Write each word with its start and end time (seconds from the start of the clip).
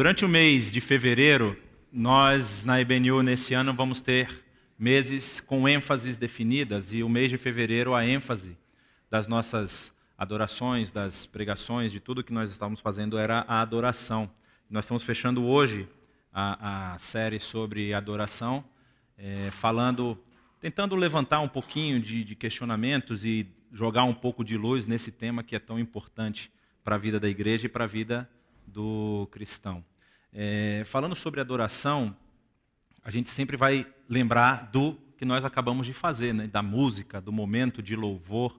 Durante 0.00 0.24
o 0.24 0.28
mês 0.30 0.72
de 0.72 0.80
fevereiro, 0.80 1.54
nós 1.92 2.64
na 2.64 2.80
IBNU 2.80 3.22
nesse 3.22 3.52
ano 3.52 3.74
vamos 3.74 4.00
ter 4.00 4.42
meses 4.78 5.42
com 5.42 5.68
ênfases 5.68 6.16
definidas 6.16 6.90
e 6.90 7.02
o 7.02 7.08
mês 7.08 7.28
de 7.28 7.36
fevereiro 7.36 7.94
a 7.94 8.02
ênfase 8.02 8.56
das 9.10 9.28
nossas 9.28 9.92
adorações, 10.16 10.90
das 10.90 11.26
pregações, 11.26 11.92
de 11.92 12.00
tudo 12.00 12.24
que 12.24 12.32
nós 12.32 12.50
estávamos 12.50 12.80
fazendo 12.80 13.18
era 13.18 13.44
a 13.46 13.60
adoração. 13.60 14.30
Nós 14.70 14.86
estamos 14.86 15.02
fechando 15.02 15.44
hoje 15.44 15.86
a, 16.32 16.94
a 16.94 16.98
série 16.98 17.38
sobre 17.38 17.92
adoração, 17.92 18.64
é, 19.18 19.50
falando, 19.50 20.18
tentando 20.62 20.96
levantar 20.96 21.40
um 21.40 21.48
pouquinho 21.48 22.00
de, 22.00 22.24
de 22.24 22.34
questionamentos 22.34 23.22
e 23.22 23.46
jogar 23.70 24.04
um 24.04 24.14
pouco 24.14 24.42
de 24.42 24.56
luz 24.56 24.86
nesse 24.86 25.10
tema 25.12 25.42
que 25.42 25.54
é 25.54 25.58
tão 25.58 25.78
importante 25.78 26.50
para 26.82 26.94
a 26.94 26.98
vida 26.98 27.20
da 27.20 27.28
igreja 27.28 27.66
e 27.66 27.68
para 27.68 27.84
a 27.84 27.86
vida 27.86 28.26
do 28.66 29.28
cristão. 29.30 29.84
É, 30.32 30.82
falando 30.86 31.16
sobre 31.16 31.40
adoração, 31.40 32.16
a 33.02 33.10
gente 33.10 33.30
sempre 33.30 33.56
vai 33.56 33.86
lembrar 34.08 34.70
do 34.70 34.96
que 35.16 35.24
nós 35.24 35.44
acabamos 35.44 35.86
de 35.86 35.92
fazer, 35.92 36.32
né? 36.32 36.46
da 36.46 36.62
música, 36.62 37.20
do 37.20 37.32
momento 37.32 37.82
de 37.82 37.96
louvor. 37.96 38.58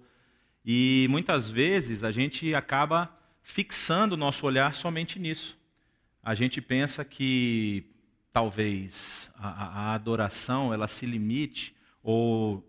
E 0.65 1.07
muitas 1.09 1.47
vezes 1.47 2.03
a 2.03 2.11
gente 2.11 2.53
acaba 2.53 3.09
fixando 3.41 4.13
o 4.13 4.17
nosso 4.17 4.45
olhar 4.45 4.75
somente 4.75 5.17
nisso. 5.19 5.57
A 6.21 6.35
gente 6.35 6.61
pensa 6.61 7.03
que 7.03 7.83
talvez 8.31 9.31
a, 9.35 9.89
a 9.89 9.93
adoração 9.93 10.73
ela 10.73 10.87
se 10.87 11.05
limite 11.05 11.75
ou 12.03 12.63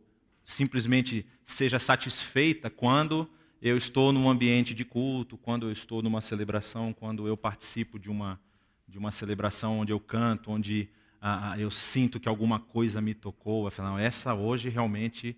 simplesmente 0.45 1.27
seja 1.45 1.79
satisfeita 1.79 2.71
quando 2.71 3.29
eu 3.61 3.77
estou 3.77 4.13
num 4.13 4.29
ambiente 4.29 4.75
de 4.75 4.85
culto, 4.85 5.37
quando 5.37 5.67
eu 5.67 5.73
estou 5.73 6.03
numa 6.03 6.21
celebração, 6.21 6.93
quando 6.93 7.29
eu 7.29 7.37
participo 7.37 7.99
de 7.99 8.11
uma, 8.11 8.41
de 8.93 8.99
uma 8.99 9.11
celebração 9.11 9.79
onde 9.79 9.91
eu 9.91 9.99
canto, 9.99 10.51
onde 10.51 10.87
ah, 11.19 11.53
ah 11.53 11.59
eu 11.59 11.71
sinto 11.71 12.21
que 12.21 12.29
alguma 12.29 12.61
coisa 12.61 13.01
me 13.01 13.15
tocou. 13.15 13.73
Não, 13.79 13.99
essa 13.99 14.35
hoje 14.35 14.69
realmente 14.69 15.35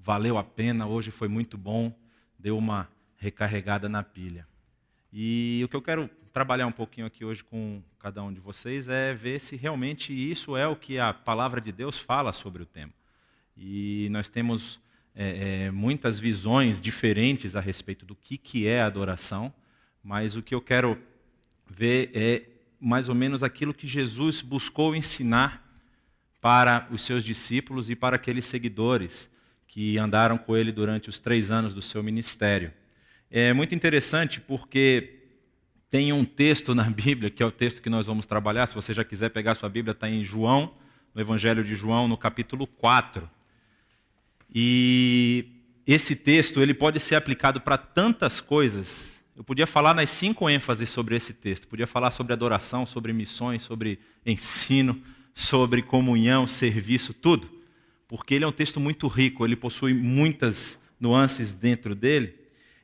valeu 0.00 0.36
a 0.36 0.42
pena, 0.42 0.88
hoje 0.88 1.12
foi 1.12 1.28
muito 1.28 1.56
bom, 1.56 1.96
deu 2.36 2.58
uma 2.58 2.88
recarregada 3.16 3.88
na 3.88 4.02
pilha. 4.02 4.44
E 5.12 5.62
o 5.64 5.68
que 5.68 5.76
eu 5.76 5.80
quero 5.80 6.10
trabalhar 6.32 6.66
um 6.66 6.72
pouquinho 6.72 7.06
aqui 7.06 7.24
hoje 7.24 7.44
com 7.44 7.80
cada 8.00 8.24
um 8.24 8.32
de 8.32 8.40
vocês 8.40 8.88
é 8.88 9.14
ver 9.14 9.40
se 9.40 9.54
realmente 9.54 10.12
isso 10.12 10.56
é 10.56 10.66
o 10.66 10.74
que 10.74 10.98
a 10.98 11.14
palavra 11.14 11.60
de 11.60 11.70
Deus 11.70 12.00
fala 12.00 12.32
sobre 12.32 12.64
o 12.64 12.66
tema. 12.66 12.92
E 13.56 14.08
nós 14.10 14.28
temos 14.28 14.80
é, 15.14 15.66
é, 15.66 15.70
muitas 15.70 16.18
visões 16.18 16.80
diferentes 16.80 17.54
a 17.54 17.60
respeito 17.60 18.04
do 18.04 18.16
que, 18.16 18.36
que 18.36 18.66
é 18.66 18.82
adoração, 18.82 19.54
mas 20.02 20.34
o 20.34 20.42
que 20.42 20.56
eu 20.56 20.60
quero 20.60 21.00
ver 21.70 22.10
é 22.12 22.55
mais 22.80 23.08
ou 23.08 23.14
menos 23.14 23.42
aquilo 23.42 23.74
que 23.74 23.86
Jesus 23.86 24.42
buscou 24.42 24.94
ensinar 24.94 25.64
para 26.40 26.86
os 26.90 27.02
seus 27.02 27.24
discípulos 27.24 27.90
e 27.90 27.96
para 27.96 28.16
aqueles 28.16 28.46
seguidores 28.46 29.28
que 29.66 29.98
andaram 29.98 30.38
com 30.38 30.56
ele 30.56 30.70
durante 30.70 31.10
os 31.10 31.18
três 31.18 31.50
anos 31.50 31.74
do 31.74 31.82
seu 31.82 32.02
ministério. 32.02 32.72
É 33.30 33.52
muito 33.52 33.74
interessante 33.74 34.40
porque 34.40 35.16
tem 35.90 36.12
um 36.12 36.24
texto 36.24 36.74
na 36.74 36.84
Bíblia, 36.84 37.30
que 37.30 37.42
é 37.42 37.46
o 37.46 37.50
texto 37.50 37.82
que 37.82 37.90
nós 37.90 38.06
vamos 38.06 38.26
trabalhar. 38.26 38.66
Se 38.66 38.74
você 38.74 38.92
já 38.92 39.04
quiser 39.04 39.30
pegar 39.30 39.54
sua 39.54 39.68
Bíblia, 39.68 39.92
está 39.92 40.08
em 40.08 40.24
João, 40.24 40.74
no 41.14 41.20
Evangelho 41.20 41.64
de 41.64 41.74
João, 41.74 42.06
no 42.06 42.16
capítulo 42.16 42.66
4. 42.66 43.28
E 44.54 45.46
esse 45.86 46.14
texto 46.14 46.60
ele 46.60 46.74
pode 46.74 47.00
ser 47.00 47.14
aplicado 47.14 47.60
para 47.60 47.76
tantas 47.76 48.40
coisas. 48.40 49.15
Eu 49.36 49.44
podia 49.44 49.66
falar 49.66 49.92
nas 49.92 50.08
cinco 50.08 50.48
ênfases 50.48 50.88
sobre 50.88 51.14
esse 51.14 51.34
texto. 51.34 51.68
Podia 51.68 51.86
falar 51.86 52.10
sobre 52.10 52.32
adoração, 52.32 52.86
sobre 52.86 53.12
missões, 53.12 53.62
sobre 53.62 53.98
ensino, 54.24 54.98
sobre 55.34 55.82
comunhão, 55.82 56.46
serviço, 56.46 57.12
tudo. 57.12 57.46
Porque 58.08 58.34
ele 58.34 58.44
é 58.44 58.48
um 58.48 58.52
texto 58.52 58.80
muito 58.80 59.06
rico, 59.08 59.44
ele 59.44 59.54
possui 59.54 59.92
muitas 59.92 60.80
nuances 60.98 61.52
dentro 61.52 61.94
dele. 61.94 62.34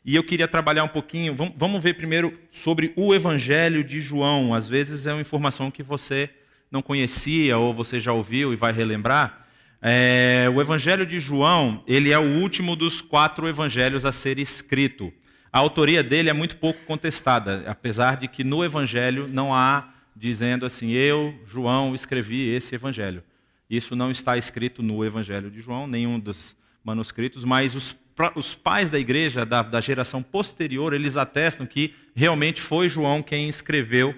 E 0.04 0.14
eu 0.14 0.22
queria 0.22 0.46
trabalhar 0.46 0.84
um 0.84 0.88
pouquinho, 0.88 1.34
vamos 1.56 1.82
ver 1.82 1.94
primeiro 1.94 2.38
sobre 2.50 2.92
o 2.96 3.14
Evangelho 3.14 3.82
de 3.82 3.98
João. 3.98 4.52
Às 4.52 4.68
vezes 4.68 5.06
é 5.06 5.12
uma 5.14 5.22
informação 5.22 5.70
que 5.70 5.82
você 5.82 6.28
não 6.70 6.82
conhecia 6.82 7.56
ou 7.56 7.72
você 7.72 7.98
já 7.98 8.12
ouviu 8.12 8.52
e 8.52 8.56
vai 8.56 8.74
relembrar. 8.74 9.46
É, 9.80 10.50
o 10.54 10.60
Evangelho 10.60 11.06
de 11.06 11.18
João, 11.18 11.82
ele 11.86 12.12
é 12.12 12.18
o 12.18 12.40
último 12.42 12.76
dos 12.76 13.00
quatro 13.00 13.48
evangelhos 13.48 14.04
a 14.04 14.12
ser 14.12 14.38
escrito. 14.38 15.10
A 15.52 15.58
autoria 15.58 16.02
dele 16.02 16.30
é 16.30 16.32
muito 16.32 16.56
pouco 16.56 16.82
contestada, 16.86 17.64
apesar 17.66 18.16
de 18.16 18.26
que 18.26 18.42
no 18.42 18.64
Evangelho 18.64 19.28
não 19.28 19.54
há 19.54 19.92
dizendo 20.16 20.64
assim, 20.64 20.92
eu, 20.92 21.38
João, 21.46 21.94
escrevi 21.94 22.48
esse 22.48 22.74
Evangelho. 22.74 23.22
Isso 23.68 23.94
não 23.94 24.10
está 24.10 24.38
escrito 24.38 24.82
no 24.82 25.04
Evangelho 25.04 25.50
de 25.50 25.60
João, 25.60 25.86
nenhum 25.86 26.18
dos 26.18 26.56
manuscritos, 26.82 27.44
mas 27.44 27.74
os, 27.74 27.94
os 28.34 28.54
pais 28.54 28.88
da 28.88 28.98
igreja, 28.98 29.44
da, 29.44 29.60
da 29.60 29.80
geração 29.82 30.22
posterior, 30.22 30.94
eles 30.94 31.18
atestam 31.18 31.66
que 31.66 31.94
realmente 32.14 32.62
foi 32.62 32.88
João 32.88 33.22
quem 33.22 33.46
escreveu 33.46 34.14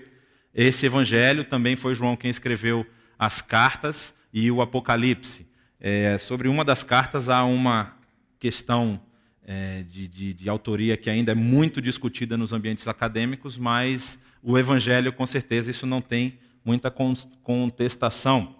esse 0.55 0.87
Evangelho, 0.87 1.44
também 1.44 1.75
foi 1.75 1.97
João 1.97 2.17
quem 2.17 2.31
escreveu 2.31 2.87
as 3.19 3.43
cartas 3.43 4.15
e 4.33 4.53
o 4.53 4.62
Apocalipse. 4.62 5.44
É, 5.81 6.17
sobre 6.17 6.47
uma 6.47 6.65
das 6.65 6.84
cartas 6.84 7.28
há 7.28 7.44
uma 7.44 7.93
questão 8.39 9.00
é, 9.47 9.82
de, 9.82 10.09
de, 10.09 10.32
de, 10.32 10.49
autoria 10.49 10.97
que 10.97 11.10
ainda 11.10 11.32
é 11.32 11.34
muito 11.34 11.81
discutida 11.81 12.37
nos 12.37 12.53
ambientes 12.53 12.88
acadêmicos, 12.88 13.59
mas 13.59 14.19
o 14.43 14.59
Evangelho, 14.59 15.12
com 15.12 15.27
certeza, 15.27 15.71
isso 15.71 15.87
não 15.87 16.00
tem 16.00 16.38
muita 16.65 16.91
contestação. 17.43 18.55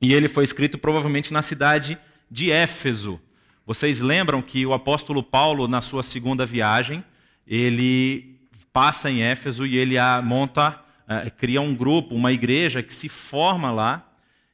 E 0.00 0.12
ele 0.12 0.28
foi 0.28 0.44
escrito 0.44 0.76
provavelmente 0.76 1.32
na 1.32 1.40
cidade 1.40 1.98
de 2.30 2.50
Éfeso. 2.50 3.20
Vocês 3.64 4.00
lembram 4.00 4.42
que 4.42 4.66
o 4.66 4.74
apóstolo 4.74 5.22
Paulo, 5.22 5.66
na 5.66 5.80
sua 5.80 6.02
segunda 6.02 6.44
viagem, 6.44 7.02
ele 7.46 8.38
passa 8.72 9.10
em 9.10 9.22
Éfeso 9.22 9.64
e 9.64 9.76
ele 9.76 9.96
monta, 10.22 10.78
é, 11.08 11.30
cria 11.30 11.62
um 11.62 11.74
grupo, 11.74 12.14
uma 12.14 12.30
igreja 12.30 12.82
que 12.82 12.92
se 12.92 13.08
forma 13.08 13.70
lá 13.70 14.06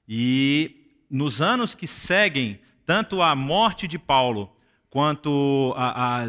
e 0.08 0.76
nos 1.10 1.42
anos 1.42 1.74
que 1.74 1.86
seguem, 1.86 2.60
tanto 2.86 3.20
a 3.20 3.34
morte 3.34 3.88
de 3.88 3.98
Paulo 3.98 4.50
quanto 4.92 5.72
a, 5.74 6.28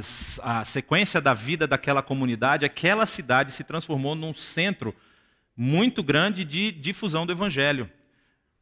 sequência 0.64 1.20
da 1.20 1.34
vida 1.34 1.68
daquela 1.68 2.02
comunidade, 2.02 2.64
aquela 2.64 3.06
cidade 3.06 3.52
se 3.52 3.62
transformou 3.62 4.16
num 4.16 4.34
centro 4.34 4.96
muito 5.54 6.02
grande 6.02 6.46
de 6.46 6.72
difusão 6.72 7.26
do 7.26 7.34
evangelho. 7.34 7.92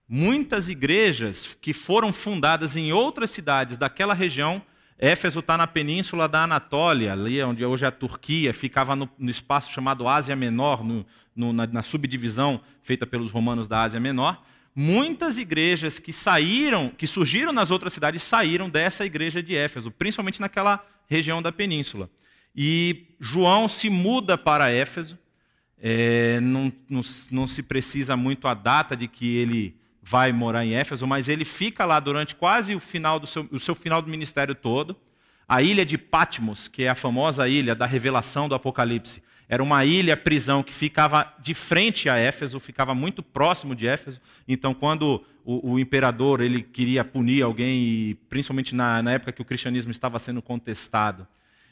Muitas 0.10 0.70
igrejas 0.70 1.56
que 1.62 1.72
foram 1.72 2.12
fundadas 2.12 2.76
em 2.76 2.92
outras 2.92 3.30
cidades 3.30 3.78
daquela 3.78 4.16
região, 4.16 4.60
Éfeso 4.98 5.38
está 5.38 5.56
na 5.56 5.68
península 5.68 6.28
da 6.28 6.46
Anatólia, 6.46 7.14
ali 7.14 7.42
onde 7.44 7.64
hoje 7.64 7.86
é 7.86 7.88
a 7.88 7.92
Turquia, 7.92 8.56
ficava 8.56 8.96
no, 8.96 9.08
no 9.20 9.30
espaço 9.30 9.72
chamado 9.72 10.08
Ásia 10.08 10.36
Menor, 10.36 10.84
no, 10.84 11.06
no, 11.36 11.54
na, 11.54 11.68
na 11.68 11.84
subdivisão 11.84 12.60
feita 12.82 13.06
pelos 13.06 13.30
romanos 13.30 13.68
da 13.68 13.82
Ásia 13.84 14.00
Menor 14.00 14.42
muitas 14.76 15.38
igrejas 15.38 16.00
que 16.00 16.14
saíram, 16.14 16.90
que 16.90 17.06
surgiram 17.06 17.52
nas 17.52 17.72
outras 17.72 17.94
cidades, 17.94 18.24
saíram 18.24 18.70
dessa 18.70 19.06
igreja 19.06 19.42
de 19.42 19.56
Éfeso, 19.56 19.92
principalmente 19.92 20.42
naquela 20.42 20.86
região 21.08 21.42
da 21.42 21.52
península. 21.52 22.10
E 22.56 23.08
João 23.20 23.68
se 23.68 23.90
muda 23.90 24.38
para 24.38 24.72
Éfeso, 24.72 25.18
é, 25.82 26.40
não, 26.40 26.72
não, 26.90 27.02
não, 27.32 27.48
se 27.48 27.64
precisa 27.64 28.16
muito 28.16 28.48
a 28.48 28.54
data 28.54 28.96
de 28.96 29.08
que 29.08 29.38
ele 29.38 29.76
vai 30.02 30.32
morar 30.32 30.64
em 30.64 30.76
Éfeso, 30.76 31.08
mas 31.08 31.28
ele 31.28 31.44
fica 31.44 31.86
lá 31.86 32.00
durante 32.00 32.36
quase 32.36 32.76
o 32.76 32.80
final 32.80 33.20
do 33.20 33.26
seu, 33.26 33.48
o 33.52 33.60
seu 33.60 33.74
final 33.74 34.02
do 34.02 34.10
ministério 34.10 34.54
todo. 34.54 34.96
A 35.48 35.62
ilha 35.62 35.86
de 35.86 35.98
Patmos, 35.98 36.68
que 36.68 36.84
é 36.84 36.90
a 36.90 36.96
famosa 36.96 37.48
ilha 37.48 37.76
da 37.76 37.86
revelação 37.86 38.48
do 38.48 38.56
Apocalipse, 38.56 39.22
era 39.52 39.62
uma 39.62 39.84
ilha 39.84 40.16
prisão 40.16 40.64
que 40.64 40.74
ficava 40.74 41.36
de 41.42 41.54
frente 41.54 42.08
a 42.08 42.16
Éfeso, 42.16 42.58
ficava 42.58 42.96
muito 42.96 43.22
próximo 43.22 43.76
de 43.76 43.86
Éfeso. 43.86 44.22
Então, 44.48 44.74
quando 44.74 45.26
o, 45.44 45.74
o 45.74 45.78
imperador 45.78 46.40
ele 46.40 46.64
queria 46.64 47.04
punir 47.04 47.42
alguém, 47.42 47.84
e 47.84 48.16
principalmente 48.30 48.74
na, 48.74 49.02
na, 49.02 49.12
época 49.12 49.34
que 49.34 49.42
o 49.42 49.46
cristianismo 49.46 49.92
estava 49.92 50.18
sendo 50.20 50.42
contestado, 50.42 51.28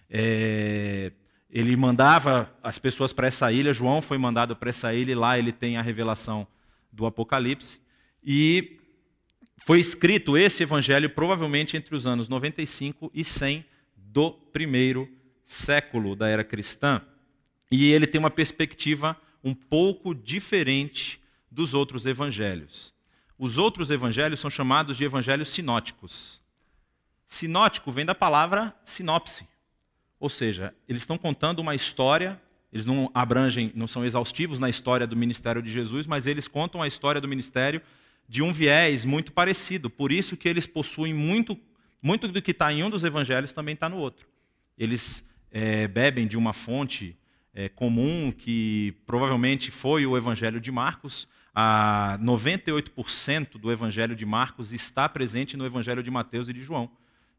é, 0.10 1.14
ele 1.50 1.74
mandava 1.78 2.54
as 2.62 2.78
pessoas 2.78 3.14
para 3.14 3.28
essa 3.28 3.50
ilha. 3.50 3.72
João 3.72 4.02
foi 4.02 4.18
mandado 4.18 4.58
para 4.58 4.72
essa 4.72 4.94
ilha 4.94 5.14
e 5.14 5.16
lá 5.16 5.40
ele 5.40 5.54
tem 5.54 5.78
a 5.78 5.82
revelação 5.82 6.46
do 6.92 7.06
Apocalipse. 7.06 7.80
E 8.22 8.78
foi 9.66 9.80
escrito 9.80 10.38
esse 10.38 10.64
evangelho 10.64 11.10
provavelmente 11.10 11.78
entre 11.78 11.96
os 11.96 12.06
anos 12.06 12.28
95 12.28 13.10
e 13.14 13.24
100 13.24 13.64
do 13.96 14.32
primeiro 14.32 15.08
século 15.46 16.14
da 16.14 16.28
era 16.28 16.44
cristã. 16.44 17.02
E 17.71 17.92
ele 17.92 18.07
tem 18.07 18.19
uma 18.19 18.31
perspectiva 18.31 19.16
um 19.44 19.54
pouco 19.54 20.13
diferente 20.13 21.21
dos 21.50 21.74
outros 21.74 22.06
evangelhos. 22.06 22.94
Os 23.38 23.57
outros 23.57 23.89
evangelhos 23.89 24.39
são 24.39 24.50
chamados 24.50 24.98
de 24.98 25.06
evangelhos 25.06 25.50
sinóticos. 25.50 26.42
Sinótico 27.27 27.92
vem 27.92 28.06
da 28.06 28.16
palavra 28.16 28.75
sinopse. 28.83 29.48
Ou 30.19 30.30
seja, 30.30 30.74
eles 30.88 31.04
estão 31.04 31.18
contando 31.18 31.60
uma 31.60 31.75
história 31.75 32.42
Eles 32.71 32.86
não 32.86 33.10
abrangem, 33.13 33.72
não 33.74 33.88
são 33.88 34.06
exaustivos 34.06 34.60
na 34.60 34.69
história 34.69 35.07
do 35.07 35.15
ministério 35.15 35.62
de 35.62 35.72
Jesus, 35.72 36.06
mas 36.06 36.27
eles 36.27 36.48
contam 36.48 36.81
a 36.81 36.88
história 36.88 37.19
do 37.19 37.27
ministério 37.27 37.81
de 38.27 38.44
um 38.44 38.54
viés 38.54 39.06
muito 39.06 39.31
parecido. 39.31 39.89
Por 39.89 40.12
isso 40.12 40.38
que 40.38 40.48
eles 40.48 40.68
possuem 40.68 41.13
muito, 41.13 41.57
muito 42.01 42.27
do 42.27 42.42
que 42.42 42.51
está 42.51 42.72
em 42.72 42.83
um 42.83 42.89
dos 42.89 43.04
evangelhos 43.04 43.54
também 43.54 43.74
está 43.74 43.89
no 43.89 43.98
outro. 43.98 44.27
Eles 44.77 45.27
é, 45.51 45.88
bebem 45.88 46.27
de 46.27 46.38
uma 46.38 46.54
fonte 46.54 47.18
é, 47.60 47.68
comum 47.68 48.32
que 48.32 48.96
provavelmente 49.06 49.70
foi 49.70 50.06
o 50.06 50.16
evangelho 50.16 50.62
de 50.62 50.72
Marcos. 50.72 51.28
A 51.54 52.18
98% 52.22 53.58
do 53.58 53.70
evangelho 53.70 54.16
de 54.16 54.26
Marcos 54.26 54.72
está 54.72 55.10
presente 55.10 55.58
no 55.58 55.66
evangelho 55.66 56.02
de 56.02 56.10
Mateus 56.10 56.48
e 56.48 56.54
de 56.54 56.62
João. 56.62 56.90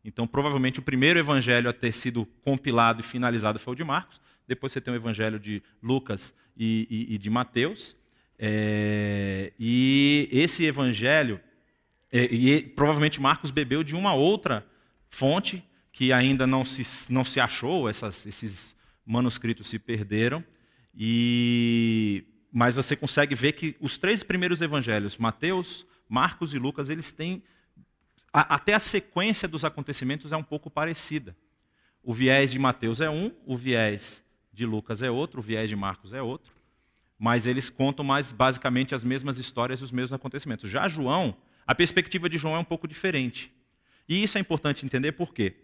Então, 0.05 0.27
provavelmente, 0.27 0.79
o 0.79 0.83
primeiro 0.83 1.19
evangelho 1.19 1.71
a 1.71 1.73
ter 1.73 1.95
sido 1.95 2.27
compilado 2.45 3.01
e 3.01 3.03
finalizado 3.03 3.59
foi 3.59 3.73
o 3.73 3.77
de 3.77 3.83
Marcos. 3.83 4.21
Depois 4.47 4.73
você 4.73 4.81
tem 4.81 4.93
o 4.93 4.97
evangelho 4.97 5.41
de 5.41 5.63
Lucas 5.83 6.35
e, 6.55 6.87
e, 6.91 7.15
e 7.15 7.19
de 7.19 7.31
Mateus. 7.31 7.97
É, 8.39 9.55
e 9.59 10.29
esse 10.31 10.67
evangelho, 10.67 11.41
é, 12.13 12.25
e 12.25 12.63
provavelmente 12.63 13.23
Marcos 13.23 13.51
bebeu 13.51 13.83
de 13.83 13.97
uma 13.97 14.13
outra 14.13 14.67
fonte 15.09 15.65
que 15.91 16.13
ainda 16.13 16.47
não 16.47 16.63
se, 16.63 17.11
não 17.11 17.25
se 17.25 17.41
achou, 17.41 17.89
essas, 17.89 18.27
esses 18.27 18.77
manuscritos 19.11 19.69
se 19.69 19.79
perderam. 19.79 20.45
E, 20.95 22.25
mas 22.53 22.77
você 22.77 22.95
consegue 22.95 23.35
ver 23.35 23.53
que 23.53 23.77
os 23.81 23.99
três 23.99 24.23
primeiros 24.23 24.63
evangelhos, 24.63 25.17
Mateus, 25.19 25.85
Marcos 26.09 26.55
e 26.55 26.59
Lucas, 26.59 26.89
eles 26.89 27.11
têm 27.13 27.43
a, 28.33 28.55
até 28.55 28.75
a 28.75 28.81
sequência 28.81 29.49
dos 29.49 29.65
acontecimentos 29.65 30.33
é 30.33 30.37
um 30.37 30.43
pouco 30.43 30.71
parecida. 30.71 31.37
O 32.03 32.15
viés 32.15 32.51
de 32.51 32.59
Mateus 32.59 33.01
é 33.01 33.11
um, 33.11 33.33
o 33.45 33.57
viés 33.57 34.23
de 34.53 34.65
Lucas 34.65 35.03
é 35.03 35.11
outro, 35.11 35.41
o 35.41 35.43
viés 35.43 35.69
de 35.69 35.77
Marcos 35.77 36.13
é 36.13 36.23
outro, 36.23 36.53
mas 37.19 37.47
eles 37.47 37.69
contam 37.69 38.05
mais 38.05 38.33
basicamente 38.33 38.95
as 38.95 39.05
mesmas 39.05 39.39
histórias 39.39 39.81
e 39.81 39.85
os 39.85 39.93
mesmos 39.93 40.13
acontecimentos. 40.13 40.71
Já 40.71 40.89
João, 40.89 41.37
a 41.67 41.75
perspectiva 41.75 42.29
de 42.29 42.39
João 42.39 42.57
é 42.57 42.59
um 42.59 42.65
pouco 42.65 42.89
diferente. 42.89 43.53
E 44.09 44.23
isso 44.23 44.39
é 44.39 44.41
importante 44.41 44.87
entender 44.87 45.13
por 45.13 45.35
quê? 45.35 45.57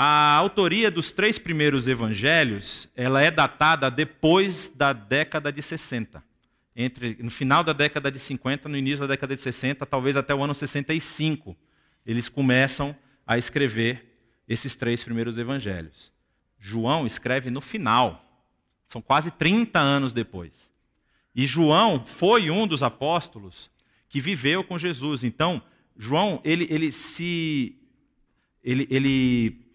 A 0.00 0.36
autoria 0.36 0.92
dos 0.92 1.10
três 1.10 1.40
primeiros 1.40 1.88
evangelhos, 1.88 2.88
ela 2.94 3.20
é 3.20 3.32
datada 3.32 3.90
depois 3.90 4.68
da 4.68 4.92
década 4.92 5.50
de 5.50 5.60
60. 5.60 6.22
Entre, 6.76 7.16
no 7.20 7.32
final 7.32 7.64
da 7.64 7.72
década 7.72 8.08
de 8.08 8.20
50, 8.20 8.68
no 8.68 8.76
início 8.76 9.00
da 9.00 9.14
década 9.14 9.34
de 9.34 9.42
60, 9.42 9.84
talvez 9.84 10.16
até 10.16 10.32
o 10.32 10.44
ano 10.44 10.54
65 10.54 11.56
eles 12.06 12.28
começam 12.28 12.94
a 13.26 13.38
escrever 13.38 14.04
esses 14.48 14.76
três 14.76 15.02
primeiros 15.02 15.36
evangelhos. 15.36 16.12
João 16.60 17.04
escreve 17.04 17.50
no 17.50 17.60
final, 17.60 18.24
são 18.86 19.02
quase 19.02 19.32
30 19.32 19.80
anos 19.80 20.12
depois. 20.12 20.70
E 21.34 21.44
João 21.44 22.04
foi 22.06 22.52
um 22.52 22.68
dos 22.68 22.84
apóstolos 22.84 23.68
que 24.08 24.20
viveu 24.20 24.62
com 24.62 24.78
Jesus. 24.78 25.24
Então, 25.24 25.60
João, 25.96 26.40
ele, 26.44 26.68
ele 26.70 26.92
se. 26.92 27.74
Ele, 28.62 28.86
ele 28.88 29.67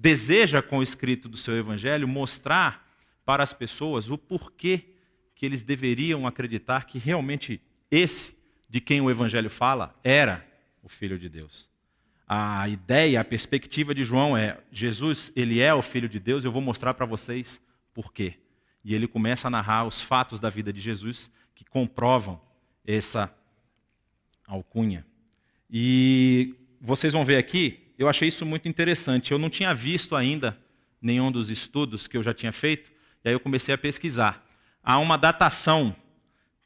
deseja, 0.00 0.62
com 0.62 0.78
o 0.78 0.82
escrito 0.82 1.28
do 1.28 1.36
seu 1.36 1.54
evangelho, 1.56 2.08
mostrar 2.08 2.88
para 3.24 3.42
as 3.42 3.52
pessoas 3.52 4.10
o 4.10 4.16
porquê 4.16 4.94
que 5.34 5.44
eles 5.44 5.62
deveriam 5.62 6.26
acreditar 6.26 6.86
que 6.86 6.98
realmente 6.98 7.60
esse 7.90 8.36
de 8.68 8.80
quem 8.80 9.00
o 9.00 9.10
evangelho 9.10 9.50
fala 9.50 9.98
era 10.02 10.46
o 10.82 10.88
Filho 10.88 11.18
de 11.18 11.28
Deus 11.28 11.70
a 12.32 12.68
ideia, 12.68 13.20
a 13.20 13.24
perspectiva 13.24 13.92
de 13.92 14.04
João 14.04 14.36
é: 14.36 14.56
Jesus, 14.70 15.32
ele 15.34 15.58
é 15.58 15.74
o 15.74 15.82
filho 15.82 16.08
de 16.08 16.20
Deus, 16.20 16.44
eu 16.44 16.52
vou 16.52 16.62
mostrar 16.62 16.94
para 16.94 17.04
vocês 17.04 17.60
por 17.92 18.12
quê. 18.12 18.34
E 18.84 18.94
ele 18.94 19.08
começa 19.08 19.48
a 19.48 19.50
narrar 19.50 19.84
os 19.84 20.00
fatos 20.00 20.38
da 20.38 20.48
vida 20.48 20.72
de 20.72 20.78
Jesus 20.78 21.28
que 21.56 21.64
comprovam 21.64 22.40
essa 22.86 23.34
alcunha. 24.46 25.04
E 25.68 26.54
vocês 26.80 27.12
vão 27.12 27.24
ver 27.24 27.36
aqui, 27.36 27.89
eu 28.02 28.08
achei 28.08 28.28
isso 28.28 28.44
muito 28.44 28.68
interessante. 28.68 29.32
Eu 29.32 29.38
não 29.38 29.48
tinha 29.48 29.74
visto 29.74 30.16
ainda 30.16 30.58
nenhum 31.00 31.30
dos 31.30 31.50
estudos 31.50 32.08
que 32.08 32.16
eu 32.16 32.22
já 32.22 32.34
tinha 32.34 32.52
feito, 32.52 32.90
e 33.24 33.28
aí 33.28 33.34
eu 33.34 33.40
comecei 33.40 33.74
a 33.74 33.78
pesquisar. 33.78 34.44
Há 34.82 34.98
uma 34.98 35.16
datação 35.16 35.94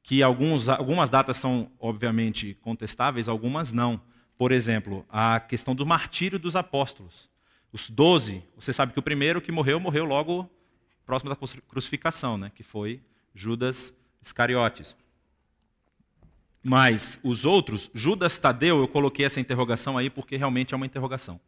que 0.03 0.23
alguns, 0.23 0.69
algumas 0.69 1.11
datas 1.11 1.37
são 1.37 1.71
obviamente 1.79 2.57
contestáveis, 2.63 3.29
algumas 3.29 3.73
não 3.73 4.01
por 4.37 4.53
exemplo, 4.53 5.07
a 5.09 5.39
questão 5.41 5.75
do 5.75 5.87
martírio 5.87 6.39
dos 6.39 6.57
apóstolos. 6.57 7.31
Os 7.73 7.89
doze, 7.89 8.43
você 8.57 8.73
sabe 8.73 8.93
que 8.93 8.99
o 8.99 9.03
primeiro 9.03 9.41
que 9.41 9.53
morreu, 9.53 9.79
morreu 9.79 10.05
logo 10.05 10.51
próximo 11.07 11.31
da 11.31 11.37
crucificação, 11.69 12.37
né? 12.37 12.51
que 12.55 12.63
foi 12.63 13.01
Judas 13.35 13.95
Iscariotes. 14.23 14.97
Mas 16.67 17.19
os 17.23 17.45
outros, 17.45 17.91
Judas 17.93 18.39
Tadeu, 18.39 18.79
eu 18.79 18.89
coloquei 18.89 19.27
essa 19.27 19.39
interrogação 19.39 19.99
aí 19.99 20.09
porque 20.09 20.35
realmente 20.35 20.73
é 20.73 20.77
uma 20.77 20.87
interrogação. 20.87 21.39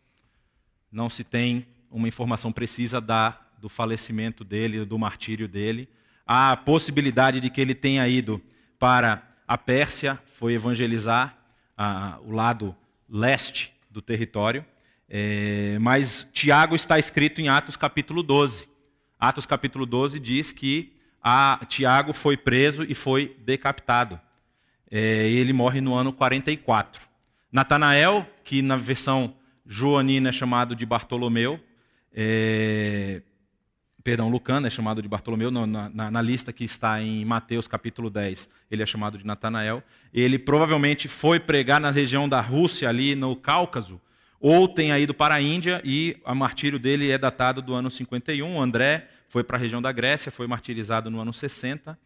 Não 0.92 1.08
se 1.08 1.24
tem 1.24 1.66
uma 1.90 2.06
informação 2.06 2.52
precisa 2.52 3.00
da, 3.00 3.40
do 3.58 3.70
falecimento 3.70 4.44
dele, 4.44 4.84
do 4.84 4.98
martírio 4.98 5.48
dele. 5.48 5.88
Há 6.26 6.52
a 6.52 6.56
possibilidade 6.56 7.40
de 7.40 7.48
que 7.48 7.62
ele 7.62 7.74
tenha 7.74 8.06
ido 8.06 8.42
para 8.78 9.26
a 9.48 9.56
Pérsia, 9.56 10.20
foi 10.34 10.52
evangelizar, 10.52 11.34
a, 11.74 12.18
o 12.22 12.30
lado 12.30 12.76
leste 13.08 13.72
do 13.90 14.02
território. 14.02 14.66
É, 15.08 15.78
mas 15.80 16.28
Tiago 16.30 16.76
está 16.76 16.98
escrito 16.98 17.40
em 17.40 17.48
Atos 17.48 17.74
capítulo 17.74 18.22
12. 18.22 18.68
Atos 19.18 19.46
capítulo 19.46 19.86
12 19.86 20.20
diz 20.20 20.52
que 20.52 20.92
a, 21.22 21.58
Tiago 21.66 22.12
foi 22.12 22.36
preso 22.36 22.82
e 22.82 22.94
foi 22.94 23.34
decapitado. 23.44 24.20
É, 24.90 25.28
ele 25.28 25.52
morre 25.52 25.80
no 25.80 25.94
ano 25.94 26.12
44. 26.12 27.02
Natanael, 27.50 28.26
que 28.44 28.62
na 28.62 28.76
versão 28.76 29.34
joanina 29.66 30.28
é 30.28 30.32
chamado 30.32 30.76
de 30.76 30.86
Bartolomeu, 30.86 31.60
é, 32.14 33.20
perdão, 34.02 34.28
Lucano 34.28 34.66
é 34.66 34.70
chamado 34.70 35.02
de 35.02 35.08
Bartolomeu, 35.08 35.50
na, 35.50 35.66
na, 35.66 36.10
na, 36.10 36.22
lista 36.22 36.52
que 36.52 36.64
está 36.64 37.02
em 37.02 37.24
Mateus 37.24 37.66
capítulo 37.66 38.08
10, 38.08 38.48
ele 38.70 38.82
é 38.82 38.86
chamado 38.86 39.18
de 39.18 39.26
Natanael. 39.26 39.82
Ele 40.14 40.38
provavelmente 40.38 41.08
foi 41.08 41.40
pregar 41.40 41.80
na 41.80 41.90
região 41.90 42.28
da 42.28 42.40
Rússia, 42.40 42.88
ali 42.88 43.14
no 43.14 43.34
Cáucaso, 43.34 44.00
ou 44.40 44.68
tenha 44.68 44.98
ido 44.98 45.12
para 45.12 45.34
a 45.34 45.42
Índia, 45.42 45.82
e 45.84 46.16
o 46.24 46.34
martírio 46.34 46.78
dele 46.78 47.10
é 47.10 47.18
datado 47.18 47.60
do 47.60 47.74
ano 47.74 47.90
51. 47.90 48.62
André 48.62 49.08
foi 49.28 49.42
para 49.42 49.56
a 49.56 49.60
região 49.60 49.82
da 49.82 49.90
Grécia, 49.90 50.30
foi 50.30 50.46
martirizado 50.46 51.10
no 51.10 51.20
ano 51.20 51.32
60. 51.32 51.98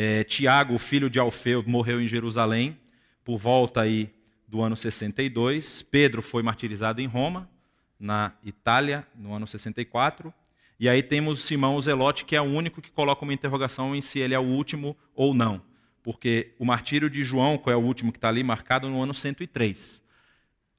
É, 0.00 0.22
Tiago, 0.22 0.78
filho 0.78 1.10
de 1.10 1.18
Alfeu, 1.18 1.64
morreu 1.66 2.00
em 2.00 2.06
Jerusalém, 2.06 2.78
por 3.24 3.36
volta 3.36 3.80
aí 3.80 4.08
do 4.46 4.62
ano 4.62 4.76
62. 4.76 5.82
Pedro 5.82 6.22
foi 6.22 6.40
martirizado 6.40 7.00
em 7.00 7.06
Roma, 7.08 7.50
na 7.98 8.32
Itália, 8.44 9.04
no 9.12 9.34
ano 9.34 9.44
64. 9.44 10.32
E 10.78 10.88
aí 10.88 11.02
temos 11.02 11.40
Simão 11.40 11.74
o 11.74 11.80
Zelote, 11.80 12.24
que 12.24 12.36
é 12.36 12.40
o 12.40 12.44
único 12.44 12.80
que 12.80 12.92
coloca 12.92 13.24
uma 13.24 13.34
interrogação 13.34 13.92
em 13.92 14.00
se 14.00 14.20
ele 14.20 14.34
é 14.34 14.38
o 14.38 14.44
último 14.44 14.96
ou 15.16 15.34
não. 15.34 15.60
Porque 16.00 16.54
o 16.60 16.64
martírio 16.64 17.10
de 17.10 17.24
João, 17.24 17.58
que 17.58 17.68
é 17.68 17.74
o 17.74 17.80
último 17.80 18.12
que 18.12 18.18
está 18.18 18.28
ali, 18.28 18.44
marcado 18.44 18.88
no 18.88 19.02
ano 19.02 19.12
103. 19.12 20.00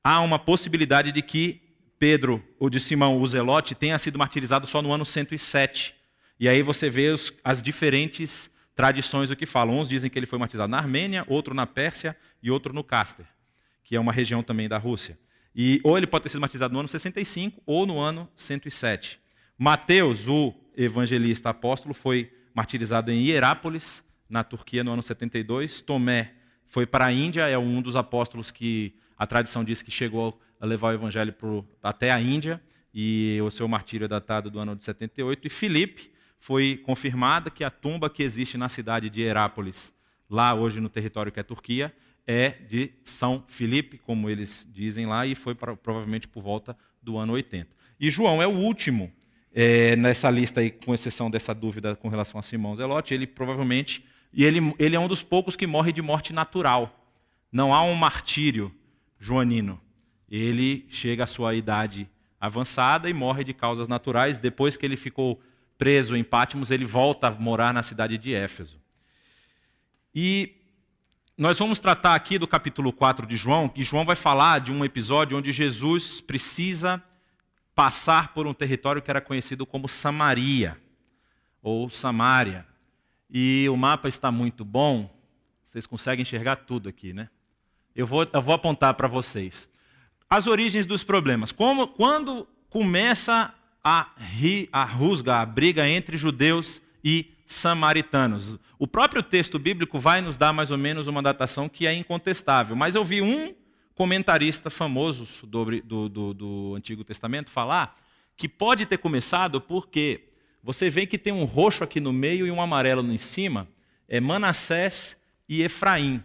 Há 0.01 0.21
uma 0.21 0.39
possibilidade 0.39 1.11
de 1.11 1.21
que 1.21 1.61
Pedro, 1.99 2.41
ou 2.57 2.69
de 2.69 2.79
Simão 2.79 3.21
o 3.21 3.27
Zelote, 3.27 3.75
tenha 3.75 3.99
sido 3.99 4.17
martirizado 4.17 4.65
só 4.65 4.81
no 4.81 4.93
ano 4.93 5.05
107. 5.05 5.93
E 6.39 6.47
aí 6.47 6.61
você 6.61 6.89
vê 6.89 7.13
as 7.43 7.61
diferentes 7.61 8.49
tradições 8.79 9.27
do 9.27 9.35
que 9.35 9.45
falam. 9.45 9.77
Uns 9.77 9.89
dizem 9.89 10.09
que 10.09 10.17
ele 10.17 10.25
foi 10.25 10.39
martirizado 10.39 10.71
na 10.71 10.77
Armênia, 10.77 11.25
outro 11.27 11.53
na 11.53 11.67
Pérsia 11.67 12.15
e 12.41 12.49
outro 12.49 12.73
no 12.73 12.81
Cáster, 12.81 13.25
que 13.83 13.93
é 13.93 13.99
uma 13.99 14.13
região 14.13 14.41
também 14.41 14.69
da 14.69 14.77
Rússia. 14.77 15.19
E 15.53 15.81
ou 15.83 15.97
ele 15.97 16.07
pode 16.07 16.23
ter 16.23 16.29
sido 16.29 16.39
martirizado 16.39 16.73
no 16.73 16.79
ano 16.79 16.87
65 16.87 17.61
ou 17.65 17.85
no 17.85 17.99
ano 17.99 18.29
107. 18.37 19.19
Mateus, 19.57 20.29
o 20.29 20.53
evangelista 20.77 21.49
apóstolo, 21.49 21.93
foi 21.93 22.31
martirizado 22.53 23.11
em 23.11 23.21
Hierápolis, 23.21 24.01
na 24.29 24.45
Turquia, 24.45 24.81
no 24.81 24.93
ano 24.93 25.03
72. 25.03 25.81
Tomé 25.81 26.31
foi 26.65 26.85
para 26.85 27.07
a 27.07 27.11
Índia, 27.11 27.49
é 27.49 27.57
um 27.57 27.81
dos 27.81 27.97
apóstolos 27.97 28.49
que 28.49 28.95
a 29.17 29.27
tradição 29.27 29.61
diz 29.61 29.81
que 29.81 29.91
chegou 29.91 30.39
a 30.57 30.65
levar 30.65 30.91
o 30.91 30.93
evangelho 30.93 31.33
pro, 31.33 31.67
até 31.83 32.11
a 32.11 32.21
Índia, 32.21 32.61
e 32.93 33.41
o 33.43 33.51
seu 33.51 33.67
martírio 33.67 34.05
é 34.05 34.07
datado 34.07 34.49
do 34.49 34.57
ano 34.57 34.73
de 34.73 34.85
78. 34.85 35.47
E 35.47 35.49
Filipe 35.49 36.13
foi 36.39 36.81
confirmada 36.85 37.49
que 37.49 37.63
a 37.63 37.69
tumba 37.69 38.09
que 38.09 38.23
existe 38.23 38.57
na 38.57 38.69
cidade 38.69 39.09
de 39.09 39.21
Herápolis, 39.21 39.93
lá 40.29 40.53
hoje 40.53 40.79
no 40.79 40.89
território 40.89 41.31
que 41.31 41.39
é 41.39 41.43
Turquia, 41.43 41.93
é 42.25 42.49
de 42.49 42.91
São 43.03 43.43
Filipe, 43.47 43.97
como 43.97 44.29
eles 44.29 44.67
dizem 44.71 45.05
lá, 45.05 45.25
e 45.25 45.35
foi 45.35 45.55
provavelmente 45.55 46.27
por 46.27 46.43
volta 46.43 46.77
do 47.01 47.17
ano 47.17 47.33
80. 47.33 47.67
E 47.99 48.09
João 48.09 48.41
é 48.41 48.47
o 48.47 48.51
último 48.51 49.11
é, 49.53 49.95
nessa 49.95 50.29
lista 50.29 50.61
aí, 50.61 50.69
com 50.69 50.93
exceção 50.93 51.29
dessa 51.29 51.53
dúvida 51.53 51.95
com 51.95 52.07
relação 52.07 52.39
a 52.39 52.43
Simão 52.43 52.75
Zelote, 52.75 53.13
ele 53.13 53.25
provavelmente, 53.25 54.05
e 54.31 54.43
ele, 54.43 54.73
ele 54.77 54.95
é 54.95 54.99
um 54.99 55.07
dos 55.07 55.23
poucos 55.23 55.55
que 55.55 55.65
morre 55.65 55.91
de 55.91 56.01
morte 56.01 56.31
natural. 56.31 56.95
Não 57.51 57.73
há 57.73 57.81
um 57.81 57.95
martírio 57.95 58.71
joanino. 59.19 59.81
Ele 60.29 60.85
chega 60.89 61.23
à 61.23 61.27
sua 61.27 61.55
idade 61.55 62.07
avançada 62.39 63.09
e 63.09 63.13
morre 63.13 63.43
de 63.43 63.53
causas 63.53 63.87
naturais, 63.87 64.37
depois 64.37 64.77
que 64.77 64.85
ele 64.85 64.95
ficou 64.95 65.41
preso 65.79 66.13
em 66.13 66.25
Pátimos, 66.25 66.71
ele 66.71 66.83
volta 66.83 67.29
a 67.29 67.31
morar 67.31 67.73
na 67.73 67.81
cidade 67.81 68.17
de 68.17 68.33
Éfeso. 68.33 68.77
E 70.13 70.57
nós 71.37 71.57
vamos 71.57 71.79
tratar 71.79 72.15
aqui 72.15 72.37
do 72.37 72.45
capítulo 72.45 72.91
4 72.91 73.25
de 73.25 73.37
João, 73.37 73.71
e 73.73 73.81
João 73.81 74.03
vai 74.03 74.17
falar 74.17 74.59
de 74.59 74.73
um 74.73 74.83
episódio 74.83 75.37
onde 75.37 75.53
Jesus 75.53 76.19
precisa 76.19 77.01
passar 77.73 78.33
por 78.33 78.45
um 78.45 78.53
território 78.53 79.01
que 79.01 79.09
era 79.09 79.21
conhecido 79.21 79.65
como 79.65 79.87
Samaria, 79.87 80.77
ou 81.61 81.89
Samária. 81.89 82.67
E 83.29 83.65
o 83.69 83.77
mapa 83.77 84.09
está 84.09 84.29
muito 84.29 84.65
bom, 84.65 85.09
vocês 85.65 85.87
conseguem 85.87 86.23
enxergar 86.23 86.57
tudo 86.57 86.89
aqui, 86.89 87.13
né? 87.13 87.29
Eu 87.95 88.05
vou, 88.05 88.27
eu 88.33 88.41
vou 88.41 88.53
apontar 88.53 88.95
para 88.95 89.07
vocês. 89.07 89.69
As 90.29 90.45
origens 90.45 90.85
dos 90.85 91.05
problemas. 91.05 91.53
Como, 91.53 91.87
quando 91.87 92.45
começa 92.69 93.53
a, 93.83 94.09
ri, 94.17 94.67
a 94.71 94.83
rusga, 94.83 95.37
a 95.37 95.45
briga 95.45 95.87
entre 95.87 96.17
judeus 96.17 96.81
e 97.03 97.33
samaritanos. 97.47 98.57
O 98.77 98.87
próprio 98.87 99.23
texto 99.23 99.57
bíblico 99.57 99.99
vai 99.99 100.21
nos 100.21 100.37
dar 100.37 100.53
mais 100.53 100.71
ou 100.71 100.77
menos 100.77 101.07
uma 101.07 101.21
datação 101.21 101.67
que 101.67 101.87
é 101.87 101.93
incontestável, 101.93 102.75
mas 102.75 102.95
eu 102.95 103.03
vi 103.03 103.21
um 103.21 103.55
comentarista 103.95 104.69
famoso 104.69 105.27
do, 105.45 105.81
do, 105.81 106.09
do, 106.09 106.33
do 106.33 106.73
Antigo 106.75 107.03
Testamento 107.03 107.49
falar 107.49 107.97
que 108.37 108.47
pode 108.47 108.85
ter 108.85 108.97
começado 108.97 109.59
porque 109.59 110.29
você 110.63 110.87
vê 110.87 111.05
que 111.05 111.17
tem 111.17 111.33
um 111.33 111.43
roxo 111.43 111.83
aqui 111.83 111.99
no 111.99 112.13
meio 112.13 112.47
e 112.47 112.51
um 112.51 112.61
amarelo 112.61 113.03
em 113.11 113.17
cima, 113.17 113.67
é 114.07 114.19
Manassés 114.21 115.17
e 115.47 115.61
Efraim. 115.61 116.23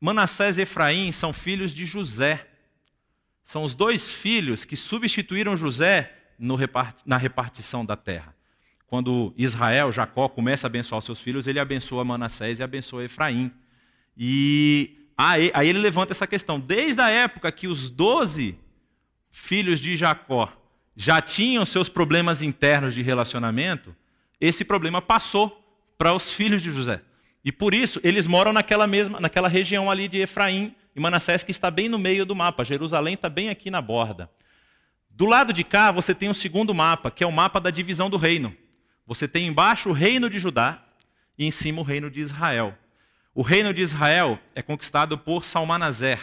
Manassés 0.00 0.58
e 0.58 0.62
Efraim 0.62 1.12
são 1.12 1.32
filhos 1.32 1.72
de 1.72 1.84
José. 1.84 2.48
São 3.44 3.62
os 3.62 3.74
dois 3.74 4.10
filhos 4.10 4.64
que 4.64 4.76
substituíram 4.76 5.56
José 5.56 6.17
na 6.38 7.16
repartição 7.16 7.84
da 7.84 7.96
terra. 7.96 8.34
Quando 8.86 9.34
Israel, 9.36 9.92
Jacó, 9.92 10.28
começa 10.28 10.66
a 10.66 10.68
abençoar 10.68 11.02
seus 11.02 11.20
filhos, 11.20 11.46
ele 11.46 11.60
abençoa 11.60 12.04
Manassés 12.04 12.58
e 12.58 12.62
abençoa 12.62 13.04
Efraim. 13.04 13.52
E 14.16 14.96
aí, 15.16 15.50
aí 15.52 15.68
ele 15.68 15.78
levanta 15.78 16.12
essa 16.12 16.26
questão. 16.26 16.58
Desde 16.58 17.00
a 17.00 17.10
época 17.10 17.52
que 17.52 17.68
os 17.68 17.90
doze 17.90 18.58
filhos 19.30 19.78
de 19.78 19.96
Jacó 19.96 20.50
já 20.96 21.20
tinham 21.20 21.64
seus 21.66 21.88
problemas 21.88 22.40
internos 22.40 22.94
de 22.94 23.02
relacionamento, 23.02 23.94
esse 24.40 24.64
problema 24.64 25.02
passou 25.02 25.62
para 25.98 26.14
os 26.14 26.32
filhos 26.32 26.62
de 26.62 26.70
José. 26.70 27.02
E 27.44 27.52
por 27.52 27.74
isso 27.74 28.00
eles 28.02 28.26
moram 28.26 28.52
naquela 28.52 28.86
mesma, 28.86 29.20
naquela 29.20 29.48
região 29.48 29.90
ali 29.90 30.08
de 30.08 30.18
Efraim 30.18 30.74
e 30.96 31.00
Manassés 31.00 31.42
que 31.42 31.50
está 31.50 31.70
bem 31.70 31.88
no 31.88 31.98
meio 31.98 32.24
do 32.24 32.34
mapa. 32.34 32.64
Jerusalém 32.64 33.14
está 33.14 33.28
bem 33.28 33.48
aqui 33.48 33.70
na 33.70 33.82
borda. 33.82 34.30
Do 35.18 35.26
lado 35.26 35.52
de 35.52 35.64
cá 35.64 35.90
você 35.90 36.14
tem 36.14 36.28
o 36.28 36.34
segundo 36.34 36.72
mapa, 36.72 37.10
que 37.10 37.24
é 37.24 37.26
o 37.26 37.32
mapa 37.32 37.58
da 37.58 37.70
divisão 37.70 38.08
do 38.08 38.16
reino. 38.16 38.56
Você 39.04 39.26
tem 39.26 39.48
embaixo 39.48 39.88
o 39.88 39.92
reino 39.92 40.30
de 40.30 40.38
Judá 40.38 40.80
e 41.36 41.44
em 41.44 41.50
cima 41.50 41.80
o 41.80 41.82
reino 41.82 42.08
de 42.08 42.20
Israel. 42.20 42.78
O 43.34 43.42
reino 43.42 43.74
de 43.74 43.82
Israel 43.82 44.38
é 44.54 44.62
conquistado 44.62 45.18
por 45.18 45.44
Salmanazer. 45.44 46.20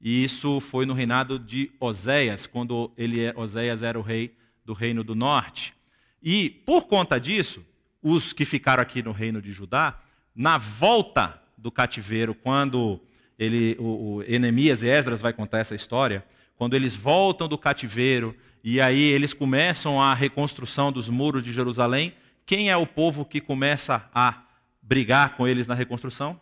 E 0.00 0.22
isso 0.22 0.60
foi 0.60 0.86
no 0.86 0.94
reinado 0.94 1.36
de 1.36 1.72
Oséias, 1.80 2.46
quando 2.46 2.92
ele, 2.96 3.24
é, 3.24 3.34
Oséias 3.36 3.82
era 3.82 3.98
o 3.98 4.02
rei 4.02 4.36
do 4.64 4.72
reino 4.72 5.02
do 5.02 5.16
norte. 5.16 5.74
E 6.22 6.48
por 6.48 6.86
conta 6.86 7.18
disso, 7.18 7.66
os 8.00 8.32
que 8.32 8.44
ficaram 8.44 8.84
aqui 8.84 9.02
no 9.02 9.10
reino 9.10 9.42
de 9.42 9.50
Judá 9.50 10.00
na 10.32 10.58
volta 10.58 11.42
do 11.58 11.72
cativeiro, 11.72 12.36
quando 12.36 13.00
ele, 13.36 13.76
o, 13.80 14.18
o 14.18 14.22
Enemias 14.22 14.84
e 14.84 14.88
Esdras 14.88 15.20
vai 15.20 15.32
contar 15.32 15.58
essa 15.58 15.74
história, 15.74 16.24
quando 16.56 16.74
eles 16.74 16.94
voltam 16.94 17.48
do 17.48 17.58
cativeiro 17.58 18.36
e 18.62 18.80
aí 18.80 19.02
eles 19.02 19.34
começam 19.34 20.00
a 20.00 20.14
reconstrução 20.14 20.92
dos 20.92 21.08
muros 21.08 21.42
de 21.42 21.52
Jerusalém, 21.52 22.14
quem 22.46 22.70
é 22.70 22.76
o 22.76 22.86
povo 22.86 23.24
que 23.24 23.40
começa 23.40 24.08
a 24.14 24.44
brigar 24.80 25.36
com 25.36 25.46
eles 25.46 25.66
na 25.66 25.74
reconstrução? 25.74 26.40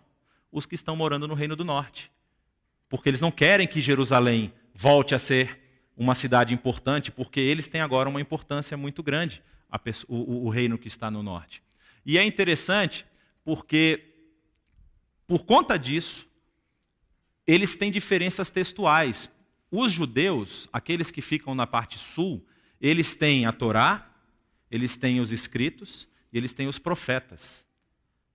Os 0.50 0.66
que 0.66 0.74
estão 0.74 0.96
morando 0.96 1.28
no 1.28 1.34
Reino 1.34 1.54
do 1.54 1.64
Norte. 1.64 2.10
Porque 2.88 3.08
eles 3.08 3.20
não 3.20 3.30
querem 3.30 3.66
que 3.66 3.80
Jerusalém 3.80 4.52
volte 4.74 5.14
a 5.14 5.18
ser 5.18 5.58
uma 5.96 6.14
cidade 6.14 6.54
importante, 6.54 7.10
porque 7.10 7.38
eles 7.40 7.68
têm 7.68 7.80
agora 7.80 8.08
uma 8.08 8.20
importância 8.20 8.76
muito 8.76 9.02
grande, 9.02 9.42
o, 10.08 10.16
o, 10.16 10.46
o 10.46 10.48
reino 10.48 10.78
que 10.78 10.88
está 10.88 11.10
no 11.10 11.22
norte. 11.22 11.62
E 12.04 12.18
é 12.18 12.24
interessante 12.24 13.06
porque, 13.44 14.14
por 15.26 15.44
conta 15.44 15.78
disso, 15.78 16.26
eles 17.46 17.76
têm 17.76 17.90
diferenças 17.90 18.48
textuais. 18.48 19.30
Os 19.70 19.92
judeus, 19.92 20.68
aqueles 20.72 21.10
que 21.10 21.22
ficam 21.22 21.54
na 21.54 21.66
parte 21.66 21.98
sul, 21.98 22.44
eles 22.80 23.14
têm 23.14 23.46
a 23.46 23.52
Torá, 23.52 24.10
eles 24.70 24.96
têm 24.96 25.20
os 25.20 25.30
escritos 25.30 26.08
e 26.32 26.38
eles 26.38 26.52
têm 26.52 26.66
os 26.66 26.78
profetas. 26.78 27.64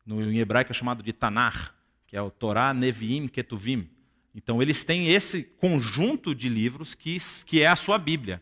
No, 0.06 0.22
em 0.22 0.39
hebraico 0.39 0.72
é 0.72 0.74
chamado 0.74 1.04
de 1.04 1.12
Tanar, 1.12 1.75
que 2.08 2.15
é 2.15 2.22
o 2.22 2.30
Torá, 2.30 2.74
Neviim, 2.74 3.27
Ketuvim. 3.27 3.89
Então, 4.34 4.62
eles 4.62 4.84
têm 4.84 5.10
esse 5.10 5.44
conjunto 5.44 6.36
de 6.36 6.48
livros 6.50 6.94
que, 6.94 7.18
que 7.46 7.62
é 7.62 7.68
a 7.68 7.75
sua 7.75 7.98
Bíblia. 7.98 8.42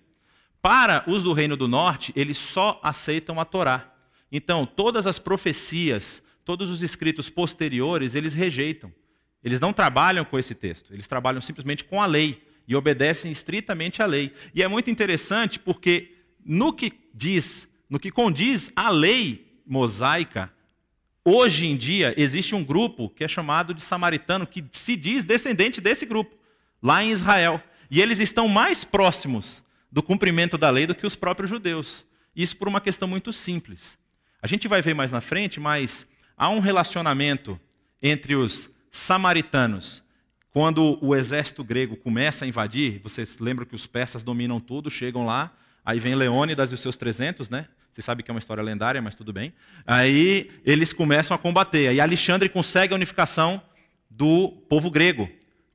Para 0.61 1.03
os 1.07 1.23
do 1.23 1.33
Reino 1.33 1.55
do 1.55 1.67
Norte, 1.67 2.11
eles 2.15 2.37
só 2.37 2.79
aceitam 2.83 3.39
a 3.39 3.45
Torá. 3.45 3.93
Então, 4.31 4.65
todas 4.65 5.05
as 5.05 5.19
profecias, 5.19 6.23
todos 6.43 6.69
os 6.69 6.81
escritos 6.81 7.29
posteriores 7.29 8.15
eles 8.15 8.33
rejeitam. 8.33 8.91
Eles 9.43 9.59
não 9.59 9.73
trabalham 9.73 10.25
com 10.25 10.39
esse 10.39 10.55
texto, 10.55 10.93
eles 10.93 11.07
trabalham 11.07 11.41
simplesmente 11.41 11.83
com 11.83 12.01
a 12.01 12.05
lei 12.05 12.41
e 12.67 12.75
obedecem 12.75 13.31
estritamente 13.31 14.01
à 14.01 14.05
lei. 14.05 14.33
E 14.53 14.63
é 14.63 14.67
muito 14.67 14.89
interessante 14.89 15.59
porque 15.59 16.15
no 16.45 16.73
que 16.73 16.93
diz, 17.13 17.69
no 17.89 17.99
que 17.99 18.11
condiz 18.11 18.71
a 18.75 18.89
lei 18.89 19.59
mosaica, 19.65 20.51
hoje 21.23 21.65
em 21.65 21.77
dia 21.77 22.13
existe 22.17 22.55
um 22.55 22.63
grupo 22.63 23.09
que 23.09 23.23
é 23.23 23.27
chamado 23.27 23.73
de 23.73 23.83
samaritano 23.83 24.47
que 24.47 24.63
se 24.71 24.95
diz 24.95 25.23
descendente 25.23 25.79
desse 25.79 26.05
grupo, 26.05 26.35
lá 26.81 27.03
em 27.03 27.11
Israel. 27.11 27.61
E 27.89 28.01
eles 28.01 28.19
estão 28.19 28.47
mais 28.47 28.83
próximos 28.83 29.63
do 29.91 30.01
cumprimento 30.01 30.57
da 30.57 30.69
lei 30.69 30.87
do 30.87 30.95
que 30.95 31.05
os 31.05 31.15
próprios 31.15 31.49
judeus. 31.49 32.05
Isso 32.35 32.57
por 32.57 32.67
uma 32.67 32.81
questão 32.81 33.07
muito 33.07 33.31
simples. 33.31 33.97
A 34.41 34.47
gente 34.47 34.67
vai 34.67 34.81
ver 34.81 34.93
mais 34.93 35.11
na 35.11 35.21
frente, 35.21 35.59
mas 35.59 36.05
há 36.35 36.49
um 36.49 36.59
relacionamento 36.59 37.59
entre 38.01 38.35
os 38.35 38.69
samaritanos. 38.91 40.02
Quando 40.53 40.99
o 41.01 41.15
exército 41.15 41.63
grego 41.63 41.97
começa 41.97 42.45
a 42.45 42.47
invadir, 42.47 42.99
vocês 42.99 43.39
lembram 43.39 43.65
que 43.65 43.75
os 43.75 43.87
persas 43.87 44.23
dominam 44.23 44.59
tudo, 44.59 44.89
chegam 44.89 45.25
lá, 45.25 45.51
aí 45.83 45.99
vem 45.99 46.13
Leônidas 46.15 46.71
e 46.71 46.75
os 46.75 46.79
seus 46.79 46.95
300, 46.95 47.49
né? 47.49 47.67
Você 47.91 48.01
sabe 48.01 48.23
que 48.23 48.31
é 48.31 48.33
uma 48.33 48.39
história 48.39 48.63
lendária, 48.63 49.01
mas 49.01 49.15
tudo 49.15 49.33
bem. 49.33 49.53
Aí 49.85 50.49
eles 50.63 50.93
começam 50.93 51.35
a 51.35 51.37
combater. 51.37 51.87
Aí 51.87 51.99
Alexandre 51.99 52.47
consegue 52.49 52.93
a 52.93 52.95
unificação 52.95 53.61
do 54.09 54.49
povo 54.69 54.89
grego, 54.89 55.29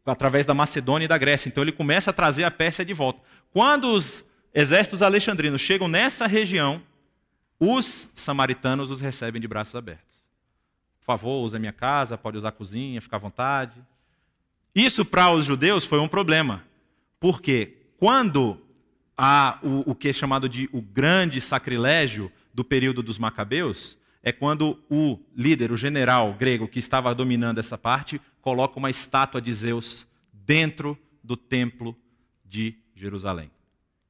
através 0.07 0.47
da 0.47 0.55
Macedônia 0.55 1.05
e 1.05 1.09
da 1.09 1.19
Grécia. 1.19 1.49
Então 1.49 1.63
ele 1.63 1.73
começa 1.73 2.11
a 2.11 2.13
trazer 2.13 2.45
a 2.45 2.51
Pérsia 2.51 2.85
de 2.85 2.93
volta. 2.93 3.21
Quando 3.53 3.93
os 3.93 4.25
exércitos 4.55 5.03
alexandrinos 5.03 5.61
chegam 5.61 5.89
nessa 5.89 6.27
região, 6.27 6.81
os 7.61 8.09
samaritanos 8.15 8.91
os 8.91 9.01
recebem 9.01 9.41
de 9.41 9.47
braços 9.47 9.75
abertos 9.75 10.09
favor, 11.09 11.43
use 11.43 11.57
a 11.57 11.59
minha 11.59 11.73
casa, 11.73 12.19
pode 12.19 12.37
usar 12.37 12.51
a 12.51 12.53
cozinha, 12.53 13.01
fica 13.01 13.17
à 13.17 13.19
vontade. 13.19 13.73
Isso 14.79 15.05
para 15.05 15.29
os 15.33 15.45
judeus 15.45 15.85
foi 15.85 15.99
um 15.99 16.07
problema, 16.07 16.63
porque 17.19 17.79
quando 17.97 18.61
há 19.17 19.59
o, 19.61 19.91
o 19.91 19.93
que 19.93 20.11
é 20.11 20.13
chamado 20.13 20.49
de 20.49 20.71
o 20.73 20.81
grande 20.81 21.41
sacrilégio 21.41 22.31
do 22.55 22.63
período 22.63 23.03
dos 23.03 23.19
macabeus, 23.19 23.99
é 24.23 24.31
quando 24.31 24.81
o 24.89 25.19
líder, 25.35 25.73
o 25.73 25.77
general 25.77 26.33
grego 26.33 26.69
que 26.69 26.79
estava 26.79 27.13
dominando 27.13 27.59
essa 27.59 27.77
parte, 27.77 28.21
coloca 28.41 28.79
uma 28.79 28.89
estátua 28.89 29.43
de 29.43 29.53
Zeus 29.53 30.07
dentro 30.33 30.97
do 31.25 31.37
templo 31.37 31.99
de 32.45 32.77
Jerusalém. 32.95 33.51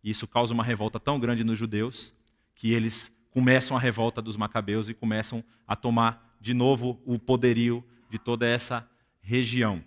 Isso 0.05 0.29
causa 0.29 0.53
uma 0.53 0.63
revolta 0.63 1.01
tão 1.01 1.19
grande 1.19 1.43
nos 1.43 1.59
judeus 1.59 2.13
que 2.55 2.75
eles 2.75 3.11
começam 3.31 3.75
a 3.75 3.81
revolta 3.81 4.21
dos 4.21 4.37
macabeus 4.37 4.91
e 4.91 4.93
começam 4.93 5.43
a 5.67 5.75
tomar 5.75 6.37
de 6.39 6.53
novo 6.53 7.01
o 7.07 7.19
poderio 7.19 7.83
de 8.11 8.19
toda 8.19 8.47
essa 8.47 8.87
região. 9.23 9.83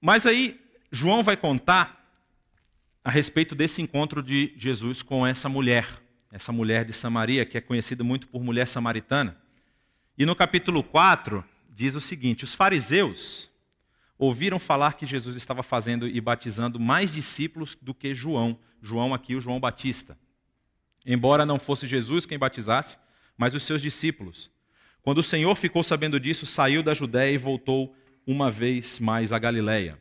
Mas 0.00 0.26
aí, 0.26 0.60
João 0.90 1.22
vai 1.22 1.36
contar 1.36 1.98
a 3.02 3.10
respeito 3.10 3.54
desse 3.54 3.82
encontro 3.82 4.22
de 4.22 4.52
Jesus 4.56 5.02
com 5.02 5.26
essa 5.26 5.48
mulher, 5.48 5.88
essa 6.30 6.52
mulher 6.52 6.84
de 6.84 6.92
Samaria, 6.92 7.44
que 7.44 7.58
é 7.58 7.60
conhecida 7.60 8.04
muito 8.04 8.28
por 8.28 8.42
mulher 8.42 8.68
samaritana. 8.68 9.36
E 10.16 10.26
no 10.26 10.36
capítulo 10.36 10.82
4, 10.82 11.44
diz 11.70 11.94
o 11.94 12.00
seguinte: 12.00 12.44
Os 12.44 12.54
fariseus 12.54 13.48
ouviram 14.18 14.58
falar 14.58 14.94
que 14.94 15.06
Jesus 15.06 15.36
estava 15.36 15.62
fazendo 15.62 16.06
e 16.06 16.20
batizando 16.20 16.78
mais 16.78 17.12
discípulos 17.12 17.76
do 17.80 17.94
que 17.94 18.14
João. 18.14 18.58
João 18.82 19.14
aqui, 19.14 19.34
o 19.34 19.40
João 19.40 19.60
Batista. 19.60 20.18
Embora 21.06 21.46
não 21.46 21.58
fosse 21.58 21.86
Jesus 21.86 22.26
quem 22.26 22.38
batizasse, 22.38 22.98
mas 23.36 23.54
os 23.54 23.62
seus 23.62 23.80
discípulos. 23.80 24.50
Quando 25.02 25.18
o 25.18 25.22
Senhor 25.22 25.54
ficou 25.56 25.82
sabendo 25.82 26.20
disso, 26.20 26.44
saiu 26.44 26.82
da 26.82 26.92
Judéia 26.92 27.32
e 27.32 27.38
voltou 27.38 27.96
uma 28.28 28.50
vez 28.50 28.98
mais 28.98 29.32
à 29.32 29.38
Galiléia. 29.38 29.98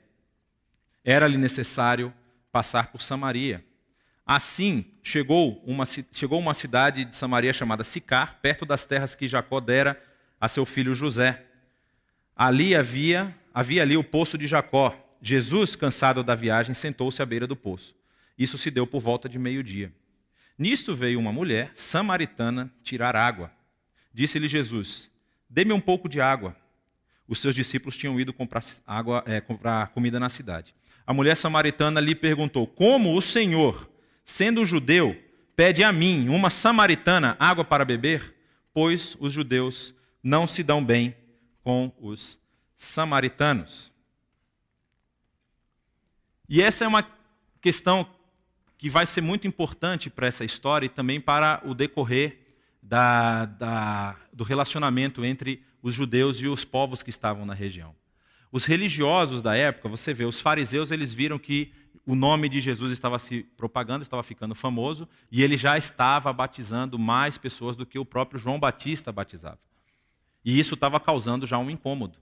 Era-lhe 1.02 1.38
necessário 1.38 2.14
passar 2.52 2.92
por 2.92 3.02
Samaria. 3.02 3.64
Assim, 4.26 4.84
chegou 5.02 5.64
uma, 5.66 5.86
chegou 5.86 6.38
uma 6.38 6.54
cidade 6.54 7.06
de 7.06 7.16
Samaria 7.16 7.54
chamada 7.54 7.86
Sicar, 7.86 8.40
perto 8.42 8.66
das 8.66 8.86
terras 8.86 9.16
que 9.16 9.30
Jacó 9.30 9.62
dera 9.62 9.98
a 10.42 10.50
seu 10.50 10.66
filho 10.66 10.94
José. 10.94 11.46
Ali 12.36 12.76
havia, 12.76 13.34
havia 13.54 13.82
ali 13.82 13.96
o 13.96 14.04
poço 14.04 14.38
de 14.38 14.46
Jacó. 14.46 14.94
Jesus, 15.22 15.78
cansado 15.78 16.22
da 16.22 16.36
viagem, 16.36 16.76
sentou-se 16.76 17.22
à 17.22 17.26
beira 17.26 17.48
do 17.48 17.56
poço. 17.56 17.96
Isso 18.38 18.58
se 18.58 18.70
deu 18.70 18.86
por 18.86 19.00
volta 19.00 19.30
de 19.30 19.40
meio-dia. 19.40 19.90
Nisto 20.60 20.94
veio 20.94 21.18
uma 21.18 21.32
mulher 21.32 21.72
samaritana 21.76 22.70
tirar 22.84 23.16
água. 23.16 23.50
Disse-lhe 24.14 24.50
Jesus: 24.50 25.10
Dê-me 25.50 25.72
um 25.72 25.80
pouco 25.80 26.10
de 26.10 26.20
água. 26.20 26.54
Os 27.28 27.40
seus 27.40 27.54
discípulos 27.54 27.98
tinham 27.98 28.20
ido 28.20 28.32
comprar, 28.32 28.64
água, 28.86 29.24
é, 29.26 29.42
comprar 29.42 29.88
comida 29.90 30.20
na 30.20 30.30
cidade. 30.30 30.74
A 31.06 31.14
mulher 31.14 31.36
samaritana 31.36 32.00
lhe 32.00 32.16
perguntou: 32.16 32.66
Como 32.66 33.16
o 33.16 33.22
Senhor, 33.22 33.90
sendo 34.26 34.66
judeu, 34.66 35.16
pede 35.56 35.84
a 35.84 35.92
mim, 35.92 36.30
uma 36.30 36.50
samaritana, 36.50 37.36
água 37.40 37.66
para 37.66 37.84
beber? 37.84 38.36
Pois 38.74 39.18
os 39.20 39.34
judeus 39.34 39.94
não 40.22 40.48
se 40.48 40.64
dão 40.64 40.84
bem 40.84 41.16
com 41.64 41.92
os 42.00 42.38
samaritanos. 42.78 43.92
E 46.48 46.62
essa 46.62 46.86
é 46.86 46.88
uma 46.88 47.06
questão 47.60 48.08
que 48.78 48.90
vai 48.90 49.06
ser 49.06 49.22
muito 49.22 49.48
importante 49.48 50.10
para 50.10 50.28
essa 50.28 50.46
história 50.46 50.86
e 50.86 50.90
também 50.90 51.20
para 51.20 51.62
o 51.66 51.74
decorrer 51.74 52.38
da, 52.82 53.46
da, 53.46 54.16
do 54.32 54.44
relacionamento 54.44 55.26
entre 55.26 55.64
os 55.82 55.94
judeus 55.94 56.40
e 56.42 56.48
os 56.48 56.66
povos 56.66 57.04
que 57.04 57.10
estavam 57.10 57.46
na 57.46 57.54
região. 57.54 57.96
Os 58.52 58.66
religiosos 58.66 59.42
da 59.42 59.56
época, 59.56 59.90
você 59.90 60.14
vê, 60.14 60.26
os 60.26 60.40
fariseus, 60.40 60.92
eles 60.92 61.14
viram 61.14 61.38
que 61.38 61.72
o 62.06 62.16
nome 62.16 62.48
de 62.48 62.62
Jesus 62.62 62.92
estava 62.92 63.20
se 63.20 63.44
propagando, 63.58 64.02
estava 64.02 64.24
ficando 64.24 64.56
famoso, 64.56 65.08
e 65.30 65.44
ele 65.44 65.58
já 65.58 65.78
estava 65.78 66.32
batizando 66.32 66.98
mais 66.98 67.38
pessoas 67.38 67.76
do 67.76 67.86
que 67.86 68.00
o 68.00 68.06
próprio 68.06 68.40
João 68.40 68.58
Batista 68.58 69.12
batizava. 69.12 69.60
E 70.44 70.58
isso 70.58 70.76
estava 70.76 71.00
causando 71.00 71.46
já 71.46 71.58
um 71.58 71.70
incômodo. 71.70 72.18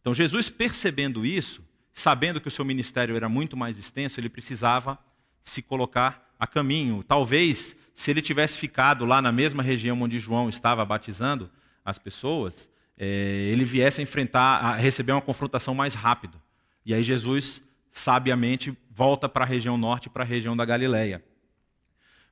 Então, 0.00 0.14
Jesus, 0.14 0.48
percebendo 0.48 1.26
isso, 1.26 1.64
sabendo 1.92 2.40
que 2.40 2.46
o 2.46 2.50
seu 2.50 2.64
ministério 2.64 3.16
era 3.16 3.28
muito 3.28 3.56
mais 3.56 3.76
extenso, 3.76 4.20
ele 4.20 4.28
precisava 4.28 4.96
se 5.42 5.60
colocar 5.60 6.32
a 6.38 6.46
caminho. 6.46 7.02
Talvez, 7.02 7.76
se 7.94 8.12
ele 8.12 8.22
tivesse 8.22 8.56
ficado 8.56 9.04
lá 9.04 9.20
na 9.20 9.32
mesma 9.32 9.62
região 9.62 10.00
onde 10.00 10.20
João 10.20 10.48
estava 10.48 10.84
batizando 10.84 11.50
as 11.84 11.98
pessoas, 11.98 12.70
é, 12.98 13.48
ele 13.52 13.64
viesse 13.64 14.00
a 14.00 14.02
enfrentar, 14.02 14.58
a 14.58 14.74
receber 14.74 15.12
uma 15.12 15.22
confrontação 15.22 15.74
mais 15.74 15.94
rápido. 15.94 16.40
E 16.84 16.92
aí 16.92 17.02
Jesus, 17.02 17.62
sabiamente, 17.90 18.76
volta 18.90 19.28
para 19.28 19.44
a 19.44 19.46
região 19.46 19.78
norte, 19.78 20.10
para 20.10 20.24
a 20.24 20.26
região 20.26 20.56
da 20.56 20.64
Galileia. 20.64 21.22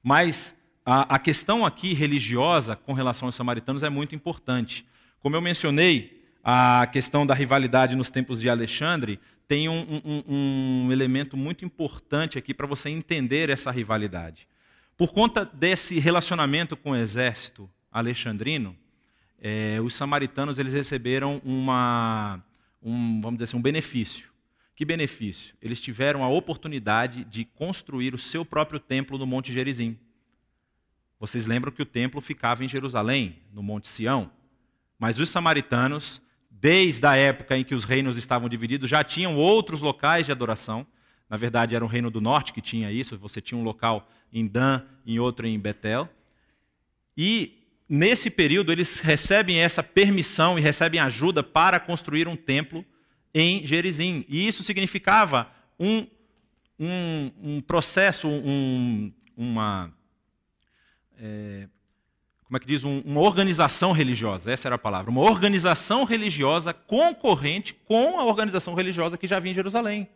Mas 0.03 0.55
a, 0.85 1.15
a 1.15 1.19
questão 1.19 1.65
aqui 1.65 1.95
religiosa 1.95 2.75
com 2.75 2.93
relação 2.93 3.29
aos 3.29 3.35
samaritanos 3.35 3.83
é 3.83 3.89
muito 3.89 4.15
importante. 4.15 4.85
Como 5.21 5.37
eu 5.37 5.41
mencionei, 5.41 6.25
a 6.43 6.87
questão 6.87 7.27
da 7.27 7.35
rivalidade 7.35 7.97
nos 7.97 8.11
tempos 8.11 8.41
de 8.41 8.49
Alexandre 8.49 9.21
tem 9.49 9.69
um, 9.69 10.01
um, 10.05 10.87
um 10.87 10.93
elemento 10.93 11.37
muito 11.37 11.65
importante 11.65 12.39
aqui 12.39 12.53
para 12.53 12.67
você 12.67 12.89
entender 12.89 13.51
essa 13.51 13.71
rivalidade. 13.71 14.49
Por 14.97 15.13
conta 15.13 15.45
desse 15.45 15.99
relacionamento 15.99 16.77
com 16.77 16.93
o 16.93 16.97
exército 16.97 17.69
alexandrino, 17.93 18.77
é, 19.41 19.79
os 19.83 19.95
samaritanos 19.95 20.59
eles 20.59 20.73
receberam 20.73 21.41
uma, 21.45 22.43
um, 22.83 23.21
vamos 23.21 23.39
dizer 23.39 23.45
assim, 23.45 23.57
um 23.57 23.63
benefício. 23.63 24.29
Que 24.75 24.85
benefício? 24.85 25.55
Eles 25.63 25.81
tiveram 25.81 26.23
a 26.23 26.29
oportunidade 26.29 27.25
de 27.25 27.45
construir 27.45 28.15
o 28.15 28.19
seu 28.19 28.45
próprio 28.45 28.79
templo 28.79 29.17
no 29.17 29.27
Monte 29.27 29.53
Gerizim. 29.53 29.99
Vocês 31.19 31.47
lembram 31.47 31.73
que 31.73 31.81
o 31.81 31.87
templo 31.87 32.21
ficava 32.21 32.63
em 32.63 32.69
Jerusalém, 32.69 33.39
no 33.53 33.63
Monte 33.63 33.89
Sião? 33.89 34.31
Mas 34.99 35.19
os 35.19 35.31
samaritanos, 35.31 36.21
desde 36.51 37.07
a 37.07 37.17
época 37.17 37.57
em 37.57 37.65
que 37.65 37.75
os 37.75 37.85
reinos 37.85 38.19
estavam 38.19 38.49
divididos, 38.49 38.91
já 38.91 39.03
tinham 39.03 39.37
outros 39.37 39.81
locais 39.81 40.27
de 40.27 40.33
adoração. 40.33 40.87
Na 41.29 41.39
verdade, 41.39 41.75
era 41.75 41.85
o 41.85 41.89
reino 41.89 42.11
do 42.11 42.21
norte 42.21 42.53
que 42.53 42.61
tinha 42.61 42.93
isso. 42.93 43.17
Você 43.19 43.41
tinha 43.41 43.59
um 43.59 43.65
local 43.65 44.11
em 44.31 44.47
Dan, 44.47 44.83
em 45.07 45.19
outro 45.19 45.47
em 45.47 45.59
Betel. 45.59 46.09
E 47.17 47.56
nesse 47.89 48.31
período, 48.31 48.73
eles 48.73 48.99
recebem 48.99 49.59
essa 49.59 49.83
permissão 49.83 50.59
e 50.59 50.63
recebem 50.63 51.01
ajuda 51.01 51.43
para 51.43 51.79
construir 51.79 52.29
um 52.29 52.37
templo 52.37 52.85
em 53.35 53.67
Gerizim. 53.67 54.25
E 54.29 54.47
isso 54.47 54.63
significava 54.63 55.51
um, 55.79 56.07
um, 56.79 57.31
um 57.43 57.61
processo, 57.61 58.29
um, 58.29 59.13
uma. 59.37 59.93
É, 61.19 61.69
como 62.45 62.57
é 62.57 62.61
que 62.61 62.67
diz? 62.67 62.85
Um, 62.85 63.01
uma 63.05 63.21
organização 63.21 63.93
religiosa, 63.93 64.53
essa 64.53 64.69
era 64.69 64.77
a 64.77 64.79
palavra. 64.79 65.11
Uma 65.11 65.23
organização 65.23 66.05
religiosa 66.05 66.73
concorrente 66.73 67.75
com 67.75 68.19
a 68.19 68.25
organização 68.25 68.75
religiosa 68.75 69.19
que 69.19 69.27
já 69.27 69.37
havia 69.37 69.51
em 69.51 69.55
Jerusalém. 69.55 70.09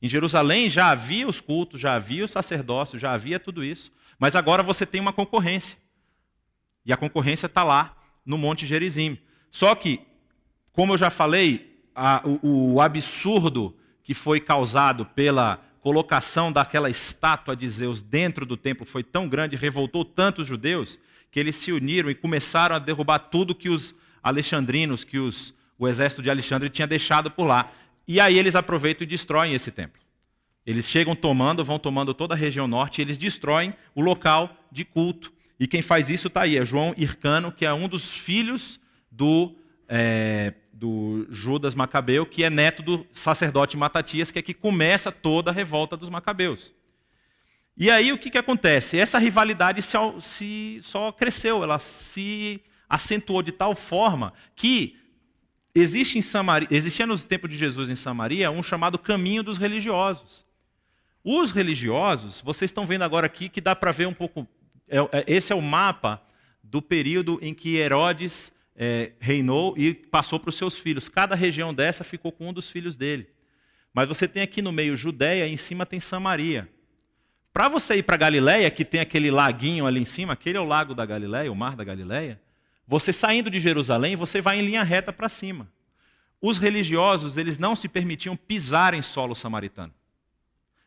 Em 0.00 0.08
Jerusalém 0.08 0.70
já 0.70 0.90
havia 0.90 1.26
os 1.26 1.40
cultos, 1.40 1.80
já 1.80 1.94
havia 1.94 2.24
o 2.24 2.28
sacerdócio, 2.28 2.98
já 2.98 3.12
havia 3.12 3.40
tudo 3.40 3.64
isso. 3.64 3.90
Mas 4.18 4.36
agora 4.36 4.62
você 4.62 4.84
tem 4.84 5.00
uma 5.00 5.12
concorrência. 5.12 5.76
E 6.88 6.92
a 6.92 6.96
concorrência 6.96 7.44
está 7.44 7.62
lá 7.62 7.94
no 8.24 8.38
Monte 8.38 8.66
Gerizim. 8.66 9.18
Só 9.50 9.74
que, 9.74 10.00
como 10.72 10.94
eu 10.94 10.98
já 10.98 11.10
falei, 11.10 11.78
a, 11.94 12.22
o, 12.26 12.76
o 12.76 12.80
absurdo 12.80 13.76
que 14.02 14.14
foi 14.14 14.40
causado 14.40 15.04
pela 15.04 15.62
colocação 15.80 16.50
daquela 16.50 16.88
estátua 16.88 17.54
de 17.54 17.68
Zeus 17.68 18.00
dentro 18.00 18.46
do 18.46 18.56
templo 18.56 18.86
foi 18.86 19.04
tão 19.04 19.28
grande, 19.28 19.54
revoltou 19.54 20.02
tanto 20.02 20.40
os 20.40 20.48
judeus, 20.48 20.98
que 21.30 21.38
eles 21.38 21.56
se 21.56 21.70
uniram 21.72 22.10
e 22.10 22.14
começaram 22.14 22.76
a 22.76 22.78
derrubar 22.78 23.18
tudo 23.18 23.54
que 23.54 23.68
os 23.68 23.94
alexandrinos, 24.22 25.04
que 25.04 25.18
os, 25.18 25.52
o 25.78 25.86
exército 25.86 26.22
de 26.22 26.30
Alexandre 26.30 26.70
tinha 26.70 26.86
deixado 26.86 27.30
por 27.30 27.44
lá. 27.44 27.70
E 28.06 28.18
aí 28.18 28.38
eles 28.38 28.54
aproveitam 28.56 29.04
e 29.04 29.06
destroem 29.06 29.52
esse 29.52 29.70
templo. 29.70 30.00
Eles 30.64 30.88
chegam 30.88 31.14
tomando, 31.14 31.62
vão 31.62 31.78
tomando 31.78 32.14
toda 32.14 32.34
a 32.34 32.36
região 32.36 32.66
norte 32.66 32.98
e 32.98 33.02
eles 33.02 33.18
destroem 33.18 33.74
o 33.94 34.00
local 34.00 34.56
de 34.72 34.86
culto. 34.86 35.36
E 35.58 35.66
quem 35.66 35.82
faz 35.82 36.08
isso 36.08 36.28
está 36.28 36.42
aí, 36.42 36.56
é 36.56 36.64
João 36.64 36.94
Hircano, 36.96 37.50
que 37.50 37.66
é 37.66 37.72
um 37.72 37.88
dos 37.88 38.12
filhos 38.12 38.78
do, 39.10 39.56
é, 39.88 40.54
do 40.72 41.26
Judas 41.30 41.74
Macabeu, 41.74 42.24
que 42.24 42.44
é 42.44 42.50
neto 42.50 42.82
do 42.82 43.06
sacerdote 43.12 43.76
Matatias, 43.76 44.30
que 44.30 44.38
é 44.38 44.42
que 44.42 44.54
começa 44.54 45.10
toda 45.10 45.50
a 45.50 45.54
revolta 45.54 45.96
dos 45.96 46.08
Macabeus. 46.08 46.72
E 47.76 47.90
aí 47.90 48.12
o 48.12 48.18
que, 48.18 48.30
que 48.30 48.38
acontece? 48.38 48.98
Essa 48.98 49.18
rivalidade 49.18 49.82
se, 49.82 49.96
se, 50.20 50.78
só 50.82 51.10
cresceu, 51.12 51.62
ela 51.62 51.78
se 51.78 52.60
acentuou 52.88 53.42
de 53.42 53.52
tal 53.52 53.74
forma 53.74 54.32
que 54.56 54.96
existe 55.74 56.18
em 56.18 56.22
Samaria, 56.22 56.68
existia 56.70 57.06
nos 57.06 57.24
tempos 57.24 57.50
de 57.50 57.56
Jesus 57.56 57.88
em 57.88 57.94
Samaria 57.94 58.50
um 58.50 58.62
chamado 58.62 58.98
caminho 58.98 59.42
dos 59.42 59.58
religiosos. 59.58 60.46
Os 61.22 61.50
religiosos, 61.50 62.40
vocês 62.40 62.68
estão 62.70 62.86
vendo 62.86 63.02
agora 63.02 63.26
aqui 63.26 63.48
que 63.48 63.60
dá 63.60 63.76
para 63.76 63.92
ver 63.92 64.06
um 64.06 64.14
pouco 64.14 64.48
esse 65.26 65.52
é 65.52 65.56
o 65.56 65.62
mapa 65.62 66.22
do 66.62 66.82
período 66.82 67.38
em 67.42 67.54
que 67.54 67.76
Herodes 67.76 68.52
é, 68.76 69.12
reinou 69.18 69.74
e 69.76 69.92
passou 69.92 70.38
para 70.38 70.50
os 70.50 70.56
seus 70.56 70.76
filhos. 70.76 71.08
Cada 71.08 71.34
região 71.34 71.74
dessa 71.74 72.04
ficou 72.04 72.30
com 72.30 72.48
um 72.48 72.52
dos 72.52 72.70
filhos 72.70 72.94
dele. 72.96 73.28
Mas 73.92 74.06
você 74.06 74.28
tem 74.28 74.42
aqui 74.42 74.62
no 74.62 74.70
meio 74.70 74.96
Judéia 74.96 75.46
e 75.46 75.52
em 75.52 75.56
cima 75.56 75.84
tem 75.84 75.98
Samaria. 75.98 76.68
Para 77.52 77.68
você 77.68 77.96
ir 77.96 78.02
para 78.04 78.16
Galiléia, 78.16 78.70
que 78.70 78.84
tem 78.84 79.00
aquele 79.00 79.30
laguinho 79.30 79.86
ali 79.86 80.00
em 80.00 80.04
cima, 80.04 80.34
aquele 80.34 80.58
é 80.58 80.60
o 80.60 80.64
lago 80.64 80.94
da 80.94 81.04
Galiléia, 81.04 81.50
o 81.50 81.56
mar 81.56 81.74
da 81.74 81.82
Galiléia, 81.82 82.40
você 82.86 83.12
saindo 83.12 83.50
de 83.50 83.58
Jerusalém, 83.58 84.14
você 84.14 84.40
vai 84.40 84.58
em 84.58 84.64
linha 84.64 84.82
reta 84.84 85.12
para 85.12 85.28
cima. 85.28 85.68
Os 86.40 86.56
religiosos, 86.56 87.36
eles 87.36 87.58
não 87.58 87.74
se 87.74 87.88
permitiam 87.88 88.36
pisar 88.36 88.94
em 88.94 89.02
solo 89.02 89.34
samaritano. 89.34 89.92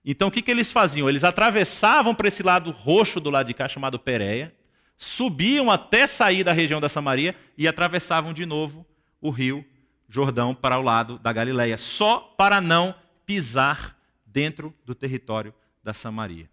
Então 0.03 0.27
o 0.27 0.31
que, 0.31 0.41
que 0.41 0.51
eles 0.51 0.71
faziam? 0.71 1.07
Eles 1.07 1.23
atravessavam 1.23 2.15
para 2.15 2.27
esse 2.27 2.41
lado 2.41 2.71
roxo 2.71 3.19
do 3.19 3.29
lado 3.29 3.47
de 3.47 3.53
cá, 3.53 3.67
chamado 3.67 3.99
Pérea, 3.99 4.53
subiam 4.97 5.69
até 5.71 6.05
sair 6.05 6.43
da 6.43 6.51
região 6.51 6.79
da 6.79 6.89
Samaria 6.89 7.35
e 7.57 7.67
atravessavam 7.67 8.33
de 8.33 8.45
novo 8.45 8.85
o 9.19 9.29
rio 9.29 9.65
Jordão 10.07 10.53
para 10.53 10.77
o 10.77 10.81
lado 10.81 11.17
da 11.19 11.31
Galileia, 11.31 11.77
só 11.77 12.19
para 12.19 12.59
não 12.59 12.93
pisar 13.25 13.97
dentro 14.25 14.73
do 14.85 14.93
território 14.93 15.53
da 15.83 15.93
Samaria. 15.93 16.49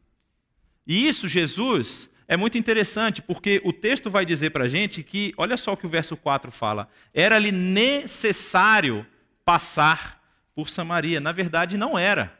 E 0.86 1.08
isso, 1.08 1.26
Jesus, 1.26 2.08
é 2.28 2.36
muito 2.36 2.56
interessante, 2.56 3.20
porque 3.20 3.60
o 3.64 3.72
texto 3.72 4.08
vai 4.08 4.24
dizer 4.24 4.50
para 4.50 4.64
a 4.64 4.68
gente 4.68 5.02
que, 5.02 5.34
olha 5.36 5.56
só 5.56 5.72
o 5.72 5.76
que 5.76 5.86
o 5.86 5.88
verso 5.90 6.16
4 6.16 6.52
fala: 6.52 6.88
era-lhe 7.12 7.50
necessário 7.50 9.04
passar 9.44 10.22
por 10.54 10.70
Samaria. 10.70 11.20
Na 11.20 11.32
verdade, 11.32 11.76
não 11.76 11.98
era. 11.98 12.37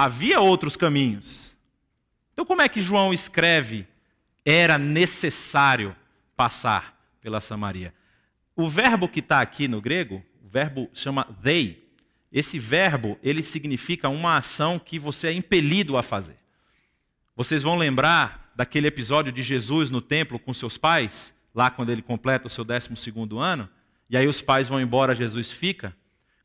Havia 0.00 0.38
outros 0.38 0.76
caminhos. 0.76 1.56
Então, 2.32 2.44
como 2.44 2.62
é 2.62 2.68
que 2.68 2.80
João 2.80 3.12
escreve? 3.12 3.84
Era 4.44 4.78
necessário 4.78 5.96
passar 6.36 6.96
pela 7.20 7.40
Samaria. 7.40 7.92
O 8.54 8.70
verbo 8.70 9.08
que 9.08 9.18
está 9.18 9.40
aqui 9.40 9.66
no 9.66 9.80
grego, 9.80 10.22
o 10.40 10.48
verbo 10.48 10.88
chama 10.94 11.26
dei. 11.42 11.90
Esse 12.30 12.60
verbo, 12.60 13.18
ele 13.24 13.42
significa 13.42 14.08
uma 14.08 14.36
ação 14.36 14.78
que 14.78 15.00
você 15.00 15.26
é 15.26 15.32
impelido 15.32 15.96
a 15.96 16.02
fazer. 16.04 16.36
Vocês 17.34 17.60
vão 17.60 17.76
lembrar 17.76 18.52
daquele 18.54 18.86
episódio 18.86 19.32
de 19.32 19.42
Jesus 19.42 19.90
no 19.90 20.00
templo 20.00 20.38
com 20.38 20.54
seus 20.54 20.78
pais, 20.78 21.34
lá 21.52 21.70
quando 21.70 21.90
ele 21.90 22.02
completa 22.02 22.46
o 22.46 22.50
seu 22.50 22.64
12 22.64 22.88
ano, 23.36 23.68
e 24.08 24.16
aí 24.16 24.28
os 24.28 24.40
pais 24.40 24.68
vão 24.68 24.80
embora, 24.80 25.12
Jesus 25.12 25.50
fica. 25.50 25.92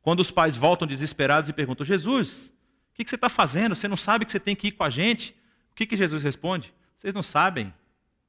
Quando 0.02 0.22
os 0.22 0.32
pais 0.32 0.56
voltam 0.56 0.88
desesperados 0.88 1.52
e 1.52 1.54
perguntam: 1.54 1.86
Jesus, 1.86 2.53
o 2.94 2.96
que, 2.96 3.10
você 3.10 3.16
está 3.16 3.28
fazendo? 3.28 3.76
Você 3.76 3.88
não 3.88 3.98
sabe 3.98 4.24
que 4.24 4.32
você 4.32 4.40
tem 4.40 4.56
que 4.56 4.68
ir 4.68 4.74
com 4.74 4.84
a 4.84 4.90
gente? 4.90 5.36
O 5.72 5.76
que, 5.76 5.88
que 5.88 5.98
Jesus 5.98 6.22
responde? 6.22 6.72
Vocês 6.96 7.14
não 7.14 7.24
sabem 7.24 7.74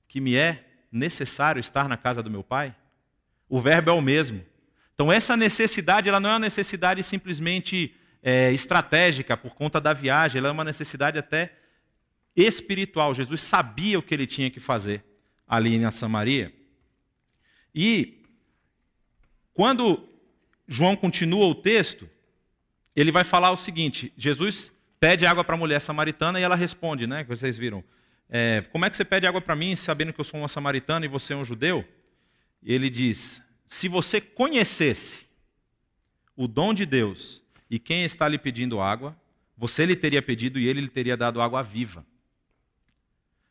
que 0.08 0.20
me 0.20 0.36
é 0.36 0.64
necessário 0.90 1.60
estar 1.60 1.86
na 1.86 1.98
casa 1.98 2.22
do 2.22 2.30
meu 2.30 2.42
pai? 2.42 2.74
O 3.46 3.60
verbo 3.60 3.90
é 3.90 3.92
o 3.92 4.00
mesmo. 4.00 4.42
Então 4.94 5.12
essa 5.12 5.36
necessidade, 5.36 6.08
ela 6.08 6.18
não 6.18 6.30
é 6.30 6.32
uma 6.32 6.38
necessidade 6.38 7.02
simplesmente 7.02 7.94
é, 8.22 8.50
estratégica 8.52 9.36
por 9.36 9.54
conta 9.54 9.78
da 9.78 9.92
viagem, 9.92 10.38
ela 10.38 10.48
é 10.48 10.52
uma 10.52 10.64
necessidade 10.64 11.18
até 11.18 11.52
espiritual. 12.34 13.14
Jesus 13.14 13.42
sabia 13.42 13.98
o 13.98 14.02
que 14.02 14.14
ele 14.14 14.26
tinha 14.26 14.50
que 14.50 14.60
fazer 14.60 15.04
ali 15.46 15.78
na 15.78 15.92
Samaria. 15.92 16.54
E 17.74 18.22
quando 19.52 20.08
João 20.66 20.96
continua 20.96 21.46
o 21.46 21.54
texto, 21.54 22.08
ele 22.94 23.10
vai 23.10 23.24
falar 23.24 23.50
o 23.50 23.56
seguinte: 23.56 24.12
Jesus 24.16 24.72
pede 25.00 25.26
água 25.26 25.44
para 25.44 25.54
a 25.54 25.58
mulher 25.58 25.80
samaritana 25.80 26.38
e 26.38 26.42
ela 26.42 26.56
responde, 26.56 27.06
né? 27.06 27.24
Vocês 27.24 27.56
viram. 27.56 27.82
É, 28.28 28.62
como 28.72 28.84
é 28.84 28.90
que 28.90 28.96
você 28.96 29.04
pede 29.04 29.26
água 29.26 29.40
para 29.40 29.54
mim, 29.54 29.76
sabendo 29.76 30.12
que 30.12 30.20
eu 30.20 30.24
sou 30.24 30.40
uma 30.40 30.48
samaritana 30.48 31.04
e 31.04 31.08
você 31.08 31.34
é 31.34 31.36
um 31.36 31.44
judeu? 31.44 31.84
Ele 32.62 32.88
diz: 32.88 33.42
se 33.68 33.88
você 33.88 34.20
conhecesse 34.20 35.26
o 36.36 36.46
dom 36.48 36.72
de 36.72 36.86
Deus 36.86 37.42
e 37.68 37.78
quem 37.78 38.04
está 38.04 38.28
lhe 38.28 38.38
pedindo 38.38 38.80
água, 38.80 39.16
você 39.56 39.84
lhe 39.84 39.96
teria 39.96 40.22
pedido 40.22 40.58
e 40.58 40.66
ele 40.66 40.80
lhe 40.80 40.88
teria 40.88 41.16
dado 41.16 41.40
água 41.40 41.62
viva. 41.62 42.04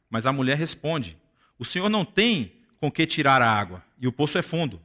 Mas 0.09 0.25
a 0.25 0.31
mulher 0.31 0.57
responde: 0.57 1.17
O 1.57 1.65
Senhor 1.65 1.89
não 1.89 2.05
tem 2.05 2.53
com 2.79 2.91
que 2.91 3.05
tirar 3.05 3.41
a 3.41 3.49
água, 3.49 3.83
e 3.99 4.07
o 4.07 4.11
poço 4.11 4.37
é 4.37 4.41
fundo. 4.41 4.81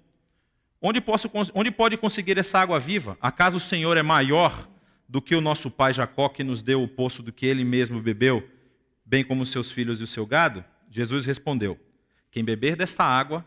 Onde, 0.81 1.01
posso, 1.01 1.31
onde 1.55 1.71
pode 1.71 1.97
conseguir 1.97 2.39
essa 2.39 2.59
água 2.59 2.79
viva? 2.79 3.19
Acaso 3.21 3.57
o 3.57 3.61
Senhor 3.61 3.97
é 3.97 4.03
maior 4.03 4.69
do 5.09 5.21
que 5.21 5.35
o 5.35 5.41
nosso 5.41 5.71
pai 5.71 5.93
Jacó, 5.93 6.29
que 6.29 6.45
nos 6.45 6.63
deu 6.63 6.83
o 6.83 6.89
poço 6.89 7.23
do 7.23 7.33
que 7.33 7.47
ele 7.47 7.65
mesmo 7.65 8.01
bebeu, 8.01 8.49
bem 9.05 9.25
como 9.25 9.45
seus 9.45 9.71
filhos 9.71 10.01
e 10.01 10.05
o 10.05 10.07
seu 10.07 10.25
gado? 10.25 10.65
Jesus 10.91 11.27
respondeu: 11.27 11.79
Quem 12.31 12.45
beber 12.45 12.77
desta 12.77 13.05
água 13.05 13.45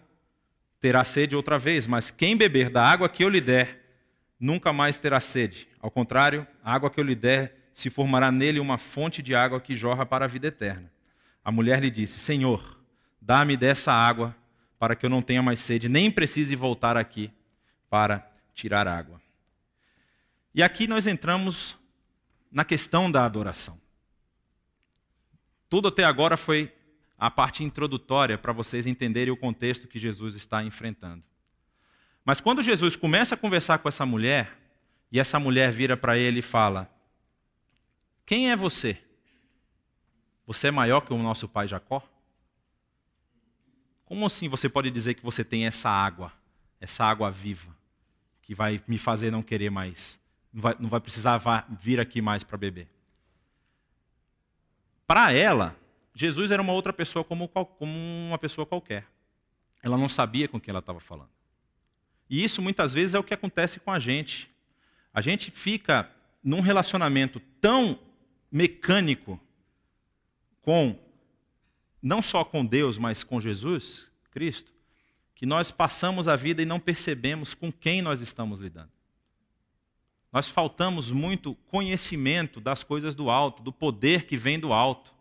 terá 0.80 1.04
sede 1.04 1.36
outra 1.36 1.58
vez, 1.58 1.88
mas 1.88 2.12
quem 2.12 2.36
beber 2.36 2.70
da 2.70 2.84
água 2.84 3.08
que 3.08 3.24
eu 3.24 3.30
lhe 3.30 3.40
der, 3.40 3.80
nunca 4.40 4.74
mais 4.74 4.98
terá 4.98 5.22
sede. 5.22 5.68
Ao 5.80 5.92
contrário, 5.92 6.46
a 6.64 6.74
água 6.74 6.90
que 6.90 7.00
eu 7.00 7.04
lhe 7.04 7.16
der 7.16 7.70
se 7.74 7.90
formará 7.90 8.32
nele 8.32 8.60
uma 8.60 8.78
fonte 8.78 9.22
de 9.22 9.34
água 9.34 9.62
que 9.62 9.76
jorra 9.76 10.06
para 10.06 10.26
a 10.26 10.28
vida 10.28 10.48
eterna. 10.48 10.92
A 11.46 11.52
mulher 11.52 11.80
lhe 11.80 11.90
disse: 11.90 12.20
Senhor, 12.20 12.78
dá-me 13.22 13.56
dessa 13.56 13.94
água, 13.94 14.36
para 14.82 14.96
que 14.96 15.06
eu 15.06 15.12
não 15.12 15.22
tenha 15.22 15.44
mais 15.44 15.60
sede, 15.60 15.88
nem 15.88 16.10
precise 16.10 16.56
voltar 16.56 16.98
aqui 16.98 17.32
para 17.88 18.28
tirar 18.56 18.88
água. 18.88 19.22
E 20.56 20.64
aqui 20.64 20.88
nós 20.88 21.06
entramos 21.06 21.78
na 22.52 22.66
questão 22.66 23.12
da 23.12 23.24
adoração. 23.24 23.80
Tudo 25.70 25.90
até 25.90 26.04
agora 26.04 26.36
foi 26.36 26.74
a 27.16 27.30
parte 27.30 27.64
introdutória 27.64 28.40
para 28.40 28.52
vocês 28.52 28.88
entenderem 28.88 29.32
o 29.32 29.38
contexto 29.38 29.88
que 29.88 30.00
Jesus 30.00 30.34
está 30.34 30.64
enfrentando. 30.64 31.22
Mas 32.26 32.42
quando 32.42 32.64
Jesus 32.64 32.96
começa 32.96 33.36
a 33.36 33.38
conversar 33.38 33.78
com 33.78 33.88
essa 33.88 34.04
mulher, 34.04 34.58
e 35.12 35.20
essa 35.20 35.40
mulher 35.40 35.72
vira 35.72 35.96
para 35.96 36.18
ele 36.18 36.40
e 36.40 36.42
fala: 36.42 36.92
Quem 38.26 38.50
é 38.50 38.56
você? 38.56 38.98
Você 40.48 40.70
é 40.70 40.72
maior 40.72 41.02
que 41.02 41.14
o 41.14 41.18
nosso 41.20 41.48
pai 41.48 41.68
Jacó? 41.68 42.02
Como 44.12 44.26
assim 44.26 44.50
você 44.50 44.68
pode 44.68 44.92
dizer 44.92 45.14
que 45.14 45.24
você 45.24 45.42
tem 45.42 45.66
essa 45.66 45.90
água, 45.90 46.34
essa 46.82 47.06
água 47.06 47.32
viva, 47.32 47.74
que 48.42 48.54
vai 48.54 48.84
me 48.86 48.98
fazer 48.98 49.32
não 49.32 49.42
querer 49.42 49.70
mais, 49.70 50.20
não 50.52 50.62
vai, 50.62 50.76
não 50.78 50.90
vai 50.90 51.00
precisar 51.00 51.42
vir 51.80 51.98
aqui 51.98 52.22
mais 52.22 52.44
para 52.44 52.58
beber? 52.58 52.90
Para 55.08 55.32
ela, 55.32 55.78
Jesus 56.14 56.52
era 56.52 56.62
uma 56.62 56.74
outra 56.74 56.92
pessoa 56.92 57.24
como, 57.24 57.48
como 57.48 57.94
uma 58.28 58.38
pessoa 58.38 58.66
qualquer. 58.66 59.08
Ela 59.82 59.98
não 59.98 60.10
sabia 60.10 60.46
com 60.46 60.60
quem 60.60 60.74
ela 60.74 60.80
estava 60.80 61.00
falando. 61.00 61.32
E 62.30 62.44
isso 62.44 62.62
muitas 62.62 62.92
vezes 62.92 63.14
é 63.14 63.20
o 63.20 63.24
que 63.24 63.34
acontece 63.34 63.80
com 63.80 63.92
a 63.92 64.00
gente. 64.00 64.52
A 65.14 65.22
gente 65.22 65.52
fica 65.52 66.12
num 66.44 66.60
relacionamento 66.60 67.40
tão 67.62 67.98
mecânico 68.52 69.40
com, 70.62 71.00
não 72.02 72.22
só 72.22 72.44
com 72.44 72.66
Deus, 72.66 72.98
mas 72.98 73.24
com 73.24 73.40
Jesus, 73.40 74.10
Cristo, 74.32 74.72
que 75.36 75.46
nós 75.46 75.72
passamos 75.72 76.28
a 76.28 76.36
vida 76.36 76.62
e 76.62 76.66
não 76.66 76.80
percebemos 76.80 77.54
com 77.54 77.72
quem 77.72 78.02
nós 78.02 78.22
estamos 78.22 78.60
lidando. 78.60 78.92
Nós 80.32 80.48
faltamos 80.48 81.12
muito 81.12 81.56
conhecimento 81.68 82.62
das 82.62 82.84
coisas 82.84 83.14
do 83.14 83.30
alto, 83.30 83.62
do 83.62 83.72
poder 83.72 84.26
que 84.26 84.38
vem 84.38 84.60
do 84.60 84.72
alto. 84.72 85.14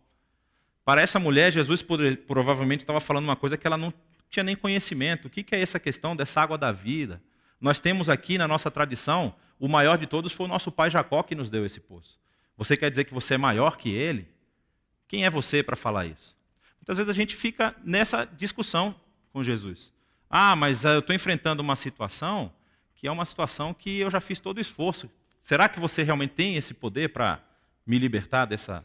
Para 0.84 1.00
essa 1.00 1.18
mulher, 1.18 1.52
Jesus 1.52 1.84
provavelmente 2.26 2.82
estava 2.82 3.00
falando 3.00 3.24
uma 3.24 3.36
coisa 3.36 3.56
que 3.56 3.66
ela 3.66 3.76
não 3.76 3.92
tinha 4.28 4.44
nem 4.44 4.54
conhecimento. 4.54 5.26
O 5.26 5.30
que 5.30 5.44
é 5.54 5.60
essa 5.60 5.80
questão 5.80 6.14
dessa 6.14 6.40
água 6.40 6.56
da 6.56 6.70
vida? 6.70 7.20
Nós 7.60 7.80
temos 7.80 8.08
aqui 8.08 8.38
na 8.38 8.46
nossa 8.46 8.70
tradição, 8.70 9.34
o 9.58 9.68
maior 9.68 9.98
de 9.98 10.06
todos 10.06 10.32
foi 10.32 10.46
o 10.46 10.48
nosso 10.48 10.70
pai 10.70 10.88
Jacó 10.90 11.22
que 11.22 11.34
nos 11.34 11.50
deu 11.50 11.66
esse 11.66 11.80
poço. 11.80 12.18
Você 12.56 12.76
quer 12.76 12.90
dizer 12.90 13.04
que 13.04 13.12
você 13.12 13.34
é 13.34 13.38
maior 13.38 13.76
que 13.76 13.90
ele? 13.90 14.28
Quem 15.08 15.24
é 15.24 15.30
você 15.30 15.62
para 15.62 15.76
falar 15.76 16.06
isso? 16.06 16.36
Muitas 16.80 16.96
vezes 16.96 17.10
a 17.10 17.14
gente 17.14 17.36
fica 17.36 17.76
nessa 17.84 18.24
discussão 18.24 18.94
com 19.32 19.44
Jesus. 19.44 19.92
Ah, 20.28 20.56
mas 20.56 20.84
eu 20.84 21.00
estou 21.00 21.14
enfrentando 21.14 21.62
uma 21.62 21.76
situação 21.76 22.52
que 22.94 23.06
é 23.06 23.10
uma 23.10 23.24
situação 23.24 23.72
que 23.72 23.98
eu 23.98 24.10
já 24.10 24.20
fiz 24.20 24.40
todo 24.40 24.58
o 24.58 24.60
esforço. 24.60 25.10
Será 25.40 25.70
que 25.70 25.80
você 25.80 26.02
realmente 26.02 26.34
tem 26.34 26.56
esse 26.56 26.74
poder 26.74 27.12
para 27.12 27.42
me 27.86 27.98
libertar 27.98 28.44
dessa, 28.44 28.84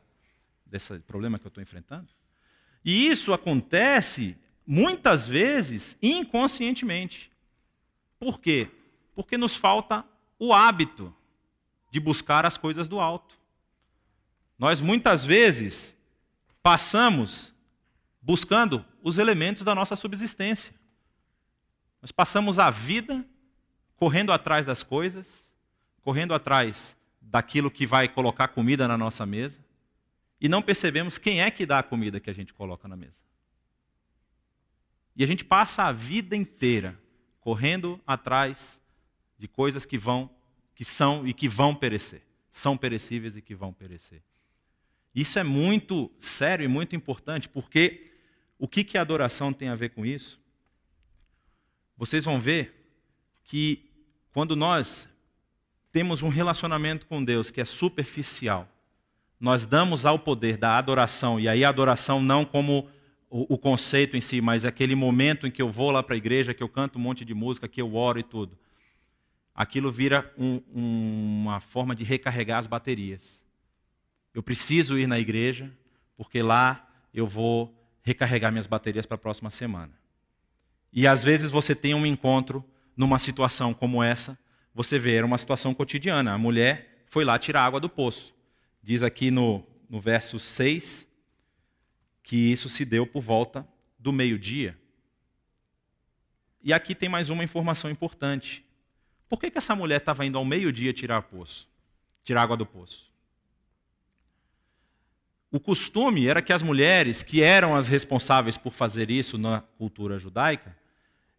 desse 0.66 1.00
problema 1.00 1.38
que 1.38 1.46
eu 1.46 1.50
estou 1.50 1.62
enfrentando? 1.62 2.08
E 2.84 3.08
isso 3.08 3.34
acontece 3.34 4.38
muitas 4.66 5.28
vezes 5.28 5.98
inconscientemente. 6.02 7.30
Por 8.18 8.40
quê? 8.40 8.70
Porque 9.14 9.38
nos 9.38 9.54
falta 9.54 10.06
o 10.40 10.54
hábito 10.54 11.14
de 11.92 12.00
buscar 12.00 12.46
as 12.46 12.58
coisas 12.58 12.88
do 12.88 13.00
alto. 13.00 13.38
Nós 14.58 14.80
muitas 14.80 15.26
vezes 15.26 15.96
passamos 16.64 17.54
buscando 18.26 18.84
os 19.04 19.20
elementos 19.20 19.64
da 19.64 19.76
nossa 19.76 19.96
subsistência. 19.96 20.74
Nós 22.02 22.12
passamos 22.12 22.58
a 22.58 22.72
vida 22.72 23.24
correndo 23.96 24.34
atrás 24.34 24.66
das 24.66 24.82
coisas, 24.82 25.44
correndo 26.02 26.34
atrás 26.34 26.96
daquilo 27.22 27.70
que 27.70 27.86
vai 27.86 28.08
colocar 28.08 28.48
comida 28.48 28.88
na 28.88 28.98
nossa 28.98 29.28
mesa, 29.28 29.64
e 30.42 30.50
não 30.50 30.62
percebemos 30.62 31.20
quem 31.20 31.42
é 31.42 31.52
que 31.52 31.68
dá 31.68 31.80
a 31.80 31.84
comida 31.84 32.20
que 32.20 32.30
a 32.30 32.34
gente 32.34 32.52
coloca 32.52 32.88
na 32.88 32.96
mesa. 32.96 33.22
E 35.16 35.24
a 35.24 35.28
gente 35.28 35.46
passa 35.46 35.84
a 35.84 35.92
vida 35.92 36.36
inteira 36.36 37.00
correndo 37.40 38.02
atrás 38.08 38.82
de 39.38 39.48
coisas 39.48 39.86
que 39.86 40.00
vão, 40.00 40.32
que 40.74 40.84
são 40.84 41.28
e 41.28 41.34
que 41.34 41.48
vão 41.48 41.76
perecer, 41.76 42.24
são 42.52 42.76
perecíveis 42.76 43.36
e 43.36 43.42
que 43.42 43.54
vão 43.54 43.72
perecer. 43.72 44.24
Isso 45.14 45.38
é 45.38 45.44
muito 45.44 46.12
sério 46.20 46.66
e 46.66 46.68
muito 46.68 46.96
importante, 46.96 47.48
porque 47.48 48.15
o 48.58 48.68
que, 48.68 48.84
que 48.84 48.98
a 48.98 49.02
adoração 49.02 49.52
tem 49.52 49.70
a 49.70 49.76
ver 49.76 49.90
com 49.90 50.06
isso? 50.06 50.40
Vocês 51.98 52.24
vão 52.26 52.40
ver 52.40 52.74
que 53.44 53.90
quando 54.32 54.56
nós 54.56 55.08
temos 55.92 56.22
um 56.22 56.30
relacionamento 56.30 57.06
com 57.06 57.24
Deus 57.24 57.50
que 57.50 57.62
é 57.62 57.66
superficial, 57.66 58.68
nós 59.40 59.66
damos 59.66 60.06
ao 60.06 60.18
poder 60.18 60.58
da 60.58 60.78
adoração, 60.78 61.40
e 61.40 61.48
aí 61.48 61.64
a 61.64 61.70
adoração 61.70 62.22
não 62.22 62.44
como 62.44 62.90
o, 63.30 63.58
conceito 63.58 64.16
em 64.16 64.22
si, 64.22 64.40
mas 64.40 64.64
aquele 64.64 64.96
momento 64.96 65.46
em 65.46 65.52
que 65.52 65.62
eu 65.62 65.70
vou 65.70 65.92
lá 65.92 66.02
para 66.02 66.16
a 66.16 66.18
igreja, 66.18 66.54
que 66.54 66.64
eu 66.64 66.70
canto 66.70 66.98
um 66.98 67.02
monte 67.02 67.26
de 67.26 67.34
música, 67.34 67.68
que 67.68 67.82
eu 67.82 67.96
oro 67.96 68.20
e 68.20 68.24
tudo. 68.24 68.58
Aquilo 69.54 69.92
vira 69.92 70.34
um, 70.38 70.62
um, 70.74 71.42
uma 71.42 71.60
forma 71.60 71.94
de 71.96 72.04
recarregar 72.04 72.60
as 72.60 72.68
baterias. 72.68 73.42
Eu 74.34 74.42
preciso 74.42 74.98
ir 74.98 75.08
na 75.08 75.20
igreja, 75.20 75.72
porque 76.16 76.42
lá 76.42 76.88
eu 77.14 77.28
vou 77.28 77.74
recarregar 78.06 78.52
minhas 78.52 78.68
baterias 78.68 79.06
para 79.06 79.16
a 79.16 79.18
próxima 79.18 79.50
semana. 79.50 79.92
E 80.94 81.08
às 81.08 81.24
vezes 81.24 81.50
você 81.50 81.74
tem 81.74 81.94
um 81.96 82.06
encontro 82.06 82.64
numa 82.96 83.20
situação 83.20 83.74
como 83.74 84.02
essa, 84.02 84.38
você 84.74 85.00
vê, 85.00 85.16
era 85.16 85.26
uma 85.26 85.38
situação 85.38 85.74
cotidiana. 85.74 86.32
A 86.34 86.38
mulher 86.38 87.04
foi 87.08 87.26
lá 87.26 87.40
tirar 87.40 87.66
água 87.66 87.80
do 87.80 87.90
poço. 87.90 88.34
Diz 88.82 89.02
aqui 89.02 89.32
no, 89.32 89.66
no 89.90 90.00
verso 90.00 90.40
6 90.40 91.08
que 92.22 92.36
isso 92.36 92.70
se 92.70 92.86
deu 92.86 93.06
por 93.06 93.22
volta 93.22 93.68
do 93.98 94.14
meio-dia. 94.14 94.78
E 96.64 96.74
aqui 96.74 96.96
tem 96.96 97.10
mais 97.10 97.30
uma 97.30 97.44
informação 97.44 97.90
importante. 97.90 98.64
Por 99.28 99.40
que, 99.40 99.52
que 99.52 99.58
essa 99.58 99.76
mulher 99.76 99.98
estava 99.98 100.26
indo 100.26 100.38
ao 100.38 100.46
meio-dia 100.46 100.94
tirar 100.94 101.22
poço, 101.24 101.68
tirar 102.24 102.44
água 102.44 102.58
do 102.58 102.66
poço? 102.66 103.05
O 105.52 105.60
costume 105.60 106.28
era 106.28 106.42
que 106.42 106.52
as 106.52 106.62
mulheres, 106.62 107.24
que 107.24 107.42
eram 107.42 107.76
as 107.76 107.88
responsáveis 107.88 108.58
por 108.58 108.74
fazer 108.74 109.10
isso 109.10 109.38
na 109.38 109.62
cultura 109.78 110.20
judaica, 110.20 110.76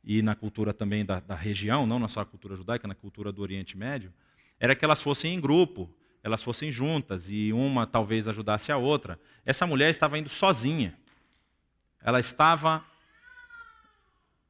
e 0.06 0.22
na 0.22 0.36
cultura 0.36 0.72
também 0.72 1.04
da, 1.04 1.18
da 1.18 1.34
região, 1.34 1.84
não 1.84 1.98
na 1.98 2.06
só 2.06 2.24
cultura 2.24 2.56
judaica, 2.56 2.86
na 2.86 2.94
cultura 2.94 3.32
do 3.32 3.42
Oriente 3.42 3.76
Médio, 3.76 4.12
era 4.58 4.74
que 4.74 4.84
elas 4.84 5.00
fossem 5.00 5.34
em 5.34 5.40
grupo, 5.40 5.92
elas 6.22 6.42
fossem 6.42 6.70
juntas, 6.70 7.28
e 7.28 7.52
uma 7.52 7.86
talvez 7.86 8.28
ajudasse 8.28 8.70
a 8.70 8.76
outra. 8.76 9.18
Essa 9.44 9.66
mulher 9.66 9.90
estava 9.90 10.16
indo 10.16 10.28
sozinha. 10.28 10.96
Ela 12.00 12.20
estava 12.20 12.84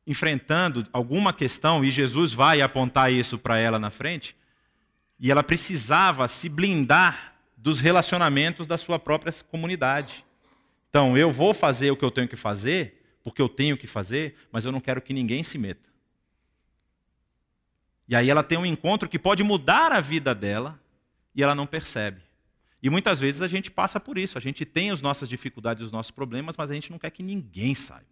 enfrentando 0.07 0.87
alguma 0.92 1.33
questão, 1.33 1.83
e 1.83 1.90
Jesus 1.90 2.35
vai 2.35 2.61
apontar 2.61 3.11
isso 3.11 3.38
para 3.38 3.59
ela 3.59 3.79
na 3.79 3.90
frente, 3.90 4.37
e 5.19 5.31
ela 5.31 5.42
precisava 5.42 6.29
se 6.29 6.51
blindar 6.51 7.36
dos 7.57 7.81
relacionamentos 7.81 8.66
da 8.66 8.77
sua 8.77 8.99
própria 8.99 9.33
comunidade. 9.51 10.25
Então, 10.90 11.16
eu 11.16 11.33
vou 11.33 11.55
fazer 11.55 11.90
o 11.90 11.97
que 11.97 12.05
eu 12.05 12.11
tenho 12.11 12.29
que 12.29 12.37
fazer, 12.37 13.19
porque 13.23 13.40
eu 13.40 13.49
tenho 13.49 13.77
que 13.77 13.87
fazer, 13.87 14.37
mas 14.53 14.64
eu 14.64 14.73
não 14.73 14.81
quero 14.81 15.01
que 15.01 15.12
ninguém 15.12 15.42
se 15.42 15.59
meta. 15.59 15.88
E 18.09 18.14
aí 18.14 18.31
ela 18.31 18.42
tem 18.42 18.57
um 18.57 18.66
encontro 18.66 19.09
que 19.09 19.19
pode 19.19 19.42
mudar 19.42 19.90
a 19.90 20.01
vida 20.01 20.35
dela 20.35 20.81
e 21.35 21.42
ela 21.42 21.55
não 21.55 21.66
percebe. 21.66 22.23
E 22.83 22.88
muitas 22.88 23.19
vezes 23.19 23.42
a 23.42 23.49
gente 23.49 23.71
passa 23.71 23.99
por 23.99 24.16
isso, 24.16 24.38
a 24.38 24.40
gente 24.40 24.64
tem 24.64 24.90
as 24.90 25.03
nossas 25.03 25.29
dificuldades, 25.29 25.83
os 25.83 25.90
nossos 25.90 26.12
problemas, 26.12 26.57
mas 26.57 26.71
a 26.71 26.75
gente 26.75 26.90
não 26.90 26.99
quer 26.99 27.11
que 27.11 27.23
ninguém 27.23 27.75
saiba. 27.75 28.07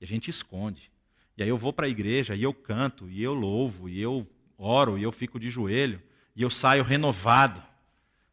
E 0.00 0.04
a 0.04 0.06
gente 0.06 0.30
esconde. 0.30 0.90
E 1.36 1.42
aí 1.42 1.48
eu 1.48 1.58
vou 1.58 1.72
para 1.72 1.86
a 1.86 1.88
igreja 1.88 2.34
e 2.34 2.42
eu 2.42 2.54
canto, 2.54 3.10
e 3.10 3.22
eu 3.22 3.34
louvo, 3.34 3.88
e 3.88 4.00
eu 4.00 4.26
oro, 4.56 4.96
e 4.96 5.02
eu 5.02 5.12
fico 5.12 5.38
de 5.38 5.50
joelho, 5.50 6.00
e 6.34 6.42
eu 6.42 6.48
saio 6.48 6.82
renovado. 6.82 7.62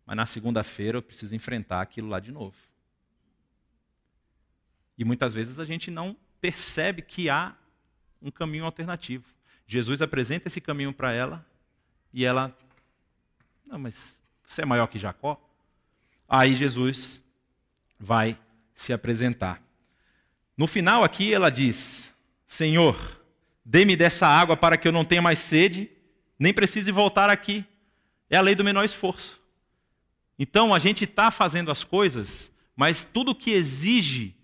Mas 0.05 0.15
na 0.15 0.25
segunda-feira 0.25 0.97
eu 0.97 1.01
preciso 1.01 1.35
enfrentar 1.35 1.81
aquilo 1.81 2.09
lá 2.09 2.19
de 2.19 2.31
novo. 2.31 2.55
E 4.97 5.03
muitas 5.03 5.33
vezes 5.33 5.57
a 5.57 5.65
gente 5.65 5.89
não 5.89 6.15
percebe 6.39 7.01
que 7.01 7.29
há 7.29 7.55
um 8.21 8.29
caminho 8.29 8.65
alternativo. 8.65 9.25
Jesus 9.65 10.01
apresenta 10.01 10.47
esse 10.47 10.61
caminho 10.61 10.93
para 10.93 11.11
ela 11.11 11.45
e 12.13 12.25
ela, 12.25 12.55
não, 13.65 13.79
mas 13.79 14.21
você 14.45 14.61
é 14.61 14.65
maior 14.65 14.87
que 14.87 14.99
Jacó? 14.99 15.41
Aí 16.27 16.55
Jesus 16.55 17.21
vai 17.99 18.37
se 18.75 18.93
apresentar. 18.93 19.61
No 20.57 20.67
final 20.67 21.03
aqui 21.03 21.33
ela 21.33 21.49
diz: 21.49 22.13
Senhor, 22.45 23.19
dê-me 23.65 23.95
dessa 23.95 24.27
água 24.27 24.55
para 24.55 24.77
que 24.77 24.87
eu 24.87 24.91
não 24.91 25.03
tenha 25.03 25.21
mais 25.21 25.39
sede, 25.39 25.89
nem 26.37 26.53
precise 26.53 26.91
voltar 26.91 27.29
aqui. 27.29 27.65
É 28.29 28.37
a 28.37 28.41
lei 28.41 28.55
do 28.55 28.63
menor 28.63 28.83
esforço. 28.83 29.40
Então 30.37 30.73
a 30.73 30.79
gente 30.79 31.03
está 31.03 31.29
fazendo 31.29 31.71
as 31.71 31.83
coisas, 31.83 32.51
mas 32.75 33.05
tudo 33.05 33.35
que 33.35 33.51
exige 33.51 34.35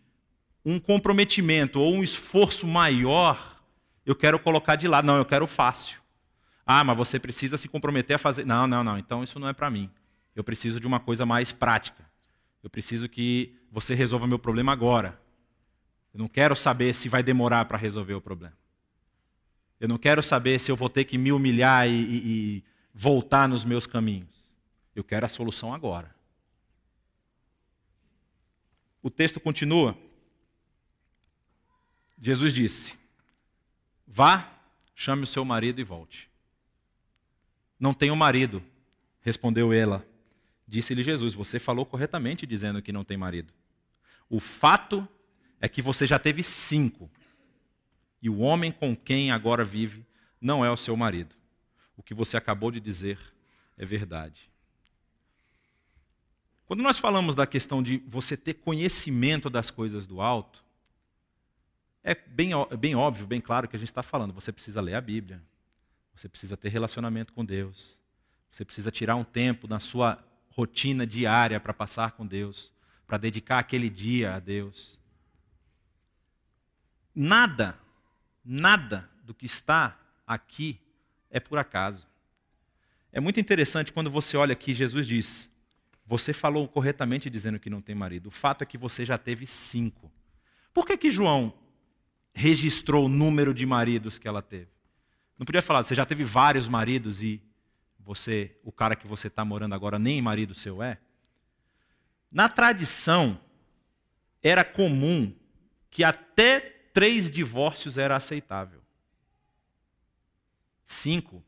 um 0.63 0.79
comprometimento 0.79 1.79
ou 1.79 1.93
um 1.93 2.03
esforço 2.03 2.67
maior, 2.67 3.61
eu 4.05 4.15
quero 4.15 4.37
colocar 4.37 4.75
de 4.75 4.87
lado. 4.87 5.07
Não, 5.07 5.17
eu 5.17 5.25
quero 5.25 5.47
fácil. 5.47 5.99
Ah, 6.65 6.83
mas 6.83 6.97
você 6.97 7.17
precisa 7.17 7.55
se 7.55 7.69
comprometer 7.69 8.17
a 8.17 8.19
fazer. 8.19 8.45
Não, 8.45 8.67
não, 8.67 8.83
não. 8.83 8.97
Então 8.97 9.23
isso 9.23 9.39
não 9.39 9.47
é 9.47 9.53
para 9.53 9.69
mim. 9.69 9.89
Eu 10.35 10.43
preciso 10.43 10.79
de 10.79 10.85
uma 10.85 10.99
coisa 10.99 11.25
mais 11.25 11.51
prática. 11.51 12.05
Eu 12.61 12.69
preciso 12.69 13.07
que 13.07 13.55
você 13.71 13.95
resolva 13.95 14.27
meu 14.27 14.37
problema 14.37 14.73
agora. 14.73 15.19
Eu 16.13 16.19
não 16.19 16.27
quero 16.27 16.55
saber 16.55 16.93
se 16.93 17.07
vai 17.07 17.23
demorar 17.23 17.65
para 17.65 17.77
resolver 17.77 18.13
o 18.13 18.21
problema. 18.21 18.57
Eu 19.79 19.87
não 19.87 19.97
quero 19.97 20.21
saber 20.21 20.59
se 20.59 20.69
eu 20.69 20.75
vou 20.75 20.89
ter 20.89 21.05
que 21.05 21.17
me 21.17 21.31
humilhar 21.31 21.87
e, 21.87 21.91
e, 21.91 22.17
e 22.17 22.63
voltar 22.93 23.47
nos 23.47 23.63
meus 23.63 23.87
caminhos. 23.87 24.36
Eu 24.97 25.03
quero 25.03 25.27
a 25.27 25.29
solução 25.29 25.75
agora. 25.75 26.11
O 28.99 29.11
texto 29.11 29.39
continua. 29.39 29.95
Jesus 32.19 32.51
disse: 32.51 32.97
Vá, 34.07 34.51
chame 34.95 35.21
o 35.21 35.27
seu 35.27 35.45
marido 35.45 35.79
e 35.79 35.83
volte. 35.83 36.27
Não 37.79 37.93
tenho 37.93 38.15
marido, 38.15 38.63
respondeu 39.21 39.71
ela. 39.71 40.03
Disse-lhe 40.67 41.03
Jesus: 41.03 41.35
Você 41.35 41.59
falou 41.59 41.85
corretamente 41.85 42.47
dizendo 42.47 42.81
que 42.81 42.91
não 42.91 43.03
tem 43.03 43.17
marido. 43.17 43.53
O 44.27 44.39
fato 44.39 45.07
é 45.61 45.69
que 45.69 45.79
você 45.79 46.07
já 46.07 46.17
teve 46.17 46.41
cinco. 46.41 47.07
E 48.19 48.31
o 48.31 48.39
homem 48.39 48.71
com 48.71 48.95
quem 48.95 49.29
agora 49.31 49.63
vive 49.63 50.03
não 50.41 50.65
é 50.65 50.71
o 50.71 50.75
seu 50.75 50.97
marido. 50.97 51.35
O 51.95 52.01
que 52.01 52.15
você 52.15 52.35
acabou 52.35 52.71
de 52.71 52.79
dizer 52.79 53.19
é 53.77 53.85
verdade. 53.85 54.49
Quando 56.67 56.83
nós 56.83 56.99
falamos 56.99 57.33
da 57.33 57.47
questão 57.47 57.81
de 57.81 58.03
você 58.05 58.35
ter 58.35 58.55
conhecimento 58.55 59.49
das 59.49 59.71
coisas 59.71 60.05
do 60.05 60.19
alto, 60.19 60.61
é 62.03 62.13
bem, 62.13 62.51
bem 62.77 62.93
óbvio, 62.93 63.25
bem 63.25 63.39
claro 63.39 63.69
que 63.69 63.75
a 63.77 63.79
gente 63.79 63.87
está 63.87 64.03
falando. 64.03 64.33
Você 64.33 64.51
precisa 64.51 64.81
ler 64.81 64.95
a 64.95 65.01
Bíblia, 65.01 65.41
você 66.13 66.27
precisa 66.27 66.57
ter 66.57 66.67
relacionamento 66.67 67.31
com 67.31 67.45
Deus, 67.45 67.97
você 68.51 68.65
precisa 68.65 68.91
tirar 68.91 69.15
um 69.15 69.23
tempo 69.23 69.65
na 69.65 69.79
sua 69.79 70.21
rotina 70.49 71.07
diária 71.07 71.57
para 71.57 71.73
passar 71.73 72.11
com 72.11 72.27
Deus, 72.27 72.73
para 73.05 73.17
dedicar 73.17 73.59
aquele 73.59 73.89
dia 73.89 74.35
a 74.35 74.39
Deus. 74.39 74.99
Nada, 77.15 77.79
nada 78.43 79.09
do 79.23 79.33
que 79.33 79.45
está 79.45 79.97
aqui 80.25 80.77
é 81.29 81.39
por 81.39 81.57
acaso. 81.57 82.05
É 83.09 83.21
muito 83.21 83.39
interessante 83.39 83.93
quando 83.93 84.11
você 84.11 84.35
olha 84.35 84.51
aqui, 84.51 84.73
Jesus 84.73 85.07
diz: 85.07 85.49
Você 86.07 86.31
falou 86.31 86.67
corretamente 86.69 87.29
dizendo 87.29 87.59
que 87.59 87.69
não 87.69 87.81
tem 87.81 87.93
marido. 87.93 88.27
O 88.27 88.31
fato 88.31 88.63
é 88.63 88.65
que 88.65 88.77
você 88.77 89.03
já 89.03 89.17
teve 89.17 89.45
cinco. 89.45 90.09
Por 90.73 90.85
que, 90.85 90.97
que 90.97 91.11
João 91.11 91.53
registrou 92.33 93.05
o 93.05 93.09
número 93.09 93.53
de 93.53 93.65
maridos 93.65 94.17
que 94.17 94.27
ela 94.27 94.41
teve? 94.41 94.69
Não 95.37 95.45
podia 95.45 95.61
falar, 95.61 95.83
você 95.83 95.93
já 95.93 96.05
teve 96.05 96.23
vários 96.23 96.69
maridos 96.69 97.21
e 97.21 97.41
você, 97.99 98.57
o 98.63 98.71
cara 98.71 98.95
que 98.95 99.05
você 99.05 99.27
está 99.27 99.43
morando 99.43 99.75
agora, 99.75 99.99
nem 99.99 100.21
marido 100.21 100.55
seu 100.55 100.81
é? 100.81 100.97
Na 102.31 102.47
tradição, 102.47 103.39
era 104.41 104.63
comum 104.63 105.35
que 105.89 106.05
até 106.05 106.59
três 106.93 107.29
divórcios 107.29 107.97
era 107.97 108.15
aceitável. 108.15 108.81
Cinco, 110.85 111.43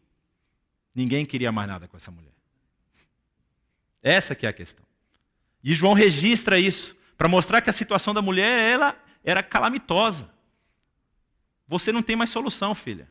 ninguém 0.93 1.25
queria 1.25 1.51
mais 1.51 1.67
nada 1.67 1.87
com 1.87 1.95
essa 1.95 2.11
mulher. 2.11 2.38
Essa 4.01 4.35
que 4.35 4.45
é 4.45 4.49
a 4.49 4.53
questão. 4.53 4.85
E 5.63 5.73
João 5.73 5.93
registra 5.93 6.59
isso 6.59 6.95
para 7.17 7.27
mostrar 7.27 7.61
que 7.61 7.69
a 7.69 7.73
situação 7.73 8.13
da 8.13 8.21
mulher 8.21 8.59
ela 8.59 8.97
era 9.23 9.43
calamitosa. 9.43 10.29
Você 11.67 11.91
não 11.91 12.01
tem 12.01 12.15
mais 12.15 12.29
solução, 12.29 12.73
filha. 12.73 13.07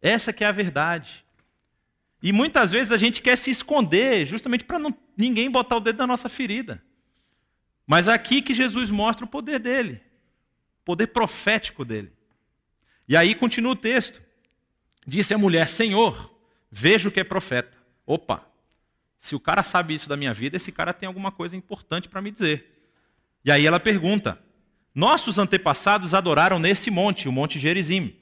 Essa 0.00 0.32
que 0.32 0.44
é 0.44 0.46
a 0.46 0.52
verdade. 0.52 1.24
E 2.22 2.32
muitas 2.32 2.70
vezes 2.70 2.92
a 2.92 2.96
gente 2.96 3.20
quer 3.20 3.36
se 3.36 3.50
esconder 3.50 4.26
justamente 4.26 4.64
para 4.64 4.78
ninguém 5.16 5.50
botar 5.50 5.76
o 5.76 5.80
dedo 5.80 5.98
na 5.98 6.06
nossa 6.06 6.28
ferida. 6.28 6.82
Mas 7.86 8.08
é 8.08 8.12
aqui 8.12 8.40
que 8.40 8.54
Jesus 8.54 8.90
mostra 8.90 9.24
o 9.24 9.28
poder 9.28 9.58
dele 9.58 10.00
poder 10.90 11.06
profético 11.08 11.84
dele. 11.84 12.12
E 13.06 13.16
aí 13.16 13.32
continua 13.32 13.72
o 13.72 13.76
texto. 13.76 14.20
Disse 15.06 15.32
a 15.32 15.38
mulher: 15.38 15.68
Senhor, 15.68 16.34
vejo 16.70 17.12
que 17.12 17.20
é 17.20 17.24
profeta. 17.24 17.78
Opa, 18.04 18.44
se 19.20 19.36
o 19.36 19.40
cara 19.40 19.62
sabe 19.62 19.94
isso 19.94 20.08
da 20.08 20.16
minha 20.16 20.32
vida, 20.32 20.56
esse 20.56 20.72
cara 20.72 20.94
tem 20.94 21.06
alguma 21.06 21.30
coisa 21.30 21.54
importante 21.54 22.08
para 22.08 22.22
me 22.22 22.30
dizer. 22.30 22.88
E 23.44 23.52
aí 23.52 23.66
ela 23.66 23.78
pergunta: 23.78 24.38
Nossos 24.94 25.38
antepassados 25.38 26.14
adoraram 26.14 26.58
nesse 26.58 26.90
monte, 26.90 27.28
o 27.28 27.32
Monte 27.32 27.58
Gerizim. 27.58 28.16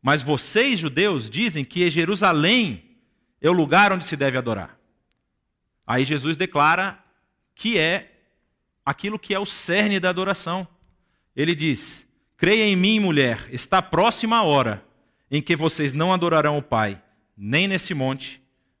Mas 0.00 0.22
vocês, 0.22 0.80
judeus, 0.80 1.28
dizem 1.28 1.62
que 1.62 1.90
Jerusalém 1.90 2.96
é 3.42 3.50
o 3.50 3.52
lugar 3.52 3.92
onde 3.92 4.06
se 4.06 4.16
deve 4.16 4.38
adorar. 4.38 4.80
Aí 5.86 6.02
Jesus 6.02 6.34
declara 6.34 6.98
que 7.54 7.78
é 7.78 8.10
aquilo 8.82 9.18
que 9.18 9.34
é 9.34 9.38
o 9.38 9.44
cerne 9.44 10.00
da 10.00 10.08
adoração. 10.08 10.66
Ele 11.36 11.54
diz: 11.54 12.08
Creia 12.38 12.64
em 12.64 12.74
mim, 12.74 12.98
mulher, 13.00 13.46
está 13.50 13.82
próxima 13.82 14.38
a 14.38 14.44
hora 14.44 14.82
em 15.30 15.42
que 15.42 15.54
vocês 15.54 15.92
não 15.92 16.10
adorarão 16.10 16.56
o 16.56 16.62
Pai, 16.62 17.02
nem 17.36 17.68
nesse 17.68 17.92
monte, 17.92 18.40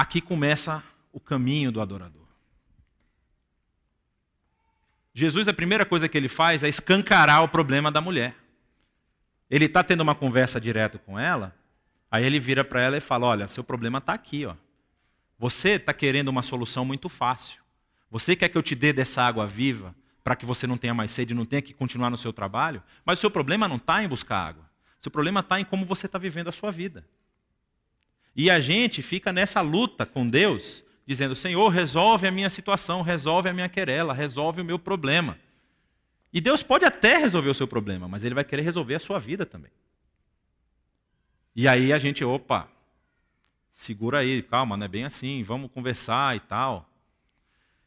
Aqui 0.00 0.18
começa 0.18 0.82
o 1.12 1.20
caminho 1.20 1.70
do 1.70 1.78
adorador. 1.78 2.26
Jesus, 5.12 5.46
a 5.46 5.52
primeira 5.52 5.84
coisa 5.84 6.08
que 6.08 6.16
ele 6.16 6.26
faz 6.26 6.62
é 6.62 6.70
escancarar 6.70 7.44
o 7.44 7.48
problema 7.50 7.92
da 7.92 8.00
mulher. 8.00 8.34
Ele 9.50 9.66
está 9.66 9.84
tendo 9.84 10.00
uma 10.00 10.14
conversa 10.14 10.58
direto 10.58 10.98
com 11.00 11.18
ela, 11.18 11.54
aí 12.10 12.24
ele 12.24 12.40
vira 12.40 12.64
para 12.64 12.80
ela 12.80 12.96
e 12.96 13.00
fala: 13.00 13.26
Olha, 13.26 13.46
seu 13.46 13.62
problema 13.62 13.98
está 13.98 14.14
aqui. 14.14 14.46
Ó. 14.46 14.56
Você 15.38 15.72
está 15.72 15.92
querendo 15.92 16.28
uma 16.28 16.42
solução 16.42 16.82
muito 16.82 17.10
fácil. 17.10 17.60
Você 18.10 18.34
quer 18.34 18.48
que 18.48 18.56
eu 18.56 18.62
te 18.62 18.74
dê 18.74 18.94
dessa 18.94 19.22
água 19.22 19.46
viva 19.46 19.94
para 20.24 20.34
que 20.34 20.46
você 20.46 20.66
não 20.66 20.78
tenha 20.78 20.94
mais 20.94 21.12
sede, 21.12 21.34
não 21.34 21.44
tenha 21.44 21.60
que 21.60 21.74
continuar 21.74 22.08
no 22.08 22.16
seu 22.16 22.32
trabalho? 22.32 22.82
Mas 23.04 23.18
o 23.18 23.20
seu 23.20 23.30
problema 23.30 23.68
não 23.68 23.76
está 23.76 24.02
em 24.02 24.08
buscar 24.08 24.48
água. 24.48 24.64
O 24.98 25.02
seu 25.02 25.12
problema 25.12 25.40
está 25.40 25.60
em 25.60 25.64
como 25.66 25.84
você 25.84 26.06
está 26.06 26.18
vivendo 26.18 26.48
a 26.48 26.52
sua 26.52 26.70
vida. 26.70 27.04
E 28.34 28.50
a 28.50 28.60
gente 28.60 29.02
fica 29.02 29.32
nessa 29.32 29.60
luta 29.60 30.06
com 30.06 30.28
Deus, 30.28 30.84
dizendo: 31.06 31.34
Senhor, 31.34 31.68
resolve 31.68 32.26
a 32.26 32.30
minha 32.30 32.50
situação, 32.50 33.02
resolve 33.02 33.48
a 33.48 33.52
minha 33.52 33.68
querela, 33.68 34.14
resolve 34.14 34.60
o 34.60 34.64
meu 34.64 34.78
problema. 34.78 35.38
E 36.32 36.40
Deus 36.40 36.62
pode 36.62 36.84
até 36.84 37.16
resolver 37.16 37.50
o 37.50 37.54
seu 37.54 37.66
problema, 37.66 38.06
mas 38.06 38.22
Ele 38.22 38.34
vai 38.34 38.44
querer 38.44 38.62
resolver 38.62 38.94
a 38.94 39.00
sua 39.00 39.18
vida 39.18 39.44
também. 39.44 39.70
E 41.54 41.66
aí 41.66 41.92
a 41.92 41.98
gente, 41.98 42.24
opa, 42.24 42.68
segura 43.72 44.18
aí, 44.18 44.42
calma, 44.42 44.76
não 44.76 44.84
é 44.84 44.88
bem 44.88 45.04
assim, 45.04 45.42
vamos 45.42 45.70
conversar 45.72 46.36
e 46.36 46.40
tal. 46.40 46.88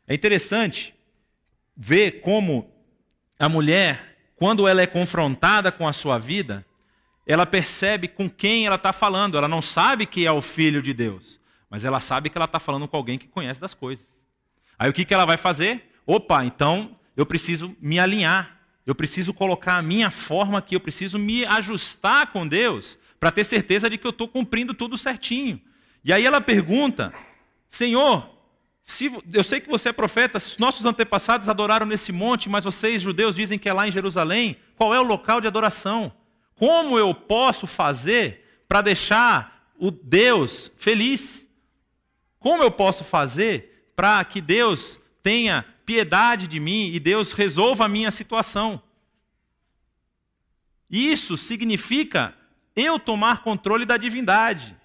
É 0.05 0.13
interessante 0.13 0.93
ver 1.75 2.19
como 2.21 2.69
a 3.39 3.47
mulher, 3.47 4.17
quando 4.35 4.67
ela 4.67 4.81
é 4.81 4.87
confrontada 4.87 5.71
com 5.71 5.87
a 5.87 5.93
sua 5.93 6.19
vida, 6.19 6.65
ela 7.25 7.45
percebe 7.45 8.07
com 8.07 8.29
quem 8.29 8.65
ela 8.65 8.75
está 8.75 8.91
falando. 8.91 9.37
Ela 9.37 9.47
não 9.47 9.61
sabe 9.61 10.05
que 10.05 10.25
é 10.25 10.31
o 10.31 10.41
filho 10.41 10.81
de 10.81 10.93
Deus, 10.93 11.39
mas 11.69 11.85
ela 11.85 11.99
sabe 11.99 12.29
que 12.29 12.37
ela 12.37 12.45
está 12.45 12.59
falando 12.59 12.87
com 12.87 12.97
alguém 12.97 13.17
que 13.17 13.27
conhece 13.27 13.61
das 13.61 13.73
coisas. 13.73 14.05
Aí 14.77 14.89
o 14.89 14.93
que, 14.93 15.05
que 15.05 15.13
ela 15.13 15.25
vai 15.25 15.37
fazer? 15.37 15.91
Opa, 16.05 16.43
então 16.43 16.97
eu 17.15 17.25
preciso 17.25 17.75
me 17.79 17.99
alinhar, 17.99 18.59
eu 18.85 18.93
preciso 18.93 19.33
colocar 19.33 19.77
a 19.77 19.81
minha 19.81 20.11
forma 20.11 20.57
aqui, 20.57 20.75
eu 20.75 20.79
preciso 20.79 21.17
me 21.17 21.45
ajustar 21.45 22.27
com 22.27 22.47
Deus 22.47 22.97
para 23.19 23.31
ter 23.31 23.43
certeza 23.45 23.89
de 23.89 23.97
que 23.97 24.05
eu 24.05 24.11
estou 24.11 24.27
cumprindo 24.27 24.73
tudo 24.73 24.97
certinho. 24.97 25.61
E 26.03 26.11
aí 26.11 26.25
ela 26.25 26.41
pergunta: 26.41 27.13
Senhor, 27.69 28.29
se, 28.83 29.09
eu 29.31 29.43
sei 29.43 29.61
que 29.61 29.69
você 29.69 29.89
é 29.89 29.93
profeta, 29.93 30.37
nossos 30.59 30.83
antepassados 30.83 31.47
adoraram 31.47 31.85
nesse 31.85 32.11
monte, 32.11 32.49
mas 32.49 32.65
vocês, 32.65 33.01
judeus, 33.01 33.35
dizem 33.35 33.57
que 33.57 33.69
é 33.69 33.73
lá 33.73 33.87
em 33.87 33.91
Jerusalém. 33.91 34.57
Qual 34.75 34.93
é 34.93 34.99
o 34.99 35.03
local 35.03 35.39
de 35.39 35.47
adoração? 35.47 36.11
Como 36.55 36.97
eu 36.97 37.13
posso 37.13 37.67
fazer 37.67 38.63
para 38.67 38.81
deixar 38.81 39.71
o 39.77 39.91
Deus 39.91 40.71
feliz? 40.77 41.47
Como 42.39 42.63
eu 42.63 42.71
posso 42.71 43.03
fazer 43.03 43.91
para 43.95 44.23
que 44.23 44.41
Deus 44.41 44.99
tenha 45.21 45.65
piedade 45.85 46.47
de 46.47 46.59
mim 46.59 46.91
e 46.93 46.99
Deus 46.99 47.31
resolva 47.31 47.85
a 47.85 47.89
minha 47.89 48.11
situação? 48.11 48.81
Isso 50.89 51.37
significa 51.37 52.35
eu 52.75 52.99
tomar 52.99 53.43
controle 53.43 53.85
da 53.85 53.97
divindade. 53.97 54.75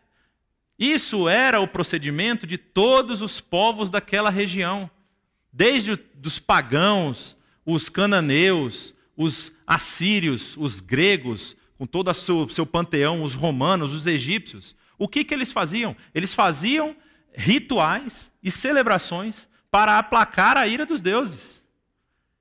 Isso 0.78 1.28
era 1.28 1.60
o 1.60 1.68
procedimento 1.68 2.46
de 2.46 2.56
todos 2.56 3.20
os 3.20 3.40
povos 3.40 3.90
daquela 3.90 4.30
região, 4.30 4.90
desde 5.52 5.98
os 6.24 6.38
pagãos, 6.38 7.36
os 7.66 7.88
cananeus, 7.88 8.94
os 9.16 9.52
assírios, 9.68 10.56
os 10.56 10.80
gregos, 10.80 11.54
com 11.76 11.84
todo 11.84 12.10
o 12.10 12.14
seu, 12.14 12.48
seu 12.48 12.64
panteão, 12.64 13.22
os 13.22 13.34
romanos, 13.34 13.92
os 13.92 14.06
egípcios. 14.06 14.74
O 14.96 15.06
que, 15.06 15.22
que 15.22 15.34
eles 15.34 15.52
faziam? 15.52 15.94
Eles 16.14 16.32
faziam 16.32 16.96
rituais 17.34 18.32
e 18.42 18.50
celebrações 18.50 19.46
para 19.70 19.98
aplacar 19.98 20.56
a 20.56 20.66
ira 20.66 20.86
dos 20.86 21.02
deuses. 21.02 21.62